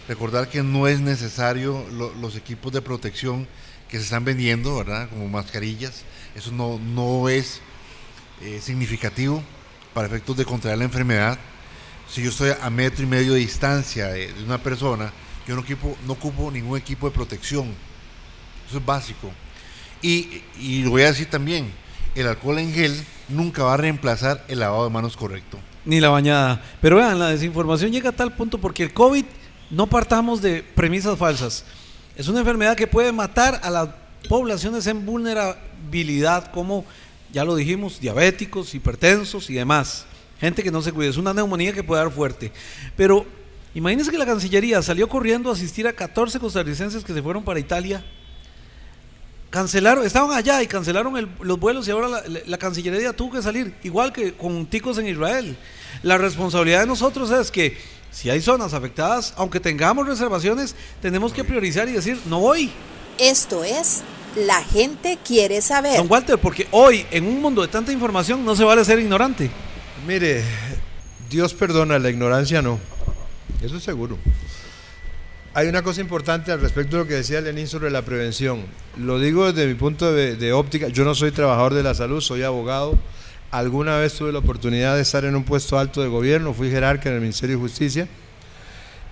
Recordar 0.08 0.48
que 0.48 0.62
no 0.64 0.88
es 0.88 1.00
necesario 1.00 1.86
lo- 1.92 2.12
los 2.14 2.34
equipos 2.34 2.72
de 2.72 2.82
protección 2.82 3.46
que 3.92 3.98
se 3.98 4.04
están 4.04 4.24
vendiendo, 4.24 4.74
¿verdad? 4.74 5.06
Como 5.10 5.28
mascarillas. 5.28 6.02
Eso 6.34 6.50
no, 6.50 6.78
no 6.78 7.28
es 7.28 7.60
eh, 8.40 8.58
significativo 8.58 9.42
para 9.92 10.06
efectos 10.06 10.34
de 10.38 10.46
contraer 10.46 10.78
la 10.78 10.84
enfermedad. 10.84 11.38
Si 12.08 12.22
yo 12.22 12.30
estoy 12.30 12.52
a 12.58 12.70
metro 12.70 13.04
y 13.04 13.06
medio 13.06 13.34
de 13.34 13.40
distancia 13.40 14.06
de, 14.06 14.32
una 14.46 14.56
persona, 14.56 15.12
yo 15.46 15.54
no 15.54 15.60
ocupo, 15.60 15.94
no 16.06 16.14
ocupo 16.14 16.50
ningún 16.50 16.78
equipo 16.78 17.06
de 17.06 17.14
protección. 17.14 17.66
Eso 18.66 18.78
es 18.78 18.86
básico. 18.86 19.30
Y, 20.00 20.40
y 20.58 20.84
lo 20.84 20.92
voy 20.92 21.02
a 21.02 21.08
decir 21.08 21.28
también, 21.28 21.70
el 22.14 22.28
alcohol 22.28 22.60
en 22.60 22.72
gel 22.72 22.98
nunca 23.28 23.62
va 23.64 23.74
a 23.74 23.76
reemplazar 23.76 24.42
el 24.48 24.60
lavado 24.60 24.84
de 24.84 24.90
manos 24.90 25.18
correcto. 25.18 25.58
Ni 25.84 26.00
la 26.00 26.08
bañada. 26.08 26.64
Pero 26.80 26.96
vean, 26.96 27.18
la 27.18 27.28
desinformación 27.28 27.92
llega 27.92 28.08
a 28.08 28.16
tal 28.16 28.34
punto 28.34 28.56
porque 28.56 28.84
el 28.84 28.94
COVID, 28.94 29.26
no 29.68 29.86
partamos 29.86 30.40
de 30.40 30.62
premisas 30.62 31.18
falsas. 31.18 31.66
Es 32.16 32.28
una 32.28 32.40
enfermedad 32.40 32.76
que 32.76 32.86
puede 32.86 33.12
matar 33.12 33.60
a 33.62 33.70
las 33.70 33.88
poblaciones 34.28 34.86
en 34.86 35.04
vulnerabilidad, 35.06 36.50
como 36.52 36.84
ya 37.32 37.44
lo 37.44 37.56
dijimos, 37.56 38.00
diabéticos, 38.00 38.74
hipertensos 38.74 39.48
y 39.50 39.54
demás. 39.54 40.04
Gente 40.40 40.62
que 40.62 40.70
no 40.70 40.82
se 40.82 40.92
cuida. 40.92 41.08
Es 41.10 41.16
una 41.16 41.32
neumonía 41.32 41.72
que 41.72 41.82
puede 41.84 42.02
dar 42.02 42.12
fuerte. 42.12 42.52
Pero 42.96 43.24
imagínense 43.74 44.10
que 44.10 44.18
la 44.18 44.26
Cancillería 44.26 44.82
salió 44.82 45.08
corriendo 45.08 45.48
a 45.50 45.54
asistir 45.54 45.86
a 45.88 45.92
14 45.92 46.38
costarricenses 46.38 47.04
que 47.04 47.14
se 47.14 47.22
fueron 47.22 47.44
para 47.44 47.60
Italia 47.60 48.04
cancelaron, 49.50 50.06
estaban 50.06 50.34
allá 50.34 50.62
y 50.62 50.66
cancelaron 50.66 51.14
el- 51.18 51.28
los 51.42 51.60
vuelos 51.60 51.86
y 51.86 51.90
ahora 51.90 52.22
la 52.46 52.56
Cancillería 52.56 53.12
tuvo 53.12 53.32
que 53.32 53.42
salir, 53.42 53.74
igual 53.82 54.10
que 54.10 54.32
con 54.32 54.64
ticos 54.64 54.96
en 54.96 55.06
Israel. 55.06 55.58
La 56.02 56.16
responsabilidad 56.16 56.80
de 56.80 56.86
nosotros 56.86 57.30
es 57.30 57.50
que 57.50 57.76
si 58.12 58.28
hay 58.30 58.40
zonas 58.40 58.74
afectadas, 58.74 59.32
aunque 59.36 59.58
tengamos 59.58 60.06
reservaciones, 60.06 60.76
tenemos 61.00 61.32
que 61.32 61.42
priorizar 61.42 61.88
y 61.88 61.92
decir, 61.92 62.20
no 62.26 62.40
voy. 62.40 62.70
Esto 63.18 63.64
es 63.64 64.02
La 64.36 64.62
gente 64.62 65.18
quiere 65.26 65.60
saber. 65.60 65.98
Don 65.98 66.10
Walter, 66.10 66.38
porque 66.38 66.66
hoy, 66.70 67.04
en 67.10 67.26
un 67.26 67.42
mundo 67.42 67.60
de 67.60 67.68
tanta 67.68 67.92
información, 67.92 68.44
no 68.44 68.56
se 68.56 68.64
vale 68.64 68.82
ser 68.84 68.98
ignorante. 68.98 69.50
Mire, 70.06 70.42
Dios 71.28 71.52
perdona, 71.52 71.98
la 71.98 72.08
ignorancia 72.08 72.62
no. 72.62 72.78
Eso 73.62 73.76
es 73.76 73.82
seguro. 73.82 74.16
Hay 75.54 75.68
una 75.68 75.82
cosa 75.82 76.00
importante 76.00 76.50
al 76.50 76.62
respecto 76.62 76.96
de 76.96 77.02
lo 77.02 77.08
que 77.08 77.14
decía 77.14 77.42
Lenín 77.42 77.68
sobre 77.68 77.90
la 77.90 78.02
prevención. 78.02 78.64
Lo 78.96 79.18
digo 79.18 79.52
desde 79.52 79.68
mi 79.68 79.74
punto 79.74 80.10
de, 80.12 80.36
de 80.36 80.52
óptica. 80.54 80.88
Yo 80.88 81.04
no 81.04 81.14
soy 81.14 81.30
trabajador 81.30 81.74
de 81.74 81.82
la 81.82 81.94
salud, 81.94 82.22
soy 82.22 82.42
abogado. 82.42 82.98
Alguna 83.52 83.98
vez 83.98 84.14
tuve 84.14 84.32
la 84.32 84.38
oportunidad 84.38 84.96
de 84.96 85.02
estar 85.02 85.26
en 85.26 85.36
un 85.36 85.44
puesto 85.44 85.78
alto 85.78 86.00
de 86.00 86.08
gobierno, 86.08 86.54
fui 86.54 86.70
jerarca 86.70 87.10
en 87.10 87.16
el 87.16 87.20
Ministerio 87.20 87.56
de 87.56 87.60
Justicia 87.60 88.08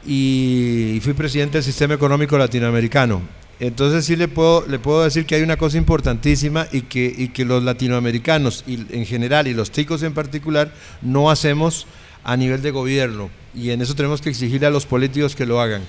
y 0.07 0.98
fui 1.03 1.12
presidente 1.12 1.59
del 1.59 1.62
Sistema 1.62 1.92
Económico 1.92 2.38
Latinoamericano. 2.38 3.20
Entonces 3.61 4.07
sí 4.07 4.16
le 4.16 4.29
puedo, 4.29 4.66
le 4.66 4.79
puedo 4.79 5.05
decir 5.05 5.26
que 5.26 5.35
hay 5.35 5.42
una 5.42 5.59
cosa 5.59 5.76
importantísima 5.76 6.66
y 6.72 6.81
que, 6.81 7.14
y 7.14 7.29
que 7.29 7.44
los 7.44 7.62
latinoamericanos 7.62 8.64
y, 8.66 8.87
en 8.96 9.05
general 9.05 9.46
y 9.46 9.53
los 9.53 9.70
ticos 9.72 10.03
en 10.03 10.14
particular 10.14 10.72
no 11.03 11.31
hacemos 11.31 11.87
a 12.24 12.35
nivel 12.35 12.62
de 12.62 12.70
gobierno 12.70 13.29
y 13.55 13.68
en 13.72 13.83
eso 13.83 13.94
tenemos 13.94 14.22
que 14.22 14.31
exigirle 14.31 14.68
a 14.68 14.70
los 14.70 14.87
políticos 14.87 15.37
que 15.37 15.44
lo 15.44 15.61
hagan, 15.61 15.83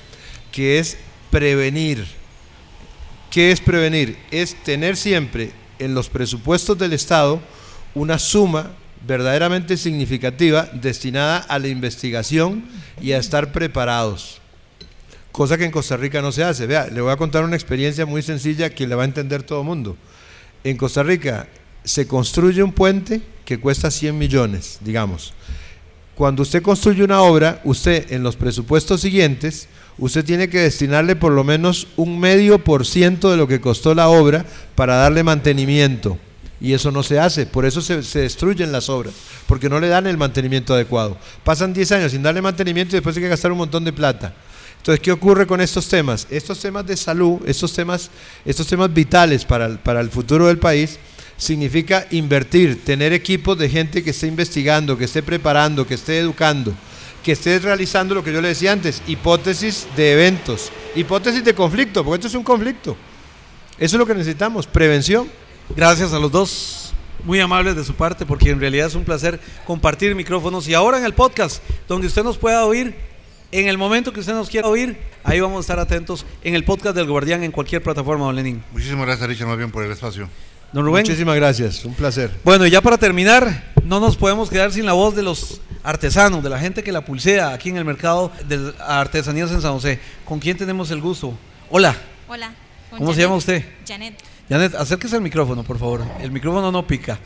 que 0.52 0.78
es 0.78 0.98
prevenir. 1.30 2.06
¿Qué 3.30 3.54
es 3.54 3.62
prevenir? 3.62 4.18
Es 4.30 4.62
tener 4.62 4.98
siempre 4.98 5.54
en 5.80 5.94
los 5.94 6.10
presupuestos 6.10 6.78
del 6.78 6.92
Estado 6.92 7.40
una 7.96 8.20
suma 8.20 8.72
verdaderamente 9.06 9.78
significativa 9.78 10.70
destinada 10.74 11.38
a 11.38 11.60
la 11.60 11.68
investigación 11.68 12.64
y 13.02 13.14
a 13.14 13.18
estar 13.18 13.52
preparados. 13.52 14.40
Cosa 15.32 15.58
que 15.58 15.66
en 15.66 15.72
Costa 15.72 15.98
Rica 15.98 16.22
no 16.22 16.32
se 16.32 16.44
hace. 16.44 16.68
Vea, 16.68 16.88
le 16.88 17.02
voy 17.02 17.12
a 17.12 17.18
contar 17.18 17.44
una 17.44 17.56
experiencia 17.56 18.06
muy 18.06 18.22
sencilla 18.22 18.70
que 18.70 18.86
le 18.86 18.96
va 18.96 19.04
a 19.04 19.06
entender 19.06 19.44
todo 19.44 19.62
el 19.62 19.68
mundo. 19.68 19.98
En 20.64 20.78
Costa 20.78 21.04
Rica 21.04 21.48
se 21.84 22.06
construye 22.06 22.62
un 22.62 22.74
puente 22.74 23.22
que 23.46 23.60
cuesta 23.60 23.90
100 23.90 24.18
millones, 24.18 24.80
digamos. 24.82 25.34
Cuando 26.16 26.44
usted 26.44 26.62
construye 26.62 27.04
una 27.04 27.22
obra, 27.22 27.62
usted 27.64 28.12
en 28.12 28.22
los 28.22 28.36
presupuestos 28.36 29.02
siguientes, 29.02 29.68
usted 29.98 30.24
tiene 30.24 30.50
que 30.50 30.60
destinarle 30.60 31.16
por 31.16 31.32
lo 31.32 31.44
menos 31.44 31.88
un 31.96 32.20
medio 32.20 32.64
por 32.64 32.86
ciento 32.86 33.32
de 33.32 33.38
lo 33.38 33.48
que 33.48 33.62
costó 33.62 33.96
la 33.96 34.10
obra 34.10 34.46
para 34.76 34.96
darle 34.96 35.24
mantenimiento. 35.24 36.20
Y 36.62 36.74
eso 36.74 36.92
no 36.92 37.02
se 37.02 37.20
hace, 37.20 37.48
por 37.48 37.66
eso 37.66 37.82
se, 37.82 38.04
se 38.04 38.20
destruyen 38.20 38.72
las 38.72 38.88
obras, 38.88 39.14
porque 39.48 39.68
no 39.68 39.80
le 39.80 39.88
dan 39.88 40.06
el 40.06 40.18
mantenimiento 40.18 40.76
adecuado. 40.76 41.18
Pasan 41.44 41.74
10 41.74 41.92
años 41.94 42.12
sin 42.12 42.22
darle 42.22 42.42
mantenimiento 42.42 42.96
y 42.96 42.98
después 42.98 43.16
hay 43.18 43.24
que 43.24 43.30
gastar 43.30 43.52
un 43.52 43.58
montón 43.58 43.84
de 43.84 43.92
plata. 43.92 44.34
Entonces, 44.78 45.00
¿qué 45.00 45.12
ocurre 45.12 45.46
con 45.46 45.62
estos 45.62 45.88
temas? 45.88 46.26
Estos 46.32 46.60
temas 46.60 46.86
de 46.88 46.98
salud, 46.98 47.40
estos 47.46 47.72
temas, 47.72 48.10
estos 48.46 48.66
temas 48.66 48.92
vitales 48.92 49.46
para 49.46 49.68
el, 49.68 49.78
para 49.78 50.02
el 50.02 50.10
futuro 50.10 50.48
del 50.48 50.58
país, 50.58 50.98
significa 51.38 52.08
invertir, 52.12 52.84
tener 52.84 53.14
equipos 53.14 53.58
de 53.58 53.70
gente 53.70 54.04
que 54.04 54.12
esté 54.12 54.28
investigando, 54.28 54.98
que 54.98 55.06
esté 55.06 55.24
preparando, 55.24 55.88
que 55.88 55.96
esté 55.96 56.20
educando, 56.20 56.74
que 57.24 57.32
esté 57.32 57.58
realizando 57.60 58.16
lo 58.16 58.24
que 58.24 58.34
yo 58.34 58.42
le 58.42 58.50
decía 58.50 58.72
antes, 58.72 59.02
hipótesis 59.08 59.88
de 59.96 60.14
eventos, 60.14 60.72
hipótesis 60.96 61.44
de 61.44 61.56
conflicto, 61.56 62.04
porque 62.04 62.16
esto 62.16 62.28
es 62.28 62.36
un 62.36 62.44
conflicto. 62.44 62.98
Eso 63.78 63.96
es 63.96 64.00
lo 64.00 64.06
que 64.06 64.14
necesitamos, 64.14 64.68
prevención. 64.68 65.28
Gracias 65.76 66.14
a 66.14 66.20
los 66.20 66.32
dos, 66.32 66.94
muy 67.24 67.40
amables 67.40 67.76
de 67.76 67.84
su 67.84 67.94
parte, 67.94 68.26
porque 68.26 68.50
en 68.50 68.60
realidad 68.60 68.88
es 68.88 68.96
un 68.96 69.04
placer 69.04 69.40
compartir 69.66 70.16
micrófonos. 70.16 70.68
Y 70.68 70.74
ahora 70.74 70.98
en 70.98 71.06
el 71.06 71.14
podcast, 71.14 71.64
donde 71.88 72.08
usted 72.08 72.24
nos 72.24 72.38
pueda 72.38 72.66
oír, 72.66 72.96
en 73.52 73.68
el 73.68 73.78
momento 73.78 74.14
que 74.14 74.22
usted 74.22 74.34
nos 74.34 74.50
quiera 74.50 74.68
oír, 74.68 74.98
ahí 75.24 75.40
vamos 75.40 75.58
a 75.58 75.62
estar 75.62 75.80
atentos 75.80 76.26
en 76.44 76.56
el 76.56 76.64
podcast 76.64 76.96
del 76.96 77.08
Guardián 77.08 77.44
en 77.44 77.52
cualquier 77.52 77.84
plataforma, 77.84 78.26
don 78.26 78.36
Lenín. 78.36 78.64
Muchísimas 78.72 79.06
gracias, 79.06 79.28
Richard, 79.28 79.48
más 79.48 79.58
bien 79.58 79.72
por 79.72 79.84
el 79.84 79.92
espacio. 79.92 80.30
Don 80.72 80.86
Rubén. 80.86 81.04
Muchísimas 81.04 81.36
gracias, 81.36 81.84
un 81.84 81.94
placer. 81.94 82.32
Bueno, 82.46 82.66
y 82.66 82.70
ya 82.72 82.82
para 82.82 82.98
terminar, 82.98 83.74
no 83.84 84.00
nos 84.00 84.16
podemos 84.16 84.50
quedar 84.50 84.72
sin 84.72 84.86
la 84.86 84.94
voz 84.94 85.16
de 85.16 85.22
los 85.22 85.60
artesanos, 85.84 86.42
de 86.44 86.50
la 86.50 86.60
gente 86.60 86.82
que 86.82 86.94
la 86.94 87.04
pulsea 87.04 87.50
aquí 87.52 87.70
en 87.70 87.78
el 87.78 87.84
mercado 87.84 88.32
de 88.48 88.74
artesanías 88.80 89.52
en 89.52 89.62
San 89.62 89.74
José. 89.74 90.00
¿Con 90.24 90.40
quién 90.40 90.58
tenemos 90.58 90.90
el 90.92 91.02
gusto? 91.02 91.38
Hola, 91.70 91.96
Hola. 92.30 92.54
¿cómo 92.90 93.14
se 93.14 93.22
llama 93.22 93.36
usted? 93.36 93.66
Janet. 93.86 94.16
Janet, 94.52 94.76
acérquese 94.76 95.16
al 95.16 95.22
micrófono, 95.22 95.64
por 95.64 95.80
favor. 95.80 96.04
El 96.20 96.30
micrófono 96.30 96.74
no 96.74 96.86
pica. 96.86 97.18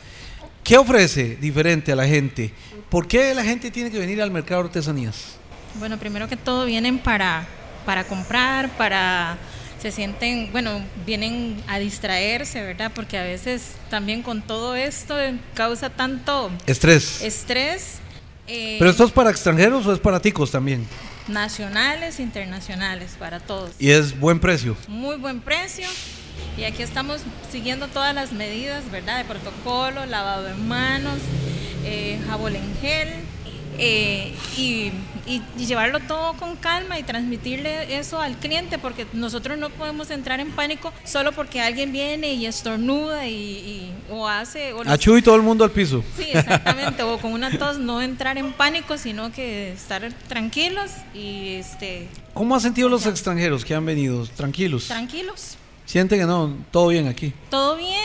¿Qué 0.62 0.78
ofrece 0.78 1.34
diferente 1.40 1.90
a 1.90 1.96
la 1.96 2.06
gente? 2.06 2.52
¿Por 2.88 3.08
qué 3.08 3.34
la 3.34 3.42
gente 3.42 3.72
tiene 3.72 3.90
que 3.90 3.98
venir 3.98 4.22
al 4.22 4.30
mercado 4.30 4.62
de 4.62 4.68
artesanías? 4.68 5.34
Bueno, 5.80 5.98
primero 5.98 6.28
que 6.28 6.36
todo 6.36 6.64
vienen 6.66 7.00
para, 7.00 7.44
para 7.84 8.04
comprar, 8.04 8.68
para 8.76 9.38
se 9.82 9.90
sienten, 9.90 10.52
bueno, 10.52 10.80
vienen 11.04 11.60
a 11.66 11.80
distraerse, 11.80 12.62
¿verdad? 12.62 12.92
Porque 12.94 13.18
a 13.18 13.24
veces 13.24 13.72
también 13.90 14.22
con 14.22 14.40
todo 14.42 14.76
esto 14.76 15.16
causa 15.54 15.90
tanto 15.90 16.52
Estrés. 16.66 17.22
estrés. 17.22 17.94
eh, 18.46 18.76
¿Pero 18.78 18.92
esto 18.92 19.04
es 19.04 19.10
para 19.10 19.30
extranjeros 19.30 19.84
o 19.84 19.92
es 19.92 19.98
para 19.98 20.20
ticos 20.20 20.52
también? 20.52 20.86
nacionales, 21.28 22.20
internacionales, 22.20 23.16
para 23.18 23.40
todos. 23.40 23.72
Y 23.80 23.90
es 23.90 24.18
buen 24.18 24.38
precio. 24.38 24.76
Muy 24.86 25.16
buen 25.16 25.40
precio. 25.40 25.88
Y 26.58 26.64
aquí 26.64 26.82
estamos 26.82 27.20
siguiendo 27.52 27.88
todas 27.88 28.14
las 28.14 28.32
medidas, 28.32 28.90
¿verdad? 28.90 29.18
De 29.18 29.24
protocolo, 29.24 30.06
lavado 30.06 30.44
de 30.44 30.54
manos, 30.54 31.18
eh, 31.84 32.18
jabón 32.28 32.56
en 32.56 32.76
gel. 32.80 33.08
eh, 33.78 34.32
y, 34.56 34.90
y- 35.26 35.42
y 35.58 35.66
llevarlo 35.66 36.00
todo 36.00 36.32
con 36.38 36.56
calma 36.56 36.98
y 36.98 37.02
transmitirle 37.02 37.98
eso 37.98 38.18
al 38.22 38.36
cliente 38.38 38.78
porque 38.78 39.06
nosotros 39.12 39.58
no 39.58 39.68
podemos 39.68 40.08
entrar 40.10 40.40
en 40.40 40.50
pánico 40.52 40.94
solo 41.04 41.32
porque 41.32 41.60
alguien 41.60 41.92
viene 41.92 42.32
y 42.32 42.46
estornuda 42.46 43.26
y, 43.26 43.34
y- 43.34 43.92
o 44.10 44.26
hace 44.28 44.72
o 44.72 44.80
Achú 44.88 45.18
y 45.18 45.20
todo 45.22 45.36
el 45.36 45.42
mundo 45.42 45.62
al 45.62 45.72
piso. 45.72 46.02
Sí, 46.16 46.24
exactamente. 46.32 47.02
O 47.02 47.18
con 47.18 47.34
una 47.34 47.50
tos 47.58 47.76
no 47.78 48.00
entrar 48.00 48.38
en 48.38 48.54
pánico, 48.54 48.96
sino 48.96 49.30
que 49.30 49.72
estar 49.72 50.10
tranquilos 50.26 50.90
y 51.12 51.56
este 51.56 52.08
¿Cómo 52.32 52.54
han 52.54 52.62
sentido 52.62 52.88
los 52.88 53.04
extranjeros 53.04 53.62
que 53.62 53.74
han 53.74 53.84
venido? 53.84 54.26
Tranquilos. 54.28 54.86
tranquilos. 54.86 55.58
Sienten 55.86 56.20
que 56.20 56.26
no, 56.26 56.54
todo 56.70 56.88
bien 56.88 57.08
aquí. 57.08 57.32
Todo 57.48 57.76
bien, 57.76 58.00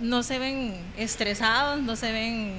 no 0.00 0.22
se 0.22 0.38
ven 0.38 0.74
estresados, 0.96 1.80
no 1.80 1.94
se 1.94 2.10
ven 2.10 2.54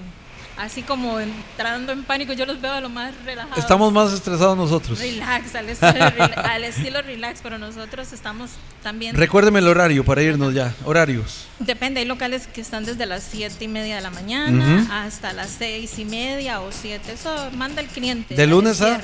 así 0.57 0.81
como 0.83 1.19
entrando 1.19 1.91
en 1.91 2.03
pánico. 2.03 2.33
Yo 2.33 2.45
los 2.45 2.61
veo 2.61 2.73
a 2.73 2.81
lo 2.81 2.89
más 2.89 3.13
relajados. 3.25 3.57
Estamos 3.57 3.91
más 3.91 4.13
estresados 4.13 4.55
nosotros. 4.55 4.99
relax, 4.99 5.55
al 5.55 5.69
estilo, 5.69 6.05
al 6.35 6.63
estilo 6.63 7.01
relax, 7.01 7.39
pero 7.41 7.57
nosotros 7.57 8.13
estamos 8.13 8.51
también. 8.83 9.15
Recuérdeme 9.15 9.59
el 9.59 9.67
horario 9.67 10.05
para 10.05 10.21
irnos 10.21 10.53
ya. 10.53 10.73
Horarios. 10.85 11.47
Depende, 11.59 12.01
hay 12.01 12.05
locales 12.05 12.45
que 12.47 12.61
están 12.61 12.85
desde 12.85 13.05
las 13.05 13.23
siete 13.23 13.65
y 13.65 13.67
media 13.67 13.95
de 13.95 14.01
la 14.01 14.11
mañana 14.11 14.81
Ujú. 14.83 14.93
hasta 14.93 15.33
las 15.33 15.49
seis 15.49 15.97
y 15.97 16.05
media 16.05 16.61
o 16.61 16.71
siete. 16.71 17.13
Eso 17.13 17.33
manda 17.53 17.81
el 17.81 17.87
cliente. 17.87 18.35
¿De 18.35 18.45
lunes 18.45 18.81
a? 18.81 19.01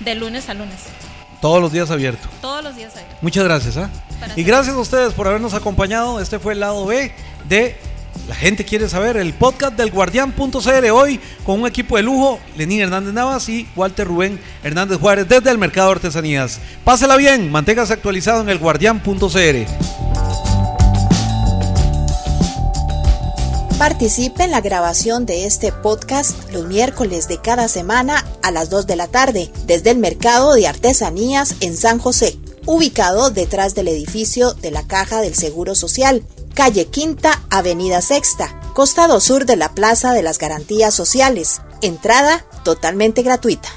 De 0.00 0.14
lunes 0.14 0.48
a 0.48 0.54
lunes. 0.54 0.80
Todos 1.40 1.60
los 1.60 1.72
días 1.72 1.90
abiertos. 1.90 2.30
Todos 2.40 2.64
los 2.64 2.74
días 2.76 2.96
ahí. 2.96 3.04
Muchas 3.20 3.44
gracias. 3.44 3.76
¿ah? 3.76 3.90
Para 4.20 4.38
Y 4.38 4.42
gracias 4.42 4.74
a 4.74 4.78
ustedes 4.78 5.12
por 5.14 5.28
habernos 5.28 5.54
acompañado. 5.54 6.20
Este 6.20 6.38
fue 6.38 6.54
el 6.54 6.60
lado 6.60 6.86
B 6.86 7.12
de 7.48 7.76
La 8.28 8.34
gente 8.34 8.64
quiere 8.64 8.88
saber, 8.88 9.16
el 9.16 9.32
podcast 9.32 9.74
del 9.74 9.90
guardián.cl 9.90 10.90
hoy 10.92 11.20
con 11.44 11.60
un 11.60 11.66
equipo 11.66 11.96
de 11.96 12.02
lujo, 12.02 12.40
Lenín 12.56 12.80
Hernández 12.80 13.14
Navas 13.14 13.48
y 13.48 13.66
Walter 13.74 14.06
Rubén 14.06 14.38
Hernández 14.62 14.98
Juárez 14.98 15.28
desde 15.28 15.50
el 15.50 15.58
Mercado 15.58 15.88
de 15.88 15.94
Artesanías. 15.94 16.60
Pásela 16.84 17.16
bien, 17.16 17.50
manténgase 17.50 17.94
actualizado 17.94 18.42
en 18.42 18.50
el 18.50 18.58
guardián.cl. 18.58 20.47
Participe 23.78 24.42
en 24.42 24.50
la 24.50 24.60
grabación 24.60 25.24
de 25.24 25.44
este 25.44 25.70
podcast 25.70 26.32
los 26.52 26.66
miércoles 26.66 27.28
de 27.28 27.40
cada 27.40 27.68
semana 27.68 28.26
a 28.42 28.50
las 28.50 28.70
2 28.70 28.88
de 28.88 28.96
la 28.96 29.06
tarde 29.06 29.52
desde 29.66 29.90
el 29.90 29.98
Mercado 29.98 30.54
de 30.54 30.66
Artesanías 30.66 31.54
en 31.60 31.76
San 31.76 32.00
José, 32.00 32.36
ubicado 32.66 33.30
detrás 33.30 33.76
del 33.76 33.86
edificio 33.86 34.52
de 34.54 34.72
la 34.72 34.84
Caja 34.88 35.20
del 35.20 35.36
Seguro 35.36 35.76
Social, 35.76 36.24
calle 36.54 36.86
Quinta, 36.86 37.40
Avenida 37.50 38.02
Sexta, 38.02 38.60
costado 38.74 39.20
sur 39.20 39.46
de 39.46 39.54
la 39.54 39.72
Plaza 39.76 40.12
de 40.12 40.22
las 40.22 40.38
Garantías 40.38 40.92
Sociales. 40.92 41.60
Entrada 41.80 42.44
totalmente 42.64 43.22
gratuita. 43.22 43.68